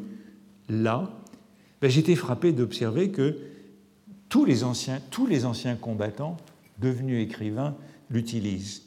là, 0.69 1.11
ben 1.81 1.89
j'étais 1.89 2.15
frappé 2.15 2.51
d'observer 2.51 3.11
que 3.11 3.37
tous 4.29 4.45
les, 4.45 4.63
anciens, 4.63 4.99
anciens 5.45 5.75
combattants 5.75 6.37
devenus 6.79 7.23
écrivains 7.23 7.75
l'utilisent. 8.09 8.83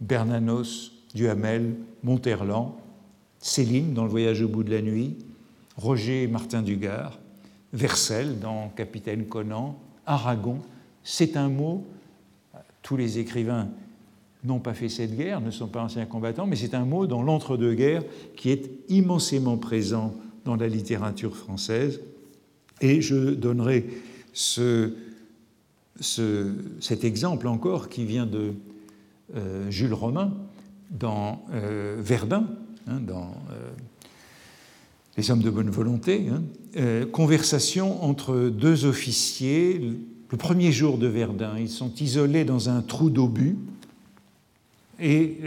Bernanos, 0.00 0.92
Duhamel, 1.14 1.74
Monterland, 2.02 2.74
Céline 3.38 3.94
dans 3.94 4.04
Le 4.04 4.10
voyage 4.10 4.42
au 4.42 4.48
bout 4.48 4.64
de 4.64 4.70
la 4.70 4.82
nuit, 4.82 5.16
Roger 5.76 6.26
Martin 6.26 6.62
Dugard, 6.62 7.18
Vercel 7.72 8.38
dans 8.38 8.68
Capitaine 8.76 9.26
Conan, 9.26 9.78
Aragon, 10.06 10.58
c'est 11.02 11.36
un 11.36 11.48
mot, 11.48 11.86
tous 12.82 12.96
les 12.96 13.18
écrivains 13.18 13.68
n'ont 14.44 14.58
pas 14.58 14.74
fait 14.74 14.88
cette 14.88 15.16
guerre, 15.16 15.40
ne 15.40 15.50
sont 15.50 15.68
pas 15.68 15.82
anciens 15.82 16.06
combattants, 16.06 16.46
mais 16.46 16.56
c'est 16.56 16.74
un 16.74 16.84
mot 16.84 17.06
dans 17.06 17.22
l'entre-deux-guerres 17.22 18.02
qui 18.36 18.50
est 18.50 18.70
immensément 18.88 19.56
présent 19.56 20.14
dans 20.44 20.56
la 20.56 20.68
littérature 20.68 21.36
française. 21.36 22.00
Et 22.80 23.00
je 23.00 23.30
donnerai 23.30 23.86
ce, 24.32 24.94
cet 26.00 27.04
exemple 27.04 27.46
encore 27.46 27.88
qui 27.88 28.04
vient 28.04 28.26
de 28.26 28.54
euh, 29.36 29.70
Jules 29.70 29.94
Romain 29.94 30.32
dans 30.90 31.44
euh, 31.52 31.96
Verdun, 32.00 32.46
hein, 32.88 33.00
dans 33.00 33.34
euh, 33.52 33.70
Les 35.16 35.30
hommes 35.30 35.42
de 35.42 35.50
bonne 35.50 35.70
volonté, 35.70 36.26
hein, 36.28 36.42
conversation 37.12 38.02
entre 38.04 38.48
deux 38.48 38.84
officiers. 38.84 39.80
Le 40.30 40.36
premier 40.36 40.72
jour 40.72 40.98
de 40.98 41.06
Verdun, 41.06 41.58
ils 41.58 41.68
sont 41.68 41.92
isolés 41.96 42.44
dans 42.44 42.68
un 42.68 42.82
trou 42.82 43.10
d'obus 43.10 43.56
et 44.98 45.38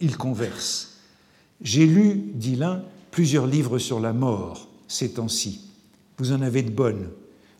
ils 0.00 0.16
conversent. 0.16 0.98
J'ai 1.60 1.86
lu, 1.86 2.22
dit 2.34 2.56
l'un, 2.56 2.82
plusieurs 3.10 3.46
livres 3.46 3.78
sur 3.78 4.00
la 4.00 4.12
mort 4.12 4.68
ces 4.90 5.12
temps-ci. 5.12 5.60
Vous 6.18 6.32
en 6.32 6.42
avez 6.42 6.62
de 6.62 6.70
bonnes. 6.70 7.08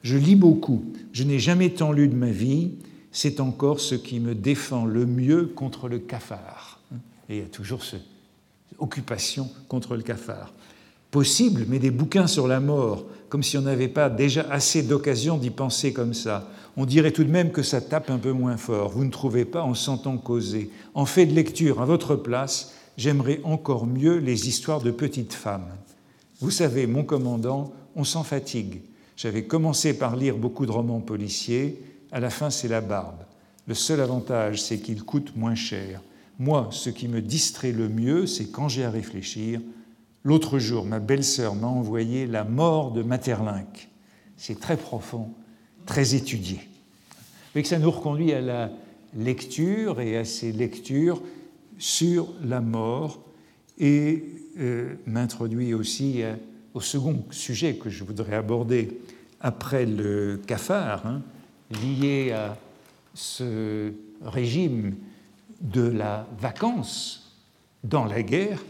Je 0.03 0.17
lis 0.17 0.37
beaucoup. 0.37 0.85
Je 1.13 1.23
n'ai 1.23 1.39
jamais 1.39 1.71
tant 1.71 1.93
lu 1.93 2.09
de 2.09 2.15
ma 2.15 2.31
vie. 2.31 2.73
C'est 3.13 3.41
encore 3.41 3.81
ce 3.81 3.95
qui 3.95 4.21
me 4.21 4.35
défend 4.35 4.85
le 4.85 5.07
mieux 5.07 5.47
contre 5.47 5.89
le 5.89 5.99
cafard. 5.99 6.81
Et 7.29 7.37
il 7.37 7.39
y 7.39 7.45
a 7.45 7.49
toujours 7.49 7.85
cette 7.85 8.05
occupation 8.79 9.49
contre 9.69 9.97
le 9.97 10.03
cafard. 10.03 10.53
Possible, 11.11 11.67
mais 11.69 11.79
des 11.79 11.91
bouquins 11.91 12.27
sur 12.27 12.47
la 12.47 12.61
mort, 12.61 13.05
comme 13.29 13.43
si 13.43 13.59
on 13.59 13.63
n'avait 13.63 13.89
pas 13.89 14.11
déjà 14.11 14.43
assez 14.51 14.83
d'occasions 14.83 15.39
d'y 15.39 15.51
penser 15.51 15.93
comme 15.93 16.15
ça. 16.15 16.49
On 16.77 16.87
dirait 16.87 17.11
tout 17.11 17.25
de 17.25 17.31
même 17.31 17.51
que 17.51 17.63
ça 17.63 17.81
tape 17.81 18.11
un 18.11 18.19
peu 18.19 18.33
moins 18.33 18.57
fort. 18.57 18.91
Vous 18.91 19.05
ne 19.05 19.11
trouvez 19.11 19.45
pas 19.45 19.63
en 19.63 19.75
sentant 19.75 20.19
causer. 20.19 20.71
En 20.95 21.07
fait 21.07 21.27
de 21.27 21.35
lecture, 21.35 21.81
à 21.81 21.85
votre 21.85 22.17
place, 22.17 22.73
j'aimerais 22.97 23.41
encore 23.45 23.87
mieux 23.87 24.19
les 24.19 24.49
histoires 24.49 24.81
de 24.81 24.91
petites 24.91 25.33
femmes. 25.33 25.69
Vous 26.41 26.51
savez, 26.51 26.87
mon 26.87 27.05
commandant, 27.05 27.73
on 27.97 28.05
s'en 28.05 28.23
fatigue. 28.23 28.83
J'avais 29.17 29.45
commencé 29.45 29.95
par 29.95 30.17
lire 30.17 30.37
beaucoup 30.37 30.65
de 30.65 30.71
romans 30.71 31.01
policiers, 31.01 31.83
à 32.13 32.21
la 32.21 32.31
fin 32.31 32.51
c'est 32.51 32.69
la 32.69 32.81
barbe. 32.81 33.25
Le 33.67 33.75
seul 33.75 34.01
avantage, 34.01 34.63
c'est 34.63 34.79
qu'ils 34.79 35.05
coûtent 35.05 35.37
moins 35.37 35.55
cher. 35.55 36.01
Moi, 36.39 36.69
ce 36.73 36.89
qui 36.89 37.07
me 37.07 37.21
distrait 37.21 37.73
le 37.73 37.89
mieux, 37.89 38.27
c'est 38.27 38.47
quand 38.47 38.69
j'ai 38.69 38.85
à 38.85 38.91
réfléchir. 38.91 39.61
L'autre 40.23 40.59
jour, 40.59 40.85
ma 40.85 40.99
belle-sœur 40.99 41.55
m'a 41.55 41.67
envoyé 41.67 42.27
La 42.27 42.45
mort 42.45 42.93
de 42.93 43.03
Materlinck. 43.03 43.89
C'est 44.37 44.61
très 44.61 44.77
profond, 44.77 45.31
très 45.87 46.15
étudié. 46.15 46.61
Et 47.55 47.63
que 47.63 47.69
ça 47.69 47.79
nous 47.79 47.91
reconduit 47.91 48.33
à 48.33 48.41
la 48.41 48.71
lecture 49.17 50.01
et 50.01 50.17
à 50.17 50.25
ces 50.25 50.53
lectures 50.53 51.23
sur 51.79 52.29
la 52.45 52.61
mort 52.61 53.21
et 53.79 54.25
euh, 54.59 54.95
m'introduit 55.07 55.73
aussi 55.75 56.23
au 56.75 56.81
second 56.81 57.25
sujet 57.31 57.75
que 57.75 57.91
je 57.91 58.05
voudrais 58.05 58.37
aborder 58.37 59.01
après 59.41 59.87
le 59.87 60.41
cafard, 60.47 61.07
hein, 61.07 61.23
lié 61.83 62.33
à 62.33 62.57
ce 63.15 63.93
régime 64.23 64.95
de 65.61 65.83
la 65.83 66.27
vacance 66.39 67.39
dans 67.85 68.05
la 68.05 68.23
guerre, 68.23 68.63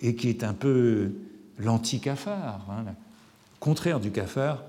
et 0.00 0.14
qui 0.14 0.28
est 0.28 0.44
un 0.44 0.54
peu 0.54 1.12
l'anti-cafard, 1.58 2.66
hein, 2.70 2.84
contraire 3.60 4.00
du 4.00 4.10
cafard, 4.10 4.62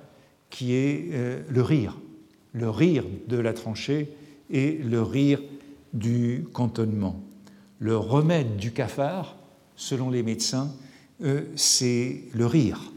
qui 0.50 0.74
est 0.74 1.10
euh, 1.12 1.42
le 1.50 1.62
rire, 1.62 1.98
le 2.54 2.70
rire 2.70 3.04
de 3.28 3.38
la 3.38 3.54
tranchée 3.54 4.10
et 4.50 4.74
le 4.78 5.02
rire 5.02 5.42
du 5.94 6.46
cantonnement. 6.54 7.22
Le 7.80 7.98
remède 7.98 8.58
du 8.58 8.72
cafard, 8.72 9.36
selon 9.76 10.10
les 10.10 10.24
médecins, 10.24 10.74
euh, 11.24 11.44
c'est 11.56 12.24
le 12.34 12.46
rire. 12.46 12.92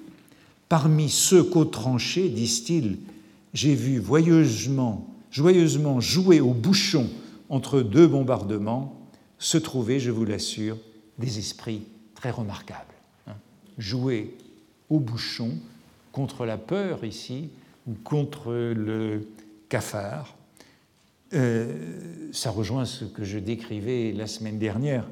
Parmi 0.68 1.08
ceux 1.08 1.42
qu'au 1.42 1.64
tranché, 1.64 2.28
disent-ils, 2.28 2.98
j'ai 3.52 3.74
vu 3.74 4.02
joyeusement, 4.02 5.12
joyeusement 5.32 6.00
jouer 6.00 6.40
au 6.40 6.54
bouchon 6.54 7.08
entre 7.48 7.82
deux 7.82 8.06
bombardements, 8.06 8.96
se 9.38 9.58
trouver, 9.58 9.98
je 9.98 10.12
vous 10.12 10.24
l'assure, 10.24 10.76
des 11.18 11.38
esprits 11.38 11.82
très 12.20 12.30
remarquables. 12.30 12.94
Hein. 13.26 13.32
Jouer 13.78 14.36
au 14.90 15.00
bouchon 15.00 15.52
contre 16.12 16.44
la 16.44 16.58
peur 16.58 17.02
ici, 17.04 17.48
ou 17.86 17.94
contre 18.04 18.52
le 18.52 19.26
cafard, 19.70 20.36
euh, 21.32 22.28
ça 22.32 22.50
rejoint 22.50 22.84
ce 22.84 23.06
que 23.06 23.24
je 23.24 23.38
décrivais 23.38 24.12
la 24.12 24.26
semaine 24.26 24.58
dernière, 24.58 25.06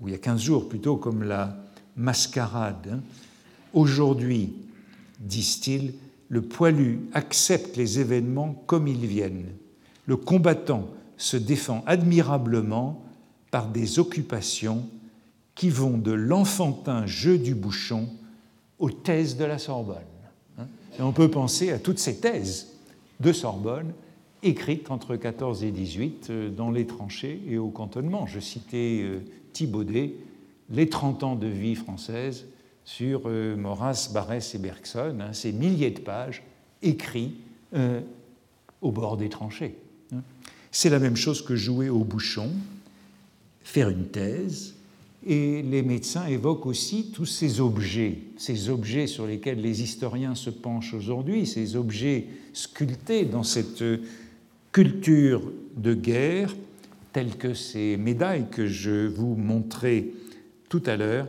ou 0.00 0.08
il 0.08 0.10
y 0.10 0.14
a 0.14 0.18
15 0.18 0.40
jours 0.40 0.68
plutôt, 0.68 0.96
comme 0.96 1.22
la 1.22 1.56
mascarade. 1.96 2.88
Hein. 2.94 3.00
Aujourd'hui, 3.72 4.54
disent-ils, 5.20 5.94
le 6.28 6.42
poilu 6.42 6.98
accepte 7.12 7.76
les 7.76 8.00
événements 8.00 8.60
comme 8.66 8.88
ils 8.88 9.06
viennent. 9.06 9.52
Le 10.06 10.16
combattant 10.16 10.88
se 11.16 11.36
défend 11.36 11.84
admirablement 11.86 13.04
par 13.52 13.68
des 13.68 14.00
occupations 14.00 14.84
qui 15.54 15.70
vont 15.70 15.98
de 15.98 16.12
l'enfantin 16.12 17.06
jeu 17.06 17.38
du 17.38 17.54
bouchon 17.54 18.08
aux 18.78 18.90
thèses 18.90 19.36
de 19.36 19.44
la 19.44 19.58
Sorbonne. 19.58 19.96
Hein. 20.58 20.66
Et 20.98 21.02
on 21.02 21.12
peut 21.12 21.30
penser 21.30 21.70
à 21.70 21.78
toutes 21.78 21.98
ces 21.98 22.16
thèses 22.16 22.68
de 23.20 23.32
Sorbonne 23.32 23.92
écrites 24.44 24.90
entre 24.90 25.16
14 25.16 25.64
et 25.64 25.70
18 25.70 26.28
euh, 26.30 26.50
dans 26.50 26.70
les 26.70 26.86
tranchées 26.86 27.40
et 27.48 27.58
au 27.58 27.68
cantonnement. 27.68 28.26
Je 28.26 28.40
citais 28.40 29.00
euh, 29.02 29.20
Thibaudet 29.52 30.14
les 30.70 30.88
30 30.88 31.22
ans 31.24 31.36
de 31.36 31.46
vie 31.46 31.74
française 31.74 32.46
sur 32.84 33.22
euh, 33.26 33.56
Maurras, 33.56 34.10
Barrès 34.12 34.54
et 34.54 34.58
Bergson, 34.58 35.18
hein, 35.20 35.32
ces 35.32 35.52
milliers 35.52 35.90
de 35.90 36.00
pages 36.00 36.42
écrits 36.82 37.34
au 38.82 38.92
bord 38.92 39.16
des 39.16 39.28
tranchées. 39.28 39.74
Hein. 40.12 40.20
C'est 40.70 40.90
la 40.90 41.00
même 41.00 41.16
chose 41.16 41.42
que 41.42 41.56
jouer 41.56 41.88
au 41.88 42.04
bouchon, 42.04 42.50
faire 43.64 43.88
une 43.88 44.06
thèse, 44.06 44.74
et 45.26 45.62
les 45.62 45.82
médecins 45.82 46.26
évoquent 46.26 46.66
aussi 46.66 47.10
tous 47.12 47.26
ces 47.26 47.60
objets, 47.60 48.18
ces 48.36 48.68
objets 48.68 49.06
sur 49.06 49.26
lesquels 49.26 49.60
les 49.60 49.82
historiens 49.82 50.34
se 50.34 50.50
penchent 50.50 50.94
aujourd'hui, 50.94 51.46
ces 51.46 51.76
objets 51.76 52.26
sculptés 52.52 53.24
dans 53.24 53.42
cette 53.42 53.82
culture 54.72 55.42
de 55.76 55.94
guerre, 55.94 56.54
tels 57.12 57.36
que 57.36 57.54
ces 57.54 57.96
médailles 57.96 58.46
que 58.50 58.66
je 58.66 59.06
vous 59.06 59.34
montrais 59.36 60.06
tout 60.68 60.82
à 60.86 60.96
l'heure, 60.96 61.28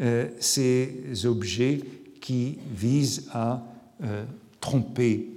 euh, 0.00 0.28
ces 0.38 1.24
objets 1.24 1.80
qui 2.20 2.58
visent 2.74 3.28
à 3.32 3.64
euh, 4.04 4.24
tromper 4.60 5.28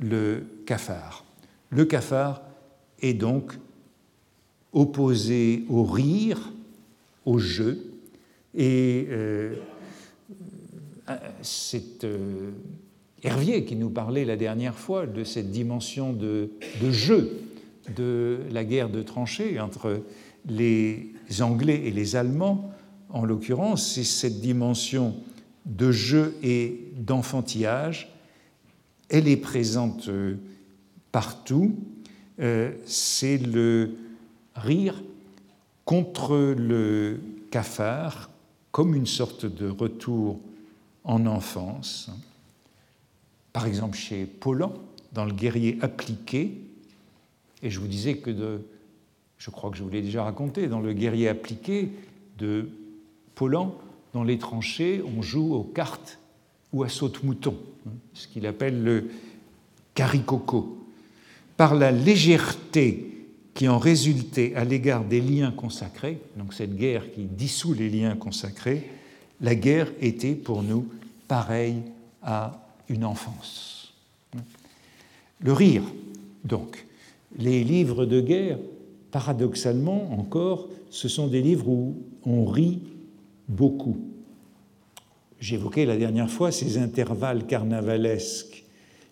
le 0.00 0.44
cafard. 0.66 1.24
Le 1.70 1.84
cafard 1.84 2.42
est 3.00 3.14
donc 3.14 3.54
opposé 4.72 5.64
au 5.68 5.84
rire, 5.84 6.52
au 7.24 7.38
jeu, 7.38 7.84
et 8.54 9.06
euh, 9.10 9.54
c'est 11.42 12.06
Hervier 13.22 13.64
qui 13.64 13.76
nous 13.76 13.90
parlait 13.90 14.24
la 14.24 14.36
dernière 14.36 14.78
fois 14.78 15.06
de 15.06 15.24
cette 15.24 15.50
dimension 15.50 16.12
de, 16.12 16.50
jeu 16.90 17.40
de 17.96 18.40
la 18.50 18.64
guerre 18.64 18.90
de 18.90 19.02
tranchées 19.02 19.58
entre 19.60 20.02
les 20.46 21.12
Anglais 21.40 21.82
et 21.86 21.90
les 21.90 22.16
Allemands 22.16 22.70
en 23.14 23.24
l'occurrence, 23.24 23.92
c'est 23.94 24.04
cette 24.04 24.40
dimension 24.40 25.14
de 25.66 25.92
jeu 25.92 26.34
et 26.42 26.90
d'enfantillage. 26.96 28.12
Elle 29.08 29.28
est 29.28 29.36
présente 29.36 30.08
euh, 30.08 30.34
partout. 31.12 31.76
Euh, 32.40 32.72
c'est 32.84 33.38
le 33.38 33.94
rire 34.56 35.02
contre 35.84 36.54
le 36.56 37.20
cafard 37.50 38.30
comme 38.72 38.94
une 38.94 39.06
sorte 39.06 39.46
de 39.46 39.68
retour 39.68 40.40
en 41.04 41.26
enfance. 41.26 42.10
Par 43.52 43.66
exemple, 43.66 43.96
chez 43.96 44.24
Paulan, 44.24 44.72
dans 45.12 45.24
le 45.24 45.32
guerrier 45.32 45.78
appliqué, 45.80 46.60
et 47.62 47.70
je 47.70 47.78
vous 47.78 47.86
disais 47.86 48.16
que 48.16 48.60
je 49.38 49.50
crois 49.50 49.70
que 49.70 49.76
je 49.76 49.82
vous 49.82 49.90
l'ai 49.90 50.02
déjà 50.02 50.24
raconté, 50.24 50.66
dans 50.66 50.80
le 50.80 50.92
guerrier 50.92 51.28
appliqué 51.28 51.92
de 52.38 52.68
Paulan, 53.34 53.76
dans 54.12 54.24
les 54.24 54.38
tranchées, 54.38 55.02
on 55.16 55.22
joue 55.22 55.54
aux 55.54 55.62
cartes 55.62 56.18
ou 56.72 56.82
à 56.82 56.88
saute-mouton, 56.88 57.56
ce 58.12 58.26
qu'il 58.26 58.46
appelle 58.46 58.82
le 58.82 59.10
caricoco. 59.94 60.84
Par 61.56 61.74
la 61.76 61.92
légèreté 61.92 63.13
qui 63.54 63.68
en 63.68 63.78
résultait 63.78 64.54
à 64.56 64.64
l'égard 64.64 65.04
des 65.04 65.20
liens 65.20 65.52
consacrés, 65.52 66.18
donc 66.36 66.52
cette 66.52 66.76
guerre 66.76 67.12
qui 67.12 67.22
dissout 67.22 67.72
les 67.72 67.88
liens 67.88 68.16
consacrés, 68.16 68.90
la 69.40 69.54
guerre 69.54 69.92
était 70.00 70.34
pour 70.34 70.62
nous 70.62 70.88
pareille 71.28 71.82
à 72.22 72.68
une 72.88 73.04
enfance. 73.04 73.94
Le 75.40 75.52
rire, 75.52 75.82
donc. 76.44 76.84
Les 77.36 77.64
livres 77.64 78.06
de 78.06 78.20
guerre 78.20 78.58
paradoxalement 79.10 80.12
encore, 80.12 80.68
ce 80.90 81.08
sont 81.08 81.26
des 81.26 81.42
livres 81.42 81.68
où 81.68 81.96
on 82.24 82.44
rit 82.44 82.80
beaucoup. 83.48 83.98
J'évoquais 85.40 85.84
la 85.84 85.96
dernière 85.96 86.30
fois 86.30 86.52
ces 86.52 86.78
intervalles 86.78 87.46
carnavalesques, 87.46 88.64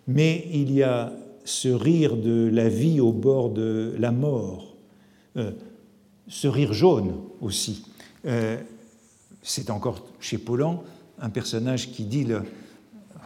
mais 0.06 0.46
il 0.52 0.72
y 0.72 0.82
a 0.82 1.12
ce 1.44 1.68
rire 1.68 2.16
de 2.16 2.48
la 2.52 2.68
vie 2.68 3.00
au 3.00 3.12
bord 3.12 3.50
de 3.50 3.94
la 3.98 4.12
mort, 4.12 4.74
euh, 5.36 5.50
ce 6.28 6.46
rire 6.48 6.72
jaune 6.72 7.14
aussi. 7.40 7.84
Euh, 8.26 8.58
c'est 9.42 9.70
encore 9.70 10.06
chez 10.20 10.38
Paulan 10.38 10.84
un 11.20 11.30
personnage 11.30 11.90
qui 11.90 12.04
dit 12.04 12.26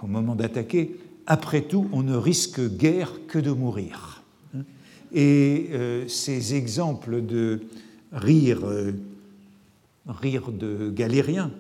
au 0.02 0.06
moment 0.06 0.34
d'attaquer 0.34 0.96
Après 1.26 1.62
tout, 1.62 1.88
on 1.92 2.02
ne 2.02 2.16
risque 2.16 2.60
guère 2.60 3.12
que 3.28 3.38
de 3.38 3.50
mourir. 3.50 4.22
Et 5.12 5.68
euh, 5.72 6.08
ces 6.08 6.54
exemples 6.54 7.24
de 7.24 7.62
rire, 8.12 8.64
rire 10.06 10.52
de 10.52 10.90
galérien 10.90 11.50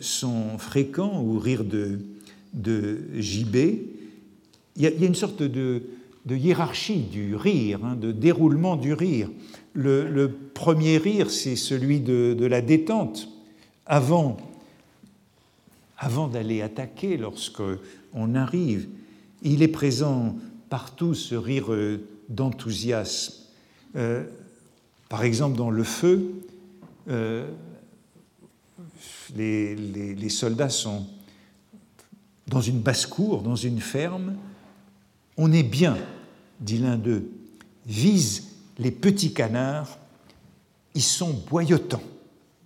sont 0.00 0.58
fréquents, 0.58 1.22
ou 1.22 1.38
rire 1.38 1.64
de, 1.64 2.00
de 2.54 3.00
gibet, 3.18 3.82
il 4.76 4.82
y, 4.82 4.86
a, 4.86 5.06
une 5.06 5.14
sorte 5.14 5.42
de, 5.42 5.82
hiérarchie 6.28 7.00
du 7.00 7.34
rire, 7.34 7.80
hein, 7.84 7.96
de 7.96 8.12
déroulement 8.12 8.76
du 8.76 8.92
rire. 8.92 9.30
Le, 9.72 10.28
premier 10.54 10.98
rire, 10.98 11.30
c'est 11.30 11.56
celui 11.56 12.00
de, 12.00 12.46
la 12.46 12.60
détente, 12.60 13.28
avant, 13.86 14.36
avant 15.98 16.28
d'aller 16.28 16.62
attaquer, 16.62 17.16
lorsqu'on 17.16 18.34
arrive. 18.34 18.88
Il 19.42 19.62
est 19.62 19.68
présent 19.68 20.36
partout, 20.68 21.14
ce 21.14 21.34
rire 21.34 21.72
euh, 21.72 22.00
d'enthousiasme. 22.28 23.34
Euh, 23.96 24.24
par 25.08 25.24
exemple, 25.24 25.56
dans 25.56 25.70
le 25.70 25.84
feu, 25.84 26.32
euh, 27.08 27.48
les, 29.36 30.28
soldats 30.28 30.68
sont 30.68 31.06
dans 32.48 32.60
une 32.60 32.80
basse-cour, 32.80 33.42
dans 33.42 33.56
une 33.56 33.80
ferme, 33.80 34.36
on 35.36 35.52
est 35.52 35.62
bien, 35.62 35.96
dit 36.60 36.78
l'un 36.78 36.96
d'eux, 36.96 37.30
vise 37.86 38.48
les 38.78 38.90
petits 38.90 39.32
canards, 39.32 39.98
ils 40.94 41.02
sont 41.02 41.32
boyotants. 41.50 42.02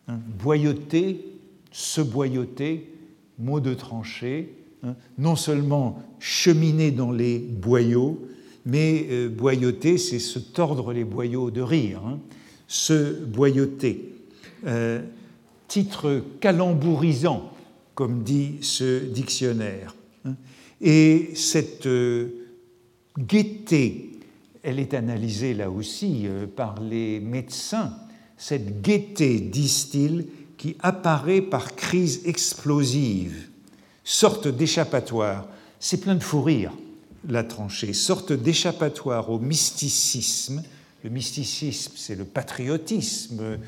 Hein, 0.09 0.19
boyoter, 0.43 1.25
se 1.73 2.01
boyoter, 2.01 2.93
mot 3.39 3.61
de 3.61 3.75
tranchée, 3.75 4.55
hein, 4.83 4.95
non 5.19 5.37
seulement 5.37 6.03
cheminer 6.19 6.91
dans 6.91 7.13
les 7.13 7.39
boyaux, 7.39 8.27
mais 8.67 9.07
euh, 9.11 9.29
boyoter, 9.29 9.99
c'est 9.99 10.19
se 10.19 10.39
tordre 10.39 10.93
les 10.93 11.05
boyaux 11.05 11.51
de 11.51 11.61
rire, 11.61 12.03
hein, 12.05 12.19
se 12.67 13.25
boyoter. 13.25 14.15
Euh, 14.67 15.03
titre 15.69 16.23
calambourisant, 16.41 17.53
comme 17.95 18.23
dit 18.23 18.57
ce 18.61 18.99
dictionnaire. 18.99 19.95
Et 20.81 21.31
cette 21.35 21.87
euh, 21.87 22.40
gaieté, 23.27 24.13
elle 24.63 24.79
est 24.79 24.95
analysée 24.95 25.55
là 25.55 25.71
aussi 25.71 26.23
euh, 26.25 26.47
par 26.47 26.81
les 26.81 27.21
médecins, 27.21 27.97
cette 28.37 28.83
gaieté, 28.83 29.41
disent-ils, 29.41 30.27
qui 30.57 30.77
apparaît 30.81 31.41
par 31.41 31.75
crise 31.75 32.23
explosive, 32.27 33.49
sorte 34.05 34.49
d'échappatoire, 34.49 35.49
c'est 35.79 36.01
plein 36.01 36.15
de 36.15 36.23
fou 36.23 36.43
rire, 36.43 36.73
la 37.29 37.45
tranchée, 37.45 37.93
sorte 37.93 38.33
d'échappatoire 38.33 39.31
au 39.31 39.39
mysticisme. 39.39 40.63
Le 41.03 41.11
mysticisme, 41.11 41.93
c'est 41.97 42.15
le 42.15 42.25
patriotisme 42.25 43.59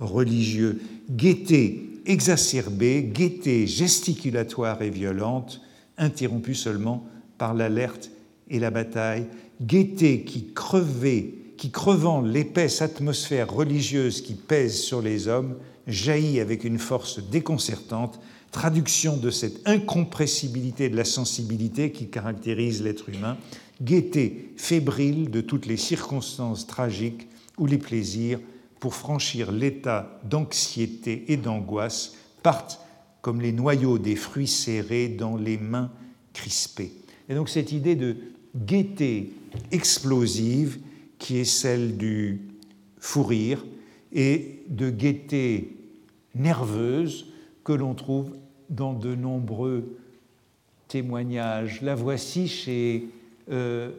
religieux. 0.00 0.80
Gaieté 1.10 2.00
exacerbée, 2.06 3.10
gaieté 3.12 3.66
gesticulatoire 3.66 4.80
et 4.80 4.90
violente, 4.90 5.60
interrompue 5.98 6.54
seulement 6.54 7.06
par 7.36 7.54
l'alerte 7.54 8.10
et 8.50 8.58
la 8.58 8.70
bataille, 8.70 9.26
gaieté 9.60 10.22
qui 10.24 10.52
crevait, 10.54 11.34
qui 11.56 11.70
crevant 11.70 12.20
l'épaisse 12.20 12.82
atmosphère 12.82 13.52
religieuse 13.52 14.22
qui 14.22 14.34
pèse 14.34 14.80
sur 14.80 15.02
les 15.02 15.28
hommes, 15.28 15.56
jaillit 15.86 16.40
avec 16.40 16.64
une 16.64 16.78
force 16.78 17.20
déconcertante, 17.20 18.20
traduction 18.52 19.16
de 19.16 19.30
cette 19.30 19.66
incompressibilité 19.66 20.88
de 20.88 20.96
la 20.96 21.04
sensibilité 21.04 21.92
qui 21.92 22.08
caractérise 22.08 22.82
l'être 22.82 23.08
humain, 23.08 23.36
gaieté 23.82 24.52
fébrile 24.56 25.30
de 25.30 25.40
toutes 25.40 25.66
les 25.66 25.76
circonstances 25.76 26.66
tragiques 26.66 27.28
où 27.58 27.66
les 27.66 27.78
plaisirs, 27.78 28.40
pour 28.80 28.94
franchir 28.94 29.50
l'état 29.50 30.20
d'anxiété 30.24 31.24
et 31.28 31.36
d'angoisse, 31.36 32.14
partent 32.42 32.80
comme 33.20 33.40
les 33.40 33.52
noyaux 33.52 33.98
des 33.98 34.16
fruits 34.16 34.46
serrés 34.46 35.08
dans 35.08 35.36
les 35.36 35.58
mains 35.58 35.90
crispées. 36.32 36.92
Et 37.28 37.34
donc 37.34 37.48
cette 37.48 37.72
idée 37.72 37.96
de 37.96 38.16
gaieté 38.56 39.32
explosive 39.70 40.78
qui 41.18 41.38
est 41.38 41.44
celle 41.44 41.96
du 41.96 42.40
fou 42.98 43.22
rire 43.22 43.64
et 44.12 44.62
de 44.68 44.90
gaieté 44.90 45.76
nerveuse 46.34 47.32
que 47.64 47.72
l'on 47.72 47.94
trouve 47.94 48.36
dans 48.70 48.92
de 48.92 49.14
nombreux 49.14 49.98
témoignages. 50.88 51.82
La 51.82 51.94
voici 51.94 52.48
chez 52.48 53.08
euh, 53.50 53.90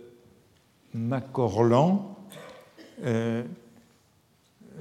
Macorlan. 0.93 2.15
Euh, 3.03 3.43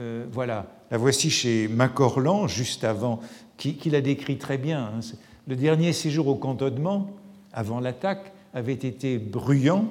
euh, 0.01 0.27
voilà, 0.31 0.67
la 0.91 0.97
voici 0.97 1.29
chez 1.29 1.69
Macorlan, 1.69 2.47
juste 2.47 2.85
avant, 2.85 3.21
qui, 3.57 3.79
la 3.91 4.01
décrit 4.01 4.39
très 4.39 4.59
bien. 4.59 4.93
Hein. 4.95 5.01
Le 5.47 5.57
dernier 5.57 5.93
séjour 5.93 6.29
au 6.29 6.35
cantonnement, 6.35 7.11
avant 7.53 7.81
l'attaque, 7.81 8.33
avait 8.55 8.73
été 8.73 9.19
bruyant, 9.19 9.89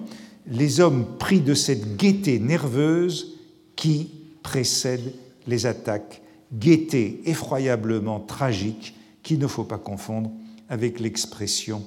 les 0.48 0.80
hommes 0.80 1.18
pris 1.18 1.42
de 1.42 1.54
cette 1.54 1.98
gaieté 1.98 2.40
nerveuse 2.40 3.38
qui 3.76 4.10
précède 4.44 5.14
les 5.46 5.66
attaques, 5.66 6.22
gaieté 6.54 7.22
effroyablement 7.26 8.20
tragique 8.20 8.96
qu'il 9.24 9.40
ne 9.40 9.48
faut 9.48 9.64
pas 9.64 9.78
confondre 9.78 10.32
avec 10.70 11.00
l'expression 11.00 11.84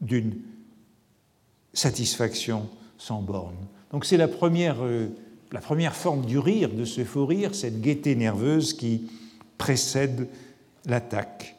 d'une 0.00 0.36
satisfaction 1.72 2.68
sans 2.96 3.20
borne. 3.22 3.56
Donc 3.92 4.04
c'est 4.04 4.16
la 4.16 4.28
première, 4.28 4.76
euh, 4.82 5.08
la 5.52 5.60
forme 5.60 6.24
du 6.24 6.38
rire, 6.38 6.70
de 6.70 6.84
ce 6.84 7.04
faux 7.04 7.26
rire, 7.26 7.54
cette 7.54 7.80
gaieté 7.80 8.16
nerveuse 8.16 8.74
qui 8.74 9.10
précède 9.56 10.28
l'attaque. 10.86 11.56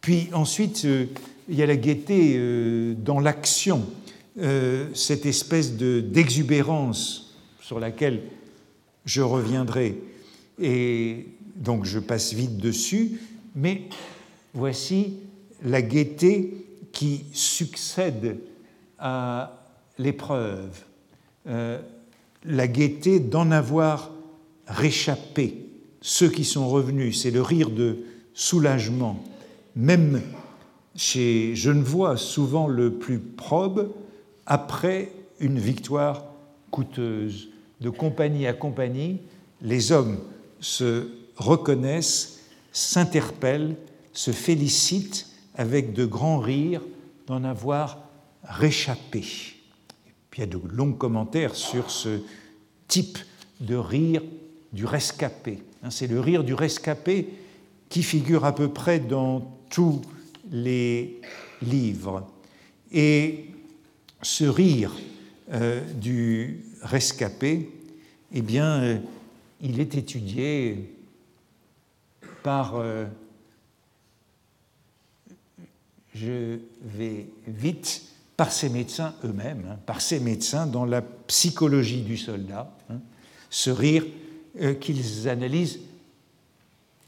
Puis 0.00 0.28
ensuite, 0.32 0.84
euh, 0.84 1.06
il 1.50 1.56
y 1.56 1.62
a 1.62 1.66
la 1.66 1.76
gaieté 1.76 2.34
euh, 2.36 2.94
dans 2.94 3.18
l'action, 3.18 3.84
euh, 4.38 4.86
cette 4.94 5.26
espèce 5.26 5.72
d'exubérance 5.74 7.36
sur 7.60 7.80
laquelle 7.80 8.22
je 9.04 9.20
reviendrai. 9.20 9.98
Et 10.60 11.26
donc 11.56 11.84
je 11.84 11.98
passe 11.98 12.32
vite 12.32 12.56
dessus, 12.58 13.20
mais 13.56 13.82
voici 14.54 15.16
la 15.64 15.82
gaieté 15.82 16.54
qui 16.92 17.24
succède 17.32 18.38
à 18.98 19.66
l'épreuve, 19.98 20.84
euh, 21.48 21.80
la 22.44 22.68
gaieté 22.68 23.18
d'en 23.18 23.50
avoir 23.50 24.12
réchappé. 24.68 25.66
Ceux 26.00 26.30
qui 26.30 26.44
sont 26.44 26.68
revenus, 26.68 27.20
c'est 27.20 27.32
le 27.32 27.42
rire 27.42 27.70
de 27.70 27.98
soulagement, 28.34 29.22
même 29.74 30.22
chez 30.96 31.54
Genevois, 31.54 32.16
souvent 32.16 32.66
le 32.66 32.92
plus 32.92 33.18
probe, 33.18 33.92
après 34.46 35.12
une 35.38 35.58
victoire 35.58 36.24
coûteuse. 36.70 37.48
De 37.80 37.90
compagnie 37.90 38.46
à 38.46 38.52
compagnie, 38.52 39.20
les 39.62 39.92
hommes 39.92 40.18
se 40.60 41.08
reconnaissent, 41.36 42.40
s'interpellent, 42.72 43.76
se 44.12 44.32
félicitent 44.32 45.28
avec 45.54 45.92
de 45.92 46.04
grands 46.04 46.38
rires 46.38 46.82
d'en 47.26 47.44
avoir 47.44 47.98
réchappé. 48.44 49.20
puis 50.30 50.38
il 50.38 50.40
y 50.40 50.42
a 50.42 50.46
de 50.46 50.60
longs 50.72 50.92
commentaires 50.92 51.54
sur 51.54 51.90
ce 51.90 52.20
type 52.88 53.18
de 53.60 53.76
rire 53.76 54.22
du 54.72 54.84
rescapé. 54.84 55.62
Hein, 55.82 55.90
c'est 55.90 56.06
le 56.06 56.20
rire 56.20 56.44
du 56.44 56.54
rescapé 56.54 57.28
qui 57.88 58.02
figure 58.02 58.44
à 58.44 58.54
peu 58.54 58.68
près 58.68 59.00
dans 59.00 59.58
tous 59.70 60.00
les 60.50 61.20
livres. 61.62 62.28
Et 62.92 63.46
ce 64.22 64.44
rire 64.44 64.92
euh, 65.52 65.80
du 65.94 66.64
rescapé, 66.82 67.70
eh 68.32 68.42
bien, 68.42 68.82
euh, 68.82 68.98
il 69.60 69.80
est 69.80 69.94
étudié 69.94 70.94
par, 72.42 72.76
euh, 72.76 73.06
je 76.14 76.58
vais 76.82 77.26
vite, 77.46 78.02
par 78.36 78.52
ces 78.52 78.68
médecins 78.68 79.14
eux-mêmes, 79.24 79.66
hein, 79.70 79.78
par 79.86 80.00
ces 80.00 80.18
médecins 80.18 80.66
dans 80.66 80.84
la 80.84 81.02
psychologie 81.02 82.02
du 82.02 82.16
soldat. 82.16 82.72
Hein. 82.90 83.00
ce 83.50 83.70
rire 83.70 84.04
qu'ils 84.80 85.28
analysent 85.28 85.80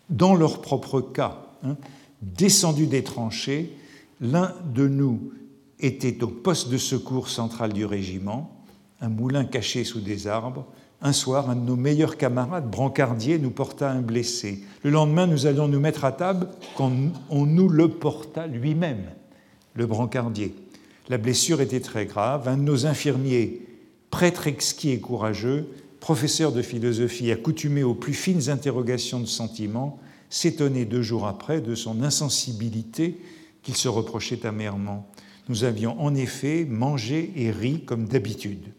dans 0.09 0.34
leur 0.34 0.61
propre 0.61 1.01
cas. 1.01 1.45
Hein. 1.64 1.76
Descendu 2.22 2.86
des 2.86 3.02
tranchées, 3.02 3.76
l'un 4.20 4.54
de 4.74 4.86
nous 4.86 5.32
était 5.80 6.22
au 6.22 6.28
poste 6.28 6.70
de 6.70 6.78
secours 6.78 7.28
central 7.28 7.72
du 7.72 7.84
régiment, 7.84 8.64
un 9.00 9.08
moulin 9.08 9.44
caché 9.44 9.84
sous 9.84 10.00
des 10.00 10.28
arbres. 10.28 10.66
Un 11.04 11.12
soir, 11.12 11.50
un 11.50 11.56
de 11.56 11.66
nos 11.66 11.74
meilleurs 11.74 12.16
camarades, 12.16 12.70
brancardier, 12.70 13.40
nous 13.40 13.50
porta 13.50 13.90
un 13.90 14.02
blessé. 14.02 14.62
Le 14.84 14.90
lendemain, 14.90 15.26
nous 15.26 15.46
allions 15.46 15.66
nous 15.66 15.80
mettre 15.80 16.04
à 16.04 16.12
table 16.12 16.46
quand 16.76 16.92
on 17.28 17.44
nous 17.44 17.68
le 17.68 17.88
porta 17.88 18.46
lui-même, 18.46 19.06
le 19.74 19.86
brancardier. 19.86 20.54
La 21.08 21.18
blessure 21.18 21.60
était 21.60 21.80
très 21.80 22.06
grave. 22.06 22.46
Un 22.46 22.56
de 22.56 22.62
nos 22.62 22.86
infirmiers, 22.86 23.66
prêtre 24.10 24.46
exquis 24.46 24.90
et 24.90 25.00
courageux, 25.00 25.66
professeur 25.98 26.52
de 26.52 26.62
philosophie 26.62 27.32
accoutumé 27.32 27.82
aux 27.82 27.94
plus 27.94 28.14
fines 28.14 28.48
interrogations 28.48 29.18
de 29.18 29.26
sentiments, 29.26 29.98
s'étonnait 30.33 30.87
deux 30.87 31.03
jours 31.03 31.26
après 31.26 31.61
de 31.61 31.74
son 31.74 32.03
insensibilité 32.03 33.20
qu'il 33.62 33.76
se 33.76 33.89
reprochait 33.89 34.47
amèrement. 34.47 35.07
Nous 35.51 35.64
avions 35.64 36.01
en 36.01 36.14
effet 36.14 36.64
mangé 36.64 37.33
et 37.37 37.51
ri 37.51 37.85
comme 37.85 38.07
d'habitude. 38.07 38.72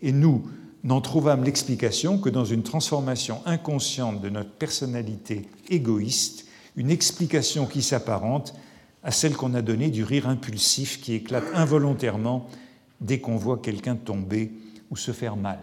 Et 0.00 0.10
nous 0.10 0.48
n'en 0.84 1.02
trouvâmes 1.02 1.44
l'explication 1.44 2.16
que 2.18 2.30
dans 2.30 2.46
une 2.46 2.62
transformation 2.62 3.42
inconsciente 3.44 4.22
de 4.22 4.30
notre 4.30 4.52
personnalité 4.52 5.46
égoïste, 5.68 6.46
une 6.76 6.90
explication 6.90 7.66
qui 7.66 7.82
s'apparente 7.82 8.54
à 9.02 9.10
celle 9.10 9.36
qu'on 9.36 9.52
a 9.52 9.60
donnée 9.60 9.90
du 9.90 10.02
rire 10.02 10.26
impulsif 10.26 11.02
qui 11.02 11.12
éclate 11.12 11.44
involontairement 11.54 12.48
dès 13.02 13.20
qu'on 13.20 13.36
voit 13.36 13.58
quelqu'un 13.58 13.96
tomber 13.96 14.50
ou 14.90 14.96
se 14.96 15.12
faire 15.12 15.36
mal. 15.36 15.58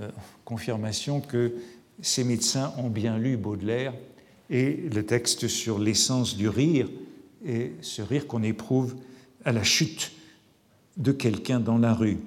Euh, 0.00 0.08
confirmation 0.44 1.20
que 1.20 1.54
ces 2.02 2.24
médecins 2.24 2.72
ont 2.78 2.88
bien 2.88 3.18
lu 3.18 3.36
Baudelaire 3.36 3.94
et 4.48 4.88
le 4.92 5.04
texte 5.04 5.48
sur 5.48 5.78
l'essence 5.78 6.36
du 6.36 6.48
rire 6.48 6.88
et 7.46 7.72
ce 7.80 8.02
rire 8.02 8.26
qu'on 8.26 8.42
éprouve 8.42 8.96
à 9.44 9.52
la 9.52 9.62
chute 9.62 10.12
de 10.96 11.12
quelqu'un 11.12 11.60
dans 11.60 11.78
la 11.78 11.94
rue. 11.94 12.18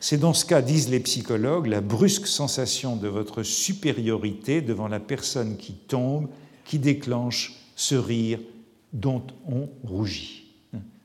C'est 0.00 0.18
dans 0.18 0.34
ce 0.34 0.44
cas, 0.44 0.62
disent 0.62 0.88
les 0.88 1.00
psychologues, 1.00 1.66
la 1.66 1.80
brusque 1.80 2.26
sensation 2.26 2.96
de 2.96 3.08
votre 3.08 3.42
supériorité 3.42 4.60
devant 4.60 4.88
la 4.88 5.00
personne 5.00 5.56
qui 5.56 5.72
tombe 5.72 6.28
qui 6.64 6.78
déclenche 6.78 7.54
ce 7.76 7.94
rire 7.94 8.40
dont 8.92 9.22
on 9.46 9.68
rougit, 9.84 10.44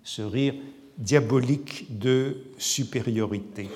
ce 0.03 0.21
rire 0.21 0.55
diabolique 0.97 1.97
de 1.97 2.37
supériorité. 2.57 3.69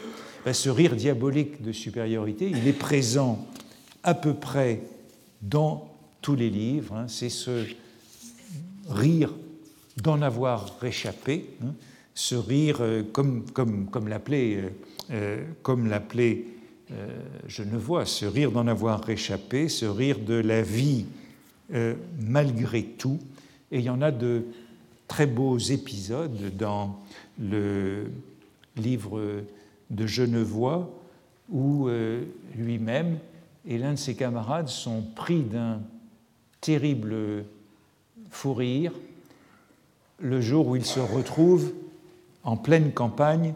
Ben, 0.45 0.53
ce 0.53 0.69
rire 0.69 0.95
diabolique 0.95 1.61
de 1.61 1.71
supériorité, 1.71 2.49
il 2.49 2.67
est 2.67 2.73
présent 2.73 3.47
à 4.05 4.13
peu 4.13 4.35
près 4.35 4.81
dans 5.41 5.89
tous 6.21 6.35
les 6.35 6.51
livres, 6.51 6.95
hein. 6.95 7.05
c'est 7.07 7.29
ce 7.29 7.65
rire 8.87 9.33
d'en 9.97 10.21
avoir 10.21 10.79
réchappé, 10.79 11.49
hein. 11.63 11.73
ce 12.13 12.35
rire 12.35 12.77
euh, 12.81 13.01
comme, 13.11 13.43
comme, 13.51 13.87
comme 13.87 14.07
l'appelait 14.07 14.57
euh, 14.57 14.69
euh, 15.11 15.43
comme 15.61 15.87
l'appelait 15.87 16.45
Genevois, 17.47 18.05
ce 18.05 18.27
rire 18.27 18.51
d'en 18.51 18.67
avoir 18.67 19.03
réchappé, 19.03 19.69
ce 19.69 19.85
rire 19.85 20.19
de 20.19 20.35
la 20.35 20.61
vie 20.61 21.07
malgré 22.19 22.83
tout. 22.83 23.17
Et 23.71 23.79
il 23.79 23.85
y 23.85 23.89
en 23.89 24.03
a 24.03 24.11
de 24.11 24.45
très 25.07 25.25
beaux 25.25 25.57
épisodes 25.57 26.55
dans 26.55 26.99
le 27.39 28.11
livre 28.77 29.41
de 29.89 30.05
Genevois 30.05 30.87
où 31.49 31.89
lui-même 32.55 33.17
et 33.67 33.77
l'un 33.77 33.93
de 33.93 33.97
ses 33.97 34.15
camarades 34.15 34.67
sont 34.67 35.01
pris 35.15 35.41
d'un 35.41 35.81
terrible 36.61 37.45
fou 38.29 38.53
rire 38.53 38.91
le 40.19 40.41
jour 40.41 40.67
où 40.67 40.75
ils 40.75 40.85
se 40.85 40.99
retrouvent 40.99 41.73
en 42.43 42.57
pleine 42.57 42.91
campagne 42.91 43.53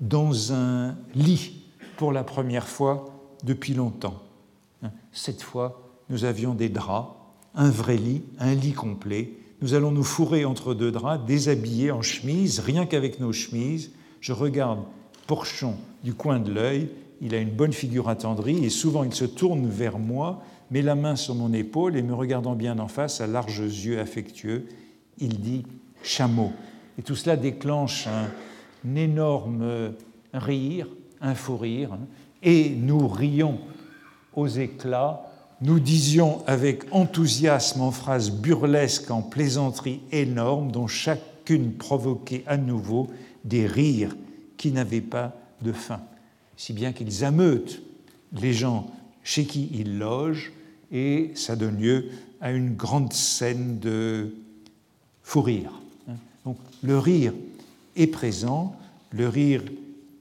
dans 0.00 0.52
un 0.52 0.96
lit 1.14 1.62
pour 1.96 2.12
la 2.12 2.24
première 2.24 2.68
fois 2.68 3.14
depuis 3.42 3.74
longtemps. 3.74 4.22
Cette 5.12 5.42
fois, 5.42 5.82
nous 6.08 6.24
avions 6.24 6.54
des 6.54 6.68
draps, 6.68 7.10
un 7.54 7.70
vrai 7.70 7.96
lit, 7.96 8.22
un 8.38 8.54
lit 8.54 8.72
complet. 8.72 9.32
Nous 9.60 9.74
allons 9.74 9.90
nous 9.90 10.04
fourrer 10.04 10.44
entre 10.44 10.74
deux 10.74 10.92
draps, 10.92 11.24
déshabillés 11.26 11.90
en 11.90 12.02
chemise, 12.02 12.60
rien 12.60 12.86
qu'avec 12.86 13.18
nos 13.18 13.32
chemises. 13.32 13.90
Je 14.20 14.32
regarde 14.32 14.80
Porchon 15.26 15.74
du 16.04 16.14
coin 16.14 16.38
de 16.38 16.52
l'œil. 16.52 16.88
Il 17.20 17.34
a 17.34 17.38
une 17.38 17.50
bonne 17.50 17.72
figure 17.72 18.08
attendrie 18.08 18.64
et 18.64 18.70
souvent 18.70 19.04
il 19.04 19.12
se 19.12 19.24
tourne 19.24 19.68
vers 19.68 19.98
moi, 19.98 20.42
met 20.70 20.82
la 20.82 20.94
main 20.94 21.16
sur 21.16 21.34
mon 21.34 21.52
épaule 21.52 21.96
et 21.96 22.02
me 22.02 22.14
regardant 22.14 22.54
bien 22.54 22.78
en 22.78 22.88
face, 22.88 23.20
à 23.20 23.26
larges 23.26 23.60
yeux 23.60 23.98
affectueux, 23.98 24.66
il 25.18 25.40
dit 25.40 25.64
chameau. 26.02 26.52
Et 26.98 27.02
tout 27.02 27.14
cela 27.16 27.36
déclenche 27.36 28.06
un, 28.06 28.96
énorme 28.96 29.92
rire, 30.32 30.88
un 31.20 31.34
fou 31.34 31.56
rire, 31.56 31.92
hein. 31.92 32.00
et 32.42 32.70
nous 32.70 33.08
rions 33.08 33.58
aux 34.34 34.46
éclats, 34.46 35.24
nous 35.60 35.80
disions 35.80 36.42
avec 36.46 36.84
enthousiasme 36.92 37.80
en 37.80 37.90
phrases 37.90 38.30
burlesques, 38.30 39.10
en 39.10 39.22
plaisanteries 39.22 40.00
énormes, 40.12 40.70
dont 40.70 40.86
chacune 40.86 41.72
provoquait 41.72 42.44
à 42.46 42.56
nouveau 42.56 43.08
des 43.44 43.66
rires 43.66 44.16
qui 44.56 44.70
n'avaient 44.70 45.00
pas 45.00 45.34
de 45.62 45.72
fin, 45.72 46.00
si 46.58 46.74
bien 46.74 46.92
qu'ils 46.92 47.24
ameutent 47.24 47.80
les 48.32 48.52
gens 48.52 48.90
chez 49.22 49.46
qui 49.46 49.70
ils 49.72 49.96
logent, 49.96 50.52
et 50.90 51.30
ça 51.34 51.56
donne 51.56 51.78
lieu 51.78 52.10
à 52.40 52.50
une 52.50 52.74
grande 52.74 53.12
scène 53.12 53.78
de 53.78 54.34
fou 55.22 55.40
rire. 55.40 55.70
Donc 56.44 56.58
le 56.82 56.98
rire 56.98 57.32
est 57.96 58.08
présent, 58.08 58.76
le 59.12 59.28
rire 59.28 59.62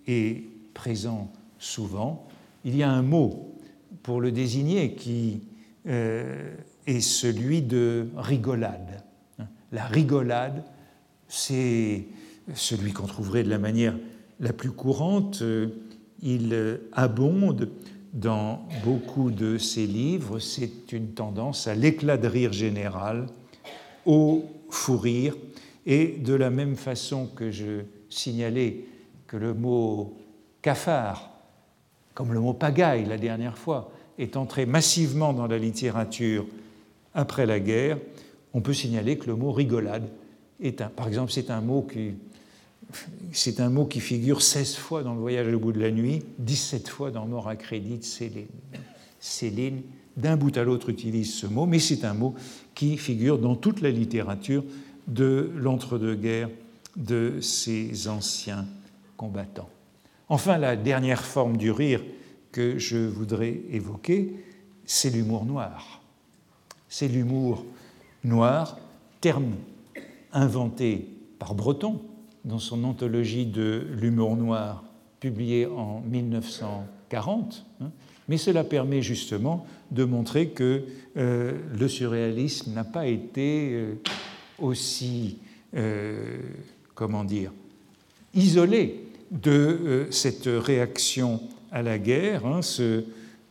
est 0.07 0.43
présent 0.73 1.31
souvent. 1.57 2.27
Il 2.63 2.75
y 2.75 2.83
a 2.83 2.89
un 2.89 3.01
mot 3.01 3.55
pour 4.03 4.21
le 4.21 4.31
désigner 4.31 4.93
qui 4.93 5.41
euh, 5.88 6.53
est 6.85 7.01
celui 7.01 7.61
de 7.61 8.09
rigolade. 8.15 9.03
La 9.71 9.85
rigolade, 9.85 10.63
c'est 11.27 12.05
celui 12.53 12.93
qu'on 12.93 13.07
trouverait 13.07 13.43
de 13.43 13.49
la 13.49 13.59
manière 13.59 13.95
la 14.39 14.53
plus 14.53 14.71
courante. 14.71 15.41
Il 16.22 16.80
abonde 16.93 17.70
dans 18.13 18.68
beaucoup 18.84 19.32
de 19.32 19.57
ses 19.57 19.86
livres. 19.86 20.39
C'est 20.39 20.91
une 20.91 21.09
tendance 21.09 21.68
à 21.68 21.76
l'éclat 21.76 22.18
de 22.18 22.28
rire 22.28 22.53
général, 22.53 23.28
au 24.05 24.45
fou 24.70 24.97
rire, 24.97 25.36
et 25.86 26.07
de 26.07 26.34
la 26.34 26.49
même 26.49 26.76
façon 26.76 27.28
que 27.28 27.51
je 27.51 27.84
signalais 28.09 28.86
que 29.28 29.38
le 29.38 29.53
mot 29.53 30.18
cafard, 30.61 31.32
comme 32.13 32.34
le 32.34 32.39
mot 32.39 32.53
pagaille 32.53 33.05
la 33.05 33.18
dernière 33.18 33.57
fois, 33.57 33.91
est 34.18 34.36
entré 34.36 34.65
massivement 34.65 35.34
dans 35.34 35.47
la 35.47 35.57
littérature 35.57 36.45
après 37.13 37.45
la 37.45 37.59
guerre, 37.59 37.99
on 38.53 38.61
peut 38.61 38.74
signaler 38.74 39.18
que 39.18 39.28
le 39.28 39.36
mot 39.36 39.51
rigolade 39.51 40.09
est 40.59 40.82
un, 40.82 40.88
par 40.88 41.07
exemple, 41.07 41.32
c'est 41.32 41.51
un 41.51 41.61
mot 41.61 41.84
qui 41.84 42.15
c'est 43.31 43.59
un 43.59 43.69
mot 43.69 43.85
qui 43.85 43.99
figure 43.99 44.41
16 44.41 44.75
fois 44.75 45.03
dans 45.03 45.13
le 45.13 45.19
voyage 45.19 45.53
au 45.53 45.59
bout 45.59 45.71
de 45.71 45.79
la 45.79 45.91
nuit, 45.91 46.23
17 46.39 46.88
fois 46.89 47.11
dans 47.11 47.25
Mort 47.25 47.47
à 47.47 47.55
crédit 47.55 47.97
de 47.97 48.03
Céline. 48.03 48.47
Céline, 49.19 49.81
d'un 50.15 50.38
bout 50.38 50.55
à 50.57 50.63
l'autre, 50.63 50.89
utilise 50.89 51.33
ce 51.33 51.47
mot, 51.47 51.65
mais 51.65 51.79
c'est 51.79 52.05
un 52.05 52.13
mot 52.13 52.35
qui 52.73 52.97
figure 52.97 53.38
dans 53.38 53.55
toute 53.55 53.81
la 53.81 53.91
littérature 53.91 54.63
de 55.07 55.51
l'entre-deux-guerres 55.55 56.49
de 56.95 57.39
ces 57.41 58.07
anciens 58.07 58.65
combattants. 59.15 59.69
Enfin, 60.29 60.57
la 60.57 60.75
dernière 60.75 61.23
forme 61.23 61.57
du 61.57 61.71
rire 61.71 62.03
que 62.51 62.79
je 62.79 62.97
voudrais 62.97 63.61
évoquer, 63.71 64.33
c'est 64.85 65.09
l'humour 65.09 65.45
noir. 65.45 66.01
C'est 66.89 67.07
l'humour 67.07 67.65
noir, 68.23 68.77
terme 69.21 69.53
inventé 70.33 71.07
par 71.39 71.53
Breton 71.53 72.01
dans 72.47 72.59
son 72.59 72.83
anthologie 72.85 73.45
de 73.45 73.85
l'humour 73.99 74.37
noir 74.37 74.83
publiée 75.19 75.65
en 75.65 76.01
1940, 76.01 77.65
hein. 77.81 77.91
mais 78.29 78.37
cela 78.37 78.63
permet 78.63 79.01
justement 79.01 79.65
de 79.91 80.05
montrer 80.05 80.49
que 80.49 80.83
euh, 81.17 81.57
le 81.77 81.87
surréalisme 81.87 82.73
n'a 82.73 82.85
pas 82.85 83.07
été 83.07 83.71
euh, 83.73 83.95
aussi, 84.59 85.39
euh, 85.75 86.39
comment 86.95 87.25
dire, 87.25 87.51
isolé 88.33 89.03
de 89.31 90.07
cette 90.09 90.47
réaction 90.47 91.41
à 91.71 91.81
la 91.81 91.99
guerre. 91.99 92.45
Hein. 92.45 92.61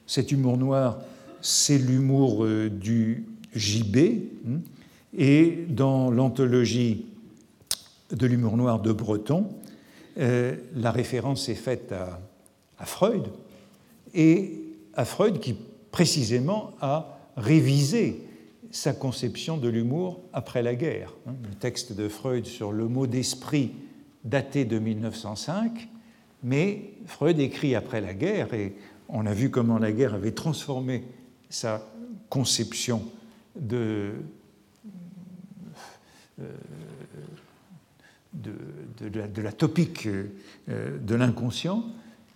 cet 0.07 0.33
humour 0.33 0.57
noir, 0.57 0.99
c'est 1.43 1.77
l'humour 1.77 2.47
du 2.71 3.25
gibet. 3.55 4.23
Hein. 4.49 4.61
et 5.17 5.67
dans 5.69 6.11
l'anthologie 6.11 7.05
de 8.11 8.27
l'humour 8.27 8.57
noir 8.57 8.81
de 8.81 8.93
Breton, 8.93 9.49
la 10.17 10.91
référence 10.93 11.49
est 11.49 11.55
faite 11.55 11.93
à, 11.93 12.21
à 12.79 12.87
Freud. 12.87 13.29
Et 14.15 14.63
à 14.95 15.05
Freud 15.05 15.41
qui 15.41 15.57
précisément 15.91 16.73
a 16.81 17.19
révisé 17.37 18.23
sa 18.71 18.93
conception 18.93 19.57
de 19.57 19.69
l'humour 19.69 20.21
après 20.33 20.63
la 20.63 20.75
guerre. 20.75 21.15
Hein. 21.27 21.35
Le 21.49 21.55
texte 21.55 21.93
de 21.93 22.09
Freud 22.09 22.47
sur 22.47 22.73
le 22.73 22.89
mot 22.89 23.07
d'esprit 23.07 23.73
daté 24.25 24.65
de 24.65 24.79
1905, 24.79 25.89
mais 26.43 26.91
Freud 27.07 27.39
écrit 27.39 27.75
après 27.75 28.01
la 28.01 28.13
guerre, 28.13 28.53
et 28.55 28.77
on 29.09 29.25
a 29.25 29.33
vu 29.33 29.51
comment 29.51 29.79
la 29.79 29.93
guerre 29.93 30.15
avait 30.15 30.33
transformé 30.33 31.05
sa 31.49 31.87
conception 32.29 33.03
de, 33.59 34.13
euh, 36.41 36.53
de, 38.43 39.41
la, 39.41 39.53
topique 39.53 40.07
euh, 40.07 40.99
de 40.99 41.15
l'inconscient. 41.15 41.85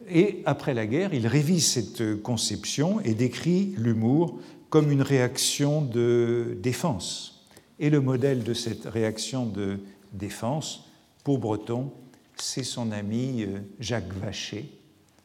Et 0.08 0.42
après 0.46 0.74
la 0.74 0.86
guerre, 0.86 1.14
il 1.14 1.26
révise 1.26 1.66
cette 1.66 2.22
conception 2.22 3.00
et 3.00 3.14
décrit 3.14 3.74
l'humour 3.76 4.40
comme 4.70 4.90
une 4.90 5.02
réaction 5.02 5.82
de 5.82 6.56
défense. 6.62 7.46
Et 7.78 7.90
le 7.90 8.00
modèle 8.00 8.42
de 8.42 8.54
cette 8.54 8.84
réaction 8.84 9.46
de 9.46 9.80
défense, 10.12 10.86
pour 11.24 11.38
Breton, 11.38 11.92
c'est 12.36 12.64
son 12.64 12.92
ami 12.92 13.42
euh, 13.42 13.58
Jacques 13.78 14.12
Vacher, 14.14 14.70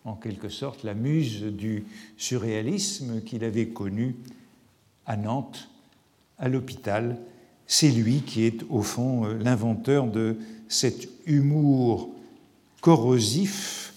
en 0.03 0.13
quelque 0.13 0.49
sorte 0.49 0.83
la 0.83 0.93
muse 0.93 1.43
du 1.43 1.85
surréalisme 2.17 3.21
qu'il 3.21 3.43
avait 3.43 3.69
connu 3.69 4.15
à 5.05 5.17
Nantes, 5.17 5.69
à 6.37 6.49
l'hôpital. 6.49 7.17
C'est 7.67 7.89
lui 7.89 8.21
qui 8.21 8.43
est 8.43 8.63
au 8.69 8.81
fond 8.81 9.25
euh, 9.25 9.37
l'inventeur 9.37 10.07
de 10.07 10.37
cet 10.67 11.07
humour 11.25 12.09
corrosif 12.81 13.93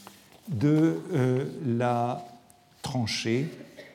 de 0.48 0.98
euh, 1.12 1.44
la 1.66 2.26
tranchée. 2.82 3.46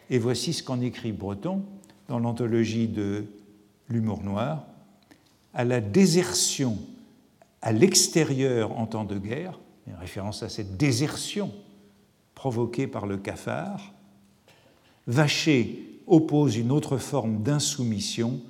Et 0.09 0.19
voici 0.19 0.53
ce 0.53 0.63
qu'en 0.63 0.81
écrit 0.81 1.11
Breton 1.11 1.63
dans 2.07 2.19
l'anthologie 2.19 2.87
de 2.87 3.25
l'humour 3.89 4.23
noir. 4.23 4.65
À 5.53 5.63
la 5.63 5.81
désertion 5.81 6.77
à 7.63 7.71
l'extérieur 7.71 8.77
en 8.77 8.85
temps 8.85 9.05
de 9.05 9.17
guerre, 9.17 9.57
une 9.87 9.95
référence 9.95 10.43
à 10.43 10.49
cette 10.49 10.75
désertion 10.75 11.49
provoquée 12.35 12.87
par 12.87 13.07
le 13.07 13.17
cafard, 13.17 13.93
Vacher 15.07 16.01
oppose 16.05 16.57
une 16.57 16.71
autre 16.71 16.97
forme 16.97 17.41
d'insoumission 17.41 18.41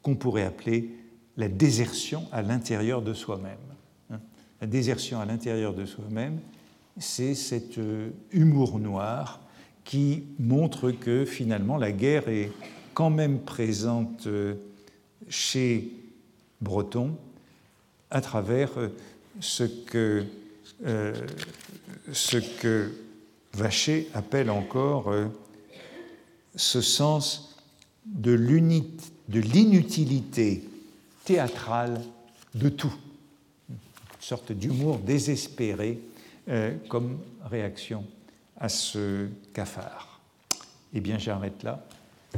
qu'on 0.00 0.14
pourrait 0.14 0.44
appeler 0.44 0.90
la 1.36 1.48
désertion 1.48 2.24
à 2.32 2.40
l'intérieur 2.40 3.02
de 3.02 3.12
soi-même. 3.12 3.58
La 4.62 4.68
désertion 4.68 5.20
à 5.20 5.26
l'intérieur 5.26 5.74
de 5.74 5.84
soi-même, 5.84 6.38
c'est 6.96 7.34
cet 7.34 7.78
euh, 7.78 8.10
humour 8.30 8.78
noir 8.78 9.40
qui 9.82 10.22
montre 10.38 10.92
que 10.92 11.24
finalement 11.24 11.76
la 11.76 11.90
guerre 11.90 12.28
est 12.28 12.52
quand 12.94 13.10
même 13.10 13.40
présente 13.40 14.28
euh, 14.28 14.54
chez 15.28 15.90
Breton 16.60 17.16
à 18.12 18.20
travers 18.20 18.70
euh, 18.78 18.90
ce 19.40 19.64
que, 22.36 22.92
Vacher 23.54 24.08
appelle 24.14 24.48
encore 24.48 25.12
ce 26.54 26.80
sens 26.80 27.58
de 28.06 28.32
l'inutilité 29.28 30.62
théâtrale 31.24 32.00
de 32.54 32.68
tout, 32.68 32.94
sorte 34.22 34.52
d'humour 34.52 34.98
désespéré 34.98 35.98
euh, 36.48 36.74
comme 36.88 37.18
réaction 37.50 38.06
à 38.58 38.68
ce 38.68 39.28
cafard. 39.52 40.20
Eh 40.94 41.00
bien, 41.00 41.18
j'arrête 41.18 41.62
là 41.62 41.84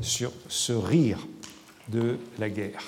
sur 0.00 0.32
ce 0.48 0.72
rire 0.72 1.26
de 1.88 2.18
la 2.38 2.48
guerre. 2.48 2.82